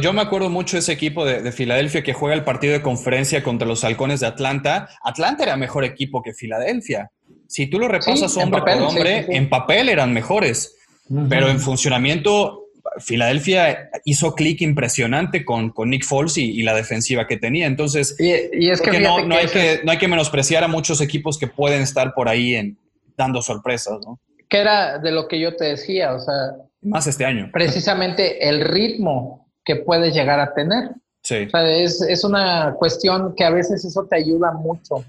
yo 0.00 0.12
me 0.12 0.20
acuerdo 0.20 0.50
mucho 0.50 0.76
de 0.76 0.80
ese 0.80 0.92
equipo 0.92 1.24
de, 1.24 1.42
de, 1.42 1.50
Filadelfia 1.50 2.04
que 2.04 2.12
juega 2.12 2.36
el 2.36 2.44
partido 2.44 2.74
de 2.74 2.82
conferencia 2.82 3.42
contra 3.42 3.66
los 3.66 3.82
halcones 3.82 4.20
de 4.20 4.28
Atlanta. 4.28 4.88
Atlanta 5.02 5.42
era 5.42 5.56
mejor 5.56 5.84
equipo 5.84 6.22
que 6.22 6.32
Filadelfia. 6.32 7.10
Si 7.48 7.66
tú 7.66 7.78
lo 7.78 7.88
repasas 7.88 8.36
hombre 8.36 8.60
por 8.60 8.82
hombre, 8.82 9.26
en 9.30 9.48
papel 9.48 9.88
eran 9.88 10.12
mejores, 10.12 10.76
pero 11.30 11.48
en 11.48 11.58
funcionamiento, 11.58 12.66
Filadelfia 12.98 13.90
hizo 14.04 14.34
clic 14.34 14.60
impresionante 14.60 15.46
con, 15.46 15.70
con, 15.70 15.88
Nick 15.88 16.04
Foles 16.04 16.36
y, 16.36 16.62
la 16.62 16.74
defensiva 16.74 17.26
que 17.26 17.38
tenía. 17.38 17.66
Entonces, 17.66 18.14
y, 18.18 18.68
es 18.68 18.82
que, 18.82 19.00
no, 19.00 19.16
hay 19.34 19.46
que 19.46 19.80
no 19.82 19.92
hay 19.92 19.98
que 19.98 20.08
menospreciar 20.08 20.62
a 20.62 20.68
muchos 20.68 21.00
equipos 21.00 21.38
que 21.38 21.46
pueden 21.46 21.80
estar 21.80 22.12
por 22.14 22.28
ahí 22.28 22.54
en, 22.54 22.76
dando 23.16 23.40
sorpresas, 23.40 23.98
¿no? 24.04 24.20
Que 24.46 24.58
era 24.58 24.98
de 24.98 25.10
lo 25.10 25.26
que 25.26 25.40
yo 25.40 25.56
te 25.56 25.64
decía, 25.64 26.14
o 26.14 26.20
sea. 26.20 26.34
Más 26.82 27.06
este 27.06 27.24
año. 27.24 27.48
Precisamente 27.52 28.46
el 28.46 28.60
ritmo 28.60 29.48
que 29.64 29.76
puedes 29.76 30.12
llegar 30.12 30.38
a 30.38 30.52
tener. 30.52 30.90
Sí. 31.22 31.46
O 31.46 31.50
sea, 31.50 31.66
es, 31.70 32.02
es 32.02 32.24
una 32.24 32.74
cuestión 32.78 33.34
que 33.34 33.44
a 33.44 33.50
veces 33.50 33.82
eso 33.86 34.06
te 34.06 34.16
ayuda 34.16 34.52
mucho 34.52 35.02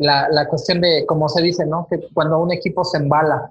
la, 0.00 0.28
la, 0.30 0.48
cuestión 0.48 0.80
de, 0.80 1.04
como 1.06 1.28
se 1.28 1.42
dice, 1.42 1.66
¿no? 1.66 1.86
Que 1.90 1.98
cuando 2.12 2.38
un 2.38 2.52
equipo 2.52 2.84
se 2.84 2.98
embala, 2.98 3.50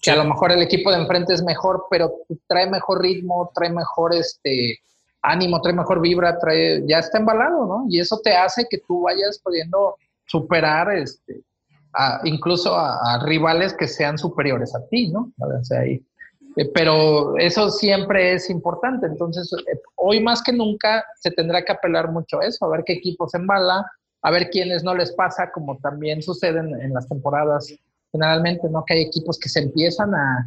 que 0.00 0.10
a 0.10 0.16
lo 0.16 0.24
mejor 0.24 0.52
el 0.52 0.62
equipo 0.62 0.90
de 0.90 0.98
enfrente 0.98 1.34
es 1.34 1.42
mejor, 1.42 1.86
pero 1.90 2.12
trae 2.46 2.68
mejor 2.68 3.02
ritmo, 3.02 3.50
trae 3.54 3.70
mejor 3.70 4.14
este 4.14 4.78
ánimo, 5.22 5.60
trae 5.60 5.74
mejor 5.74 6.00
vibra, 6.00 6.38
trae, 6.38 6.82
ya 6.86 6.98
está 6.98 7.18
embalado, 7.18 7.66
¿no? 7.66 7.86
Y 7.88 8.00
eso 8.00 8.20
te 8.22 8.34
hace 8.36 8.66
que 8.70 8.78
tú 8.78 9.02
vayas 9.02 9.40
pudiendo 9.42 9.96
superar 10.26 10.92
este, 10.92 11.42
incluso 12.24 12.74
a, 12.76 13.22
rivales 13.24 13.74
que 13.74 13.88
sean 13.88 14.18
superiores 14.18 14.74
a 14.74 14.86
ti, 14.86 15.08
¿no? 15.08 15.32
O 15.38 15.64
sea, 15.64 15.80
ahí. 15.80 16.02
Eh, 16.56 16.70
pero 16.72 17.36
eso 17.38 17.70
siempre 17.70 18.32
es 18.32 18.48
importante. 18.50 19.06
Entonces, 19.06 19.50
eh, 19.52 19.80
hoy 19.96 20.20
más 20.20 20.42
que 20.42 20.52
nunca 20.52 21.04
se 21.20 21.30
tendrá 21.30 21.64
que 21.64 21.72
apelar 21.72 22.10
mucho 22.10 22.40
a 22.40 22.46
eso, 22.46 22.64
a 22.64 22.70
ver 22.70 22.82
qué 22.84 22.94
equipo 22.94 23.28
se 23.28 23.38
embala, 23.38 23.84
a 24.26 24.30
ver 24.32 24.50
quiénes 24.50 24.82
no 24.82 24.92
les 24.92 25.12
pasa, 25.12 25.52
como 25.52 25.78
también 25.78 26.20
sucede 26.20 26.58
en, 26.58 26.92
las 26.92 27.08
temporadas 27.08 27.72
generalmente, 28.10 28.68
¿no? 28.68 28.82
Que 28.84 28.94
hay 28.94 29.02
equipos 29.02 29.38
que 29.38 29.48
se 29.48 29.60
empiezan 29.60 30.12
a, 30.14 30.46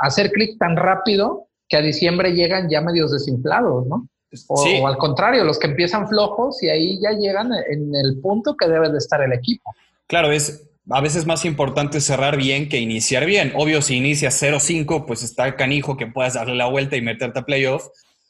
hacer 0.00 0.32
clic 0.32 0.58
tan 0.58 0.76
rápido 0.76 1.46
que 1.68 1.76
a 1.76 1.80
diciembre 1.80 2.32
llegan 2.32 2.68
ya 2.68 2.80
medios 2.80 3.12
desinflados, 3.12 3.86
¿no? 3.86 4.08
O, 4.48 4.88
al 4.88 4.96
contrario, 4.96 5.44
los 5.44 5.60
que 5.60 5.68
empiezan 5.68 6.08
flojos 6.08 6.60
y 6.60 6.70
ahí 6.70 6.98
ya 7.00 7.12
llegan 7.12 7.52
en 7.70 7.94
el 7.94 8.18
punto 8.20 8.56
que 8.56 8.66
debe 8.66 8.90
de 8.90 8.98
estar 8.98 9.22
el 9.22 9.32
equipo. 9.32 9.72
Claro, 10.08 10.32
es 10.32 10.66
a 10.90 11.00
veces 11.00 11.26
más 11.26 11.44
importante 11.44 12.00
cerrar 12.00 12.36
bien 12.36 12.68
que 12.68 12.80
iniciar 12.80 13.26
bien. 13.26 13.52
Obvio, 13.54 13.80
si 13.80 13.94
inicias 13.94 14.42
0-5, 14.42 15.04
pues 15.06 15.22
está 15.22 15.46
el 15.46 15.54
canijo 15.54 15.96
que 15.96 16.08
puedas 16.08 16.34
darle 16.34 16.56
la 16.56 16.66
vuelta 16.66 16.96
y 16.96 17.02
meterte 17.02 17.38
a 17.38 17.44
playoff. 17.44 17.86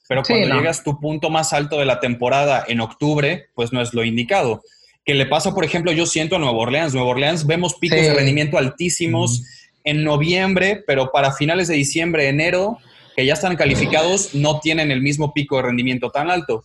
Pero 0.08 0.22
cuando 0.22 0.54
llegas 0.54 0.84
tu 0.84 1.00
punto 1.00 1.30
más 1.30 1.52
alto 1.52 1.78
de 1.78 1.86
la 1.86 2.00
temporada 2.00 2.64
en 2.68 2.80
octubre, 2.80 3.46
pues 3.54 3.72
no 3.72 3.80
es 3.80 3.94
lo 3.94 4.04
indicado. 4.04 4.62
Que 5.04 5.14
le 5.14 5.26
pasa, 5.26 5.54
por 5.54 5.64
ejemplo, 5.64 5.92
yo 5.92 6.06
siento 6.06 6.36
a 6.36 6.38
Nueva 6.38 6.58
Orleans. 6.58 6.94
Nueva 6.94 7.10
Orleans 7.10 7.46
vemos 7.46 7.74
picos 7.74 8.00
de 8.00 8.14
rendimiento 8.14 8.58
altísimos 8.58 9.42
en 9.82 10.02
noviembre, 10.02 10.82
pero 10.86 11.10
para 11.10 11.32
finales 11.32 11.68
de 11.68 11.74
diciembre, 11.74 12.28
enero, 12.28 12.78
que 13.16 13.24
ya 13.24 13.34
están 13.34 13.56
calificados, 13.56 14.34
no 14.34 14.60
tienen 14.60 14.90
el 14.90 15.00
mismo 15.00 15.32
pico 15.32 15.56
de 15.56 15.62
rendimiento 15.62 16.10
tan 16.10 16.30
alto. 16.30 16.64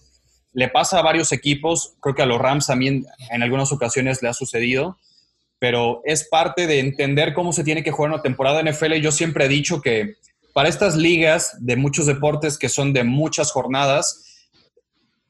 Le 0.54 0.68
pasa 0.68 1.00
a 1.00 1.04
varios 1.04 1.32
equipos, 1.32 1.94
creo 2.02 2.16
que 2.16 2.24
a 2.24 2.26
los 2.26 2.40
Rams 2.40 2.68
también 2.68 3.06
en 3.30 3.44
algunas 3.44 3.72
ocasiones 3.72 4.22
le 4.22 4.30
ha 4.30 4.34
sucedido, 4.34 4.98
pero 5.60 6.02
es 6.06 6.28
parte 6.28 6.66
de 6.66 6.80
entender 6.80 7.34
cómo 7.34 7.54
se 7.54 7.64
tiene 7.64 7.84
que 7.84 7.92
jugar 7.92 8.12
una 8.12 8.22
temporada 8.22 8.64
NFL. 8.64 8.96
Yo 8.96 9.12
siempre 9.12 9.46
he 9.46 9.50
dicho 9.50 9.82
que 9.82 10.16
para 10.54 10.70
estas 10.70 10.96
ligas 10.96 11.56
de 11.60 11.76
muchos 11.76 12.06
deportes 12.06 12.58
que 12.58 12.70
son 12.70 12.94
de 12.94 13.04
muchas 13.04 13.52
jornadas, 13.52 14.48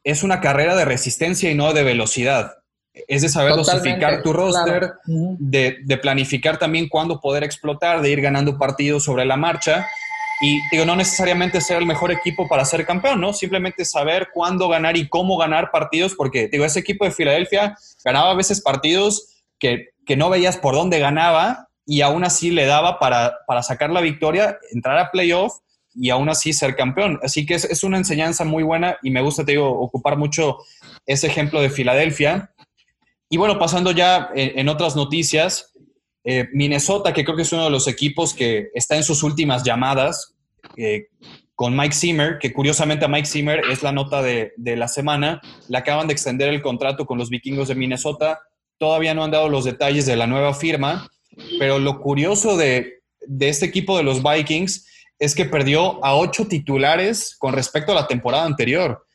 es 0.03 0.23
una 0.23 0.41
carrera 0.41 0.75
de 0.75 0.85
resistencia 0.85 1.51
y 1.51 1.55
no 1.55 1.73
de 1.73 1.83
velocidad. 1.83 2.55
Es 3.07 3.21
de 3.21 3.29
saber 3.29 3.55
dosificar 3.55 4.23
tu 4.23 4.33
roster, 4.33 4.93
de, 5.05 5.99
planificar 6.01 6.57
también 6.57 6.89
cuándo 6.89 7.21
poder 7.21 7.43
explotar, 7.43 8.01
de 8.01 8.09
ir 8.09 8.21
ganando 8.21 8.57
partidos 8.57 9.03
sobre 9.03 9.25
la 9.25 9.37
marcha. 9.37 9.85
Y 10.41 10.59
digo, 10.71 10.85
no 10.85 10.95
necesariamente 10.95 11.61
ser 11.61 11.77
el 11.77 11.85
mejor 11.85 12.11
equipo 12.11 12.47
para 12.47 12.65
ser 12.65 12.85
campeón, 12.85 13.21
¿no? 13.21 13.33
Simplemente 13.33 13.85
saber 13.85 14.29
cuándo 14.33 14.67
ganar 14.69 14.97
y 14.97 15.07
cómo 15.07 15.37
ganar 15.37 15.69
partidos, 15.71 16.15
porque 16.15 16.47
digo, 16.47 16.65
ese 16.65 16.79
equipo 16.79 17.05
de 17.05 17.11
Filadelfia 17.11 17.77
ganaba 18.03 18.31
a 18.31 18.35
veces 18.35 18.61
partidos 18.61 19.43
que, 19.59 19.89
que 20.05 20.17
no 20.17 20.29
veías 20.29 20.57
por 20.57 20.75
dónde 20.75 20.99
ganaba 20.99 21.68
y 21.89 22.01
aún 22.01 22.23
así 22.23 22.51
le 22.51 22.67
daba 22.67 22.99
para, 22.99 23.39
para 23.47 23.63
sacar 23.63 23.89
la 23.89 23.99
victoria, 23.99 24.59
entrar 24.71 24.99
a 24.99 25.09
playoff 25.09 25.53
y 25.95 26.11
aún 26.11 26.29
así 26.29 26.53
ser 26.53 26.75
campeón. 26.75 27.19
Así 27.23 27.47
que 27.47 27.55
es, 27.55 27.65
es, 27.65 27.83
una 27.83 27.97
enseñanza 27.97 28.45
muy 28.45 28.61
buena 28.61 28.99
y 29.01 29.09
me 29.09 29.23
gusta, 29.23 29.43
te 29.43 29.53
digo, 29.53 29.67
ocupar 29.67 30.15
mucho 30.15 30.59
ese 31.07 31.25
ejemplo 31.25 31.59
de 31.59 31.71
Filadelfia. 31.71 32.53
Y 33.27 33.37
bueno, 33.37 33.57
pasando 33.57 33.91
ya 33.91 34.29
en, 34.35 34.69
otras 34.69 34.95
noticias, 34.95 35.73
eh, 36.23 36.47
Minnesota, 36.53 37.11
que 37.11 37.25
creo 37.25 37.35
que 37.35 37.41
es 37.41 37.53
uno 37.53 37.63
de 37.63 37.71
los 37.71 37.87
equipos 37.87 38.35
que 38.35 38.69
está 38.75 38.95
en 38.95 39.03
sus 39.03 39.23
últimas 39.23 39.63
llamadas, 39.63 40.35
eh, 40.77 41.07
con 41.55 41.75
Mike 41.75 41.95
Zimmer, 41.95 42.37
que 42.37 42.53
curiosamente 42.53 43.05
a 43.05 43.07
Mike 43.07 43.27
Zimmer 43.27 43.61
es 43.71 43.81
la 43.81 43.91
nota 43.91 44.21
de, 44.21 44.53
de, 44.57 44.75
la 44.75 44.87
semana, 44.87 45.41
le 45.67 45.77
acaban 45.79 46.05
de 46.05 46.13
extender 46.13 46.49
el 46.49 46.61
contrato 46.61 47.07
con 47.07 47.17
los 47.17 47.31
vikingos 47.31 47.67
de 47.67 47.73
Minnesota, 47.73 48.41
todavía 48.77 49.15
no 49.15 49.23
han 49.23 49.31
dado 49.31 49.49
los 49.49 49.65
detalles 49.65 50.05
de 50.05 50.15
la 50.15 50.27
nueva 50.27 50.53
firma, 50.53 51.09
pero 51.57 51.79
lo 51.79 52.01
curioso 52.01 52.57
de, 52.57 53.01
de 53.25 53.49
este 53.49 53.65
equipo 53.65 53.97
de 53.97 54.03
los 54.03 54.23
Vikings 54.23 54.85
es 55.19 55.35
que 55.35 55.45
perdió 55.45 56.03
a 56.03 56.15
ocho 56.15 56.47
titulares 56.47 57.35
con 57.37 57.53
respecto 57.53 57.91
a 57.91 57.95
la 57.95 58.07
temporada 58.07 58.45
anterior. 58.45 59.05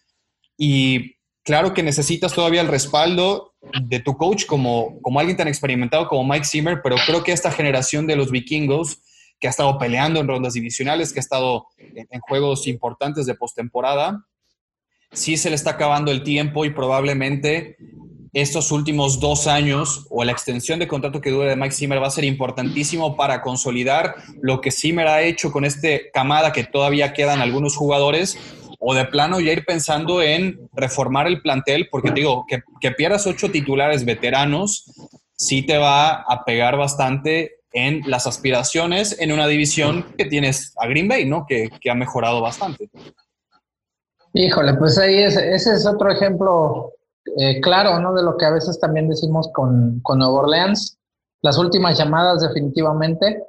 Y 0.57 1.17
claro 1.43 1.73
que 1.73 1.83
necesitas 1.83 2.33
todavía 2.33 2.61
el 2.61 2.69
respaldo 2.69 3.55
de 3.83 4.01
tu 4.01 4.17
coach 4.17 4.45
como, 4.45 5.01
como 5.01 5.19
alguien 5.19 5.37
tan 5.37 5.49
experimentado 5.49 6.07
como 6.07 6.25
Mike 6.25 6.47
Zimmer, 6.47 6.81
pero 6.83 6.97
creo 7.07 7.25
que 7.25 7.33
esta 7.33 7.51
generación 7.51 8.07
de 8.07 8.17
los 8.17 8.31
vikingos 8.31 8.99
que 9.41 9.47
ha 9.47 9.51
estado 9.51 9.79
peleando 9.79 10.21
en 10.21 10.29
rondas 10.29 10.53
divisionales, 10.53 11.13
que 11.13 11.19
ha 11.19 11.21
estado 11.21 11.67
en, 11.79 12.07
en 12.11 12.21
juegos 12.21 12.67
importantes 12.67 13.27
de 13.27 13.35
postemporada, 13.35 14.25
sí 15.13 15.37
se 15.37 15.49
le 15.49 15.57
está 15.57 15.71
acabando 15.71 16.11
el 16.11 16.23
tiempo 16.23 16.65
y 16.65 16.71
probablemente 16.71 17.77
estos 18.35 18.73
últimos 18.73 19.21
dos 19.21 19.47
años 19.47 20.07
o 20.11 20.25
la 20.25 20.33
extensión 20.33 20.81
de 20.81 20.89
contrato 20.89 21.21
que 21.21 21.31
dure 21.31 21.51
de 21.51 21.57
Mike 21.57 21.75
Zimmer 21.75 22.03
va 22.03 22.09
a 22.09 22.11
ser 22.11 22.25
importantísimo 22.25 23.17
para 23.17 23.41
consolidar 23.41 24.17
lo 24.43 24.61
que 24.61 24.73
Zimmer 24.73 25.07
ha 25.07 25.23
hecho 25.23 25.53
con 25.53 25.65
este 25.65 26.11
camada 26.13 26.53
que 26.53 26.65
todavía 26.65 27.13
quedan 27.13 27.41
algunos 27.41 27.77
jugadores 27.77 28.37
o 28.81 28.93
de 28.93 29.05
plano 29.05 29.41
ya 29.41 29.53
ir 29.53 29.65
pensando 29.65 30.21
en 30.21 30.69
reformar 30.73 31.27
el 31.29 31.41
plantel, 31.41 31.89
porque 31.91 32.11
digo, 32.11 32.45
que, 32.47 32.63
que 32.81 32.91
pierdas 32.91 33.27
ocho 33.27 33.51
titulares 33.51 34.05
veteranos 34.05 34.85
sí 35.37 35.63
te 35.63 35.79
va 35.79 36.23
a 36.23 36.45
pegar 36.45 36.77
bastante 36.77 37.61
en 37.73 38.03
las 38.07 38.27
aspiraciones 38.27 39.17
en 39.21 39.33
una 39.33 39.47
división 39.47 40.07
que 40.19 40.27
tienes 40.27 40.75
a 40.77 40.87
Green 40.87 41.09
Bay, 41.09 41.25
¿no? 41.25 41.47
Que, 41.47 41.71
que 41.81 41.91
ha 41.91 41.95
mejorado 41.95 42.41
bastante. 42.41 42.91
Híjole, 44.33 44.75
pues 44.75 44.99
ahí 44.99 45.23
es, 45.23 45.37
ese 45.37 45.75
es 45.75 45.87
otro 45.87 46.11
ejemplo 46.11 46.93
eh, 47.39 47.61
claro, 47.61 47.99
¿no? 48.01 48.15
De 48.15 48.23
lo 48.23 48.37
que 48.37 48.45
a 48.45 48.51
veces 48.51 48.79
también 48.79 49.09
decimos 49.09 49.49
con, 49.53 50.01
con 50.01 50.19
Nueva 50.19 50.41
Orleans. 50.41 50.99
Las 51.43 51.59
últimas 51.59 51.99
llamadas 51.99 52.41
definitivamente. 52.41 53.45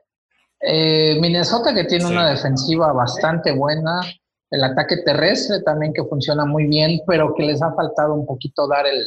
Eh, 0.62 1.18
Minnesota 1.20 1.74
que 1.74 1.84
tiene 1.84 2.06
sí. 2.06 2.12
una 2.12 2.30
defensiva 2.30 2.92
bastante 2.94 3.52
buena, 3.52 4.02
el 4.50 4.64
ataque 4.64 4.98
terrestre 4.98 5.62
también 5.62 5.94
que 5.94 6.04
funciona 6.06 6.46
muy 6.46 6.68
bien, 6.68 7.02
pero 7.06 7.34
que 7.36 7.44
les 7.44 7.62
ha 7.62 7.74
faltado 7.74 8.14
un 8.14 8.26
poquito 8.26 8.68
dar 8.68 8.88
el, 8.88 9.04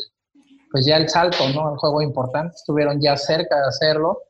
pues 0.71 0.87
ya 0.87 0.97
el 0.97 1.09
salto, 1.09 1.49
¿no? 1.55 1.73
El 1.73 1.79
juego 1.79 2.03
importante, 2.03 2.55
estuvieron 2.55 3.01
ya 3.01 3.17
cerca 3.17 3.57
de 3.57 3.69
hacerlo, 3.69 4.23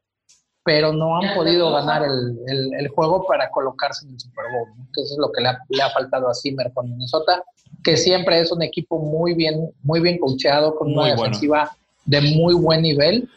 pero 0.65 0.93
no 0.93 1.17
han 1.17 1.35
podido 1.35 1.73
ganar 1.73 2.05
el, 2.05 2.39
el, 2.47 2.75
el 2.75 2.89
juego 2.89 3.27
para 3.27 3.51
colocarse 3.51 4.07
en 4.07 4.13
el 4.13 4.21
Super 4.21 4.45
Bowl, 4.53 4.69
¿no? 4.77 4.87
que 4.95 5.03
eso 5.03 5.15
es 5.15 5.19
lo 5.19 5.33
que 5.33 5.41
le 5.41 5.49
ha, 5.49 5.59
le 5.69 5.83
ha 5.83 5.91
faltado 5.91 6.29
a 6.29 6.35
Zimmer 6.35 6.73
con 6.73 6.89
Minnesota, 6.89 7.43
que 7.83 7.97
siempre 7.97 8.41
es 8.41 8.53
un 8.53 8.63
equipo 8.63 8.99
muy 8.99 9.35
bien, 9.35 9.71
muy 9.83 10.01
bien 10.01 10.19
coacheado, 10.19 10.75
con 10.75 10.93
una 10.93 11.03
muy 11.03 11.11
defensiva 11.11 11.71
bueno. 12.07 12.23
de 12.27 12.35
muy 12.37 12.55
buen 12.55 12.83
nivel, 12.83 13.29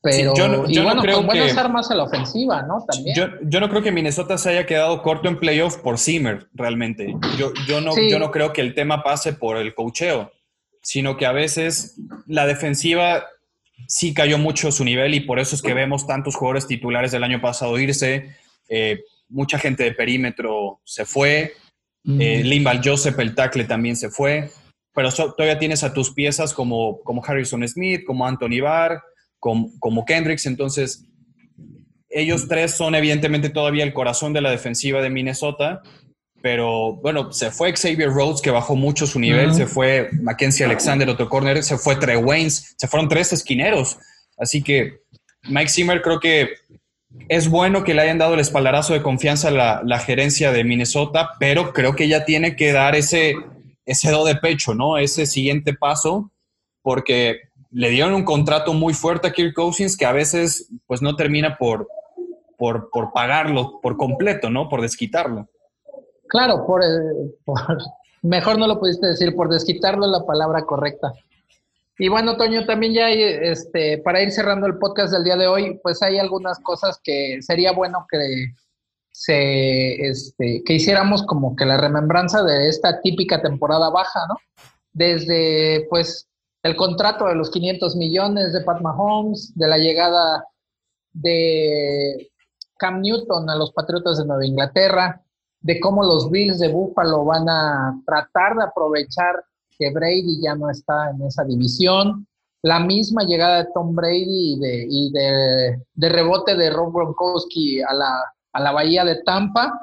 pero 0.00 0.32
sí, 0.34 0.40
yo, 0.40 0.66
yo 0.66 0.68
y 0.68 0.84
bueno, 0.84 0.94
no 0.94 1.02
creo 1.02 1.16
con 1.16 1.26
buenas 1.26 1.52
que, 1.52 1.60
armas 1.60 1.90
a 1.90 1.94
la 1.96 2.04
ofensiva, 2.04 2.62
¿no? 2.62 2.84
También. 2.88 3.16
Yo, 3.16 3.26
yo, 3.42 3.60
no 3.60 3.68
creo 3.68 3.82
que 3.82 3.90
Minnesota 3.90 4.38
se 4.38 4.50
haya 4.50 4.64
quedado 4.64 5.02
corto 5.02 5.28
en 5.28 5.40
playoff 5.40 5.76
por 5.78 5.98
Zimmer, 5.98 6.46
realmente. 6.54 7.14
Yo, 7.36 7.52
yo, 7.66 7.80
no, 7.80 7.92
sí. 7.92 8.08
yo 8.08 8.18
no 8.18 8.30
creo 8.30 8.52
que 8.52 8.60
el 8.60 8.74
tema 8.74 9.02
pase 9.02 9.32
por 9.32 9.56
el 9.56 9.74
cocheo, 9.74 10.30
sino 10.82 11.16
que 11.16 11.26
a 11.26 11.32
veces 11.32 12.00
la 12.26 12.46
defensiva 12.46 13.24
sí 13.88 14.14
cayó 14.14 14.38
mucho 14.38 14.70
su 14.70 14.84
nivel 14.84 15.14
y 15.14 15.20
por 15.20 15.40
eso 15.40 15.56
es 15.56 15.62
que 15.62 15.74
vemos 15.74 16.06
tantos 16.06 16.36
jugadores 16.36 16.66
titulares 16.66 17.10
del 17.10 17.24
año 17.24 17.40
pasado 17.40 17.78
irse. 17.78 18.36
Eh, 18.68 19.00
mucha 19.28 19.58
gente 19.58 19.82
de 19.82 19.92
perímetro 19.92 20.80
se 20.84 21.04
fue. 21.04 21.54
Mm. 22.04 22.20
Eh, 22.20 22.44
Limbal 22.44 22.80
Joseph, 22.84 23.18
el 23.18 23.34
tackle, 23.34 23.64
también 23.64 23.96
se 23.96 24.10
fue. 24.10 24.50
Pero 24.94 25.10
so, 25.10 25.32
todavía 25.32 25.58
tienes 25.58 25.84
a 25.84 25.92
tus 25.92 26.12
piezas 26.12 26.52
como, 26.52 27.00
como 27.02 27.24
Harrison 27.24 27.66
Smith, 27.68 28.04
como 28.06 28.26
Anthony 28.26 28.60
Barr, 28.62 29.00
como, 29.38 29.70
como 29.78 30.04
Kendricks. 30.04 30.46
Entonces, 30.46 31.04
ellos 32.08 32.48
tres 32.48 32.72
son 32.72 32.94
evidentemente 32.94 33.50
todavía 33.50 33.84
el 33.84 33.92
corazón 33.92 34.32
de 34.32 34.40
la 34.40 34.50
defensiva 34.50 35.02
de 35.02 35.10
Minnesota. 35.10 35.82
Pero 36.40 36.94
bueno, 36.96 37.32
se 37.32 37.50
fue 37.50 37.74
Xavier 37.74 38.10
Rhodes, 38.10 38.40
que 38.40 38.50
bajó 38.50 38.76
mucho 38.76 39.06
su 39.06 39.18
nivel, 39.18 39.48
uh 39.48 39.52
-huh. 39.52 39.56
se 39.56 39.66
fue 39.66 40.08
Mackenzie 40.22 40.64
Alexander, 40.64 41.08
otro 41.08 41.28
corner, 41.28 41.62
se 41.64 41.76
fue 41.76 41.96
Trey 41.96 42.16
Waynes, 42.16 42.74
se 42.76 42.86
fueron 42.86 43.08
tres 43.08 43.32
esquineros. 43.32 43.98
Así 44.36 44.62
que 44.62 45.00
Mike 45.48 45.68
Zimmer 45.68 46.00
creo 46.00 46.20
que 46.20 46.50
es 47.28 47.48
bueno 47.48 47.84
que 47.84 47.94
le 47.94 48.02
hayan 48.02 48.18
dado 48.18 48.34
el 48.34 48.40
espaldarazo 48.40 48.92
de 48.92 49.02
confianza 49.02 49.48
a 49.48 49.52
la, 49.52 49.82
la, 49.84 49.98
gerencia 49.98 50.52
de 50.52 50.64
Minnesota, 50.64 51.30
pero 51.38 51.72
creo 51.72 51.94
que 51.94 52.08
ya 52.08 52.24
tiene 52.24 52.56
que 52.56 52.72
dar 52.72 52.94
ese, 52.94 53.34
ese 53.86 54.10
do 54.10 54.24
de 54.24 54.36
pecho, 54.36 54.74
¿no? 54.74 54.98
Ese 54.98 55.26
siguiente 55.26 55.74
paso, 55.74 56.30
porque 56.82 57.40
le 57.70 57.90
dieron 57.90 58.14
un 58.14 58.24
contrato 58.24 58.72
muy 58.72 58.94
fuerte 58.94 59.28
a 59.28 59.32
Kirk 59.32 59.54
Cousins 59.54 59.96
que 59.96 60.06
a 60.06 60.12
veces 60.12 60.70
pues 60.86 61.02
no 61.02 61.16
termina 61.16 61.56
por, 61.58 61.88
por, 62.56 62.90
por 62.90 63.12
pagarlo 63.12 63.80
por 63.80 63.96
completo, 63.96 64.50
¿no? 64.50 64.68
Por 64.68 64.80
desquitarlo. 64.80 65.48
Claro, 66.28 66.66
por, 66.66 66.82
por, 67.44 67.78
mejor 68.22 68.58
no 68.58 68.66
lo 68.66 68.78
pudiste 68.78 69.06
decir, 69.06 69.34
por 69.34 69.48
desquitarlo 69.48 70.06
la 70.06 70.24
palabra 70.24 70.62
correcta. 70.62 71.12
Y 71.98 72.08
bueno, 72.08 72.36
Toño, 72.36 72.64
también 72.64 72.92
ya 72.92 73.10
este, 73.10 73.98
para 73.98 74.22
ir 74.22 74.30
cerrando 74.30 74.66
el 74.68 74.78
podcast 74.78 75.12
del 75.12 75.24
día 75.24 75.36
de 75.36 75.48
hoy, 75.48 75.80
pues 75.82 76.00
hay 76.00 76.18
algunas 76.18 76.60
cosas 76.60 77.00
que 77.02 77.42
sería 77.42 77.72
bueno 77.72 78.06
que 78.08 78.52
se, 79.10 79.94
este, 80.08 80.62
que 80.64 80.74
hiciéramos 80.74 81.24
como 81.24 81.56
que 81.56 81.64
la 81.64 81.76
remembranza 81.76 82.44
de 82.44 82.68
esta 82.68 83.00
típica 83.00 83.42
temporada 83.42 83.90
baja, 83.90 84.20
¿no? 84.28 84.36
Desde, 84.92 85.88
pues, 85.90 86.28
el 86.62 86.76
contrato 86.76 87.26
de 87.26 87.34
los 87.34 87.50
500 87.50 87.96
millones 87.96 88.52
de 88.52 88.60
Pat 88.60 88.80
Mahomes, 88.80 89.52
de 89.56 89.66
la 89.66 89.78
llegada 89.78 90.44
de 91.12 92.30
Cam 92.78 93.00
Newton 93.00 93.50
a 93.50 93.56
los 93.56 93.72
Patriotas 93.72 94.18
de 94.18 94.26
Nueva 94.26 94.46
Inglaterra, 94.46 95.20
de 95.60 95.80
cómo 95.80 96.04
los 96.04 96.30
Bills 96.30 96.60
de 96.60 96.68
Buffalo 96.68 97.24
van 97.24 97.48
a 97.48 98.00
tratar 98.06 98.54
de 98.54 98.64
aprovechar 98.64 99.44
que 99.78 99.90
Brady 99.90 100.40
ya 100.42 100.54
no 100.54 100.70
está 100.70 101.10
en 101.10 101.22
esa 101.22 101.44
división, 101.44 102.26
la 102.62 102.80
misma 102.80 103.22
llegada 103.22 103.62
de 103.64 103.70
Tom 103.72 103.94
Brady 103.94 104.54
y 104.54 104.58
de, 104.58 104.86
y 104.90 105.12
de, 105.12 106.08
rebote 106.08 106.56
de 106.56 106.70
Rob 106.70 106.92
Gronkowski 106.92 107.80
a 107.80 107.94
la, 107.94 108.22
a 108.52 108.60
la 108.60 108.72
bahía 108.72 109.04
de 109.04 109.22
Tampa, 109.22 109.80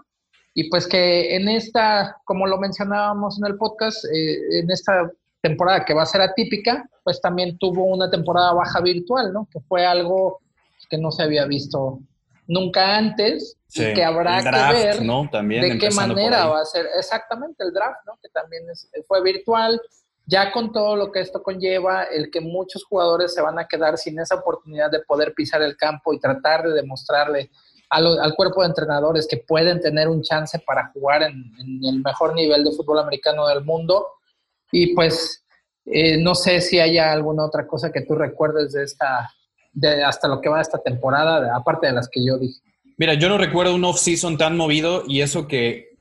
y 0.54 0.70
pues 0.70 0.88
que 0.88 1.36
en 1.36 1.50
esta, 1.50 2.18
como 2.26 2.48
lo 2.48 2.58
mencionábamos 2.58 3.38
en 3.38 3.46
el 3.46 3.58
podcast, 3.58 4.06
eh, 4.06 4.60
en 4.60 4.72
esta 4.72 5.12
temporada 5.42 5.84
que 5.86 5.94
va 5.94 6.04
a 6.04 6.08
ser 6.08 6.22
atípica, 6.22 6.90
pues 7.04 7.22
también 7.22 7.58
tuvo 7.58 7.86
una 7.86 8.10
temporada 8.10 8.54
baja 8.54 8.82
virtual, 8.82 9.32
¿no? 9.34 9.48
Que 9.52 9.60
fue 9.60 9.86
algo 9.86 10.40
que 10.90 10.98
no 10.98 11.12
se 11.12 11.24
había 11.24 11.46
visto 11.46 12.00
nunca 12.48 12.98
antes 12.98 13.58
sí, 13.68 13.84
y 13.84 13.94
que 13.94 14.04
habrá 14.04 14.42
draft, 14.42 14.76
que 14.76 14.84
ver 14.84 15.02
¿no? 15.04 15.30
también 15.32 15.62
de 15.62 15.78
qué 15.78 15.92
manera 15.92 16.48
va 16.48 16.62
a 16.62 16.66
ser 16.66 16.88
exactamente 16.98 17.64
el 17.64 17.74
draft, 17.74 18.00
¿no? 18.06 18.18
que 18.22 18.30
también 18.30 18.70
es, 18.70 18.90
fue 19.08 19.22
virtual, 19.22 19.82
ya 20.26 20.52
con 20.52 20.72
todo 20.72 20.96
lo 20.96 21.12
que 21.12 21.20
esto 21.20 21.44
conlleva, 21.44 22.04
el 22.04 22.32
que 22.32 22.42
muchos 22.42 22.84
jugadores 22.86 23.34
se 23.34 23.42
van 23.42 23.60
a 23.60 23.68
quedar 23.68 23.98
sin 23.98 24.20
esa 24.20 24.36
oportunidad 24.36 24.90
de 24.90 25.00
poder 25.00 25.34
pisar 25.34 25.62
el 25.62 25.78
campo 25.78 26.14
y 26.14 26.20
tratar 26.20 26.64
de 26.64 26.74
demostrarle 26.74 27.52
al, 27.90 28.20
al 28.20 28.36
cuerpo 28.36 28.62
de 28.62 28.68
entrenadores 28.68 29.28
que 29.28 29.38
pueden 29.38 29.80
tener 29.80 30.08
un 30.08 30.24
chance 30.24 30.58
para 30.60 30.92
jugar 30.94 31.24
en, 31.24 31.54
en 31.60 31.86
el 31.86 32.02
mejor 32.02 32.34
nivel 32.34 32.64
de 32.64 32.72
fútbol 32.72 33.00
americano 33.00 33.48
del 33.48 33.64
mundo. 33.64 34.08
Y 34.72 34.96
pues 34.96 35.46
eh, 35.86 36.18
no 36.18 36.34
sé 36.34 36.62
si 36.62 36.80
haya 36.80 37.12
alguna 37.12 37.46
otra 37.46 37.68
cosa 37.68 37.92
que 37.92 38.02
tú 38.02 38.16
recuerdes 38.16 38.74
de 38.74 38.84
esta, 38.84 39.30
de 39.76 40.04
hasta 40.04 40.28
lo 40.28 40.42
que 40.42 40.50
va 40.50 40.62
esta 40.62 40.80
temporada, 40.80 41.56
aparte 41.56 41.88
de 41.88 41.94
las 41.94 42.10
que 42.10 42.26
yo 42.26 42.40
dije. 42.40 42.60
Mira, 42.98 43.14
yo 43.14 43.30
no 43.30 43.38
recuerdo 43.38 43.76
un 43.76 43.84
off-season 43.84 44.38
tan 44.38 44.58
movido 44.58 45.04
y 45.08 45.22
eso 45.22 45.48
que 45.48 45.96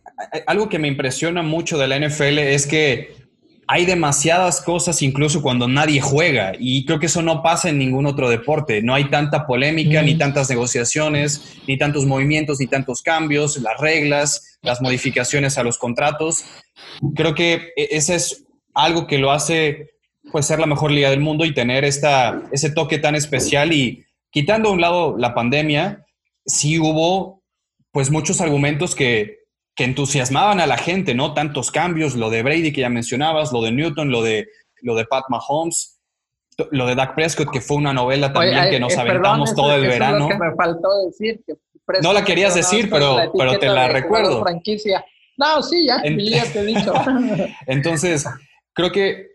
algo 0.46 0.68
que 0.68 0.78
me 0.78 0.88
impresiona 0.88 1.42
mucho 1.42 1.76
de 1.76 1.88
la 1.88 1.98
NFL 1.98 2.38
es 2.38 2.66
que 2.66 3.24
hay 3.66 3.86
demasiadas 3.86 4.60
cosas 4.60 5.00
incluso 5.02 5.42
cuando 5.42 5.66
nadie 5.66 6.00
juega 6.00 6.52
y 6.58 6.84
creo 6.84 6.98
que 6.98 7.06
eso 7.06 7.22
no 7.22 7.42
pasa 7.42 7.70
en 7.70 7.78
ningún 7.78 8.06
otro 8.06 8.28
deporte. 8.28 8.82
No 8.82 8.94
hay 8.94 9.10
tanta 9.10 9.46
polémica, 9.46 10.02
ni 10.02 10.16
tantas 10.16 10.50
negociaciones, 10.50 11.56
ni 11.66 11.78
tantos 11.78 12.04
movimientos, 12.04 12.60
ni 12.60 12.66
tantos 12.66 13.02
cambios, 13.02 13.56
las 13.58 13.78
reglas, 13.80 14.58
las 14.62 14.80
modificaciones 14.80 15.58
a 15.58 15.64
los 15.64 15.78
contratos. 15.78 16.44
Creo 17.14 17.34
que 17.34 17.72
e, 17.76 17.88
ese 17.92 18.16
es 18.16 18.46
algo 18.74 19.06
que 19.06 19.18
lo 19.18 19.32
hace 19.32 19.93
pues 20.30 20.46
ser 20.46 20.58
la 20.58 20.66
mejor 20.66 20.90
liga 20.90 21.10
del 21.10 21.20
mundo 21.20 21.44
y 21.44 21.54
tener 21.54 21.84
esta, 21.84 22.42
ese 22.52 22.70
toque 22.70 22.98
tan 22.98 23.14
especial 23.14 23.72
y 23.72 24.04
quitando 24.30 24.68
a 24.68 24.72
un 24.72 24.80
lado 24.80 25.16
la 25.16 25.34
pandemia, 25.34 26.04
sí 26.44 26.78
hubo 26.78 27.42
pues 27.92 28.10
muchos 28.10 28.40
argumentos 28.40 28.94
que 28.94 29.44
que 29.74 29.84
entusiasmaban 29.84 30.60
a 30.60 30.66
la 30.66 30.76
gente, 30.76 31.14
¿no? 31.14 31.34
Tantos 31.34 31.70
cambios, 31.70 32.14
lo 32.14 32.30
de 32.30 32.42
Brady 32.42 32.72
que 32.72 32.82
ya 32.82 32.88
mencionabas, 32.88 33.52
lo 33.52 33.62
de 33.62 33.72
Newton, 33.72 34.10
lo 34.10 34.22
de, 34.22 34.48
lo 34.82 34.94
de 34.94 35.04
Pat 35.04 35.24
Mahomes, 35.28 36.00
lo 36.70 36.86
de 36.86 36.94
Dak 36.94 37.14
Prescott, 37.16 37.50
que 37.50 37.60
fue 37.60 37.78
una 37.78 37.92
novela 37.92 38.32
también 38.32 38.70
que 38.70 38.78
nos 38.78 38.96
aventamos 38.96 39.54
todo 39.54 39.74
el 39.74 39.82
verano. 39.82 40.28
que 40.28 40.38
me 40.38 40.54
faltó 40.54 40.88
decir. 41.06 41.42
no 42.02 42.12
la 42.12 42.24
querías 42.24 42.54
decir, 42.54 42.88
pero, 42.88 43.32
pero 43.36 43.58
te 43.58 43.66
la 43.66 43.88
recuerdo. 43.88 44.42
Franquicia. 44.42 45.04
No, 45.36 45.60
sí, 45.62 45.84
ya, 45.88 46.00
ya 46.04 46.52
te 46.52 46.60
he 46.60 46.64
dicho. 46.64 46.94
Entonces, 47.66 48.24
creo 48.72 48.92
que 48.92 49.32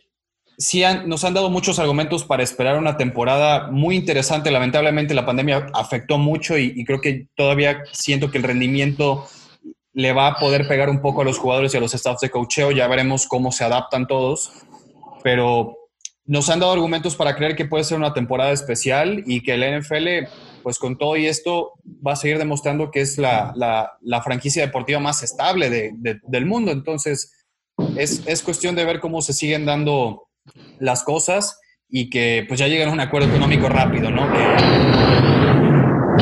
sí 0.60 0.84
nos 1.06 1.24
han 1.24 1.34
dado 1.34 1.50
muchos 1.50 1.80
argumentos 1.80 2.26
para 2.26 2.44
esperar 2.44 2.78
una 2.78 2.98
temporada 2.98 3.72
muy 3.72 3.96
interesante. 3.96 4.52
Lamentablemente 4.52 5.14
la 5.14 5.26
pandemia 5.26 5.68
afectó 5.74 6.18
mucho 6.18 6.58
y, 6.58 6.84
creo 6.84 7.00
que 7.00 7.28
todavía 7.36 7.84
siento 7.94 8.30
que 8.30 8.38
el 8.38 8.44
rendimiento 8.44 9.26
le 9.94 10.12
va 10.12 10.28
a 10.28 10.36
poder 10.36 10.68
pegar 10.68 10.90
un 10.90 11.02
poco 11.02 11.22
a 11.22 11.24
los 11.24 11.40
jugadores 11.40 11.74
y 11.74 11.78
a 11.78 11.80
los 11.80 11.94
staffs 11.94 12.20
de 12.20 12.30
cocheo. 12.30 12.72
Ya 12.72 12.88
veremos 12.88 13.26
cómo 13.26 13.54
se 13.54 13.64
adaptan 13.64 14.06
todos. 14.06 14.52
Pero 15.24 15.78
nos 16.26 16.50
han 16.50 16.60
dado 16.60 16.74
argumentos 16.74 17.16
para 17.16 17.36
creer 17.36 17.56
que 17.56 17.66
puede 17.66 17.86
ser 17.86 17.98
una 17.98 18.14
temporada 18.14 18.52
especial 18.52 19.24
y 19.26 19.42
que 19.42 19.54
el 19.54 19.80
NFL, 19.80 20.30
pues 20.62 20.78
con 20.78 20.98
todo 20.98 21.16
y 21.16 21.26
esto, 21.26 21.72
va 22.06 22.14
a 22.14 22.18
seguir 22.18 22.38
demostrando 22.38 22.92
que 22.92 23.00
es 23.00 23.18
la, 23.18 23.94
franquicia 24.26 24.66
deportiva 24.66 25.00
más 25.00 25.24
estable 25.24 25.94
del 25.98 26.46
mundo. 26.46 26.72
Entonces, 26.72 27.32
es, 27.96 28.24
es, 28.28 28.44
cuestión 28.44 28.76
de 28.76 28.84
ver 28.84 29.00
cómo 29.00 29.22
se 29.22 29.32
siguen 29.32 29.66
dando 29.66 30.29
las 30.80 31.04
cosas 31.04 31.60
y 31.90 32.10
que 32.10 32.46
pues 32.48 32.60
ya 32.60 32.68
lleguen 32.68 32.90
a 32.90 32.92
un 32.92 33.00
acuerdo 33.00 33.30
económico 33.30 33.68
rápido, 33.70 34.12
¿no? 34.12 34.32
Que 34.32 34.40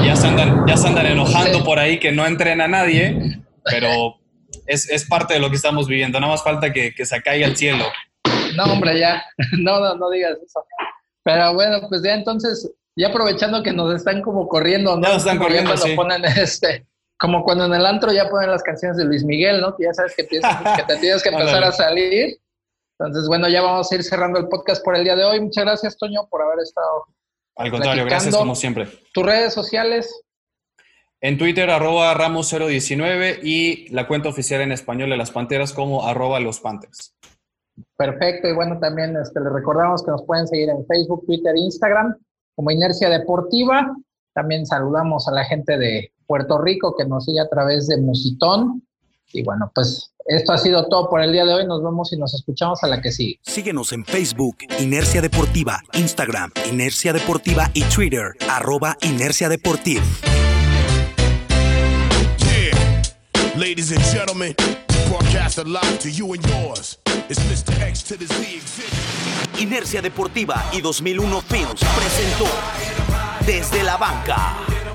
ya 0.05 0.15
se 0.15 0.27
andan, 0.27 0.65
ya 0.67 0.77
se 0.77 0.87
andan 0.87 1.05
enojando 1.07 1.63
por 1.63 1.79
ahí 1.79 1.99
que 1.99 2.11
no 2.11 2.25
entrena 2.25 2.65
a 2.65 2.69
nadie, 2.69 3.41
pero 3.65 4.15
es, 4.65 4.89
es, 4.89 5.05
parte 5.05 5.33
de 5.33 5.39
lo 5.39 5.49
que 5.49 5.55
estamos 5.55 5.87
viviendo. 5.87 6.19
Nada 6.19 6.31
más 6.31 6.43
falta 6.43 6.71
que, 6.71 6.93
que 6.93 7.05
se 7.05 7.21
caiga 7.21 7.45
el 7.47 7.57
cielo. 7.57 7.85
No, 8.55 8.65
hombre, 8.65 8.99
ya. 8.99 9.23
No, 9.59 9.79
no, 9.79 9.95
no 9.95 10.09
digas 10.09 10.37
eso. 10.43 10.65
Pero 11.23 11.53
bueno, 11.53 11.79
pues 11.89 12.01
ya 12.03 12.13
entonces, 12.13 12.71
ya 12.95 13.09
aprovechando 13.09 13.61
que 13.63 13.73
nos 13.73 13.93
están 13.93 14.21
como 14.21 14.47
corriendo, 14.47 14.95
¿no? 14.95 15.01
Ya 15.01 15.09
nos 15.09 15.23
están 15.23 15.37
corriendo, 15.37 15.75
sí. 15.75 15.93
ponen 15.95 16.23
este, 16.37 16.85
como 17.17 17.43
cuando 17.43 17.65
en 17.65 17.73
el 17.73 17.85
antro 17.85 18.13
ya 18.13 18.29
ponen 18.29 18.51
las 18.51 18.63
canciones 18.63 18.97
de 18.97 19.05
Luis 19.05 19.23
Miguel, 19.23 19.59
¿no? 19.59 19.75
Que 19.75 19.85
ya 19.85 19.93
sabes 19.93 20.15
que, 20.15 20.23
piensas, 20.23 20.57
que 20.77 20.83
te 20.83 20.97
tienes 20.97 21.21
que 21.21 21.29
empezar 21.29 21.63
a 21.63 21.71
salir. 21.71 22.37
Entonces, 22.99 23.27
bueno, 23.27 23.47
ya 23.47 23.61
vamos 23.61 23.91
a 23.91 23.95
ir 23.95 24.03
cerrando 24.03 24.39
el 24.39 24.47
podcast 24.47 24.83
por 24.83 24.95
el 24.95 25.03
día 25.03 25.15
de 25.15 25.23
hoy. 25.23 25.39
Muchas 25.39 25.65
gracias, 25.65 25.97
Toño, 25.97 26.27
por 26.29 26.41
haber 26.41 26.59
estado. 26.59 27.05
Al 27.55 27.71
contrario, 27.71 28.05
gracias 28.05 28.35
como 28.35 28.55
siempre. 28.55 28.87
Tus 29.13 29.25
redes 29.25 29.53
sociales. 29.53 30.23
En 31.21 31.37
Twitter, 31.37 31.69
arroba 31.69 32.13
Ramos019 32.13 33.39
y 33.43 33.87
la 33.89 34.07
cuenta 34.07 34.29
oficial 34.29 34.61
en 34.61 34.71
español 34.71 35.09
de 35.09 35.17
las 35.17 35.31
Panteras 35.31 35.73
como 35.73 36.05
arroba 36.05 36.39
los 36.39 36.59
Panthers. 36.59 37.15
Perfecto, 37.95 38.47
y 38.47 38.53
bueno, 38.53 38.79
también 38.79 39.15
este, 39.17 39.39
les 39.39 39.51
recordamos 39.51 40.03
que 40.03 40.11
nos 40.11 40.23
pueden 40.23 40.47
seguir 40.47 40.69
en 40.69 40.85
Facebook, 40.85 41.25
Twitter 41.25 41.55
e 41.55 41.59
Instagram 41.59 42.15
como 42.55 42.71
Inercia 42.71 43.09
Deportiva. 43.09 43.95
También 44.33 44.65
saludamos 44.65 45.27
a 45.27 45.31
la 45.31 45.43
gente 45.45 45.77
de 45.77 46.11
Puerto 46.25 46.59
Rico 46.59 46.95
que 46.95 47.05
nos 47.05 47.25
sigue 47.25 47.39
a 47.39 47.49
través 47.49 47.87
de 47.87 47.97
Musitón. 47.97 48.86
Y 49.33 49.43
bueno, 49.43 49.71
pues 49.73 50.11
esto 50.25 50.53
ha 50.53 50.57
sido 50.57 50.87
todo 50.87 51.09
por 51.09 51.21
el 51.21 51.31
día 51.31 51.45
de 51.45 51.53
hoy. 51.53 51.65
Nos 51.65 51.83
vemos 51.83 52.11
y 52.13 52.17
nos 52.17 52.33
escuchamos 52.33 52.83
a 52.83 52.87
la 52.87 53.01
que 53.01 53.11
sigue. 53.11 53.39
Síguenos 53.43 53.91
en 53.93 54.05
Facebook, 54.05 54.57
Inercia 54.79 55.21
Deportiva, 55.21 55.79
Instagram, 55.93 56.51
Inercia 56.69 57.13
Deportiva 57.13 57.69
y 57.73 57.83
Twitter, 57.83 58.31
arroba 58.49 58.97
Inercia 59.01 59.49
Deportiva. 59.49 60.03
Ladies 63.57 63.91
and 63.91 64.03
gentlemen, 64.13 64.53
broadcast 65.09 65.57
live 65.65 65.97
to 65.97 66.11
you 66.11 66.31
and 66.33 66.45
yours. 66.47 66.99
It's 67.27 67.39
Mr. 67.49 67.73
X 67.81 68.03
to 68.03 68.15
the 68.15 68.27
Z 68.27 68.55
exhibit. 68.55 68.93
Inercia 69.59 69.99
Deportiva 69.99 70.63
y 70.71 70.81
2001 70.81 71.41
Films 71.41 71.81
presentó 71.95 72.45
Desde 73.47 73.83
la 73.83 73.97
Banca. 73.97 74.86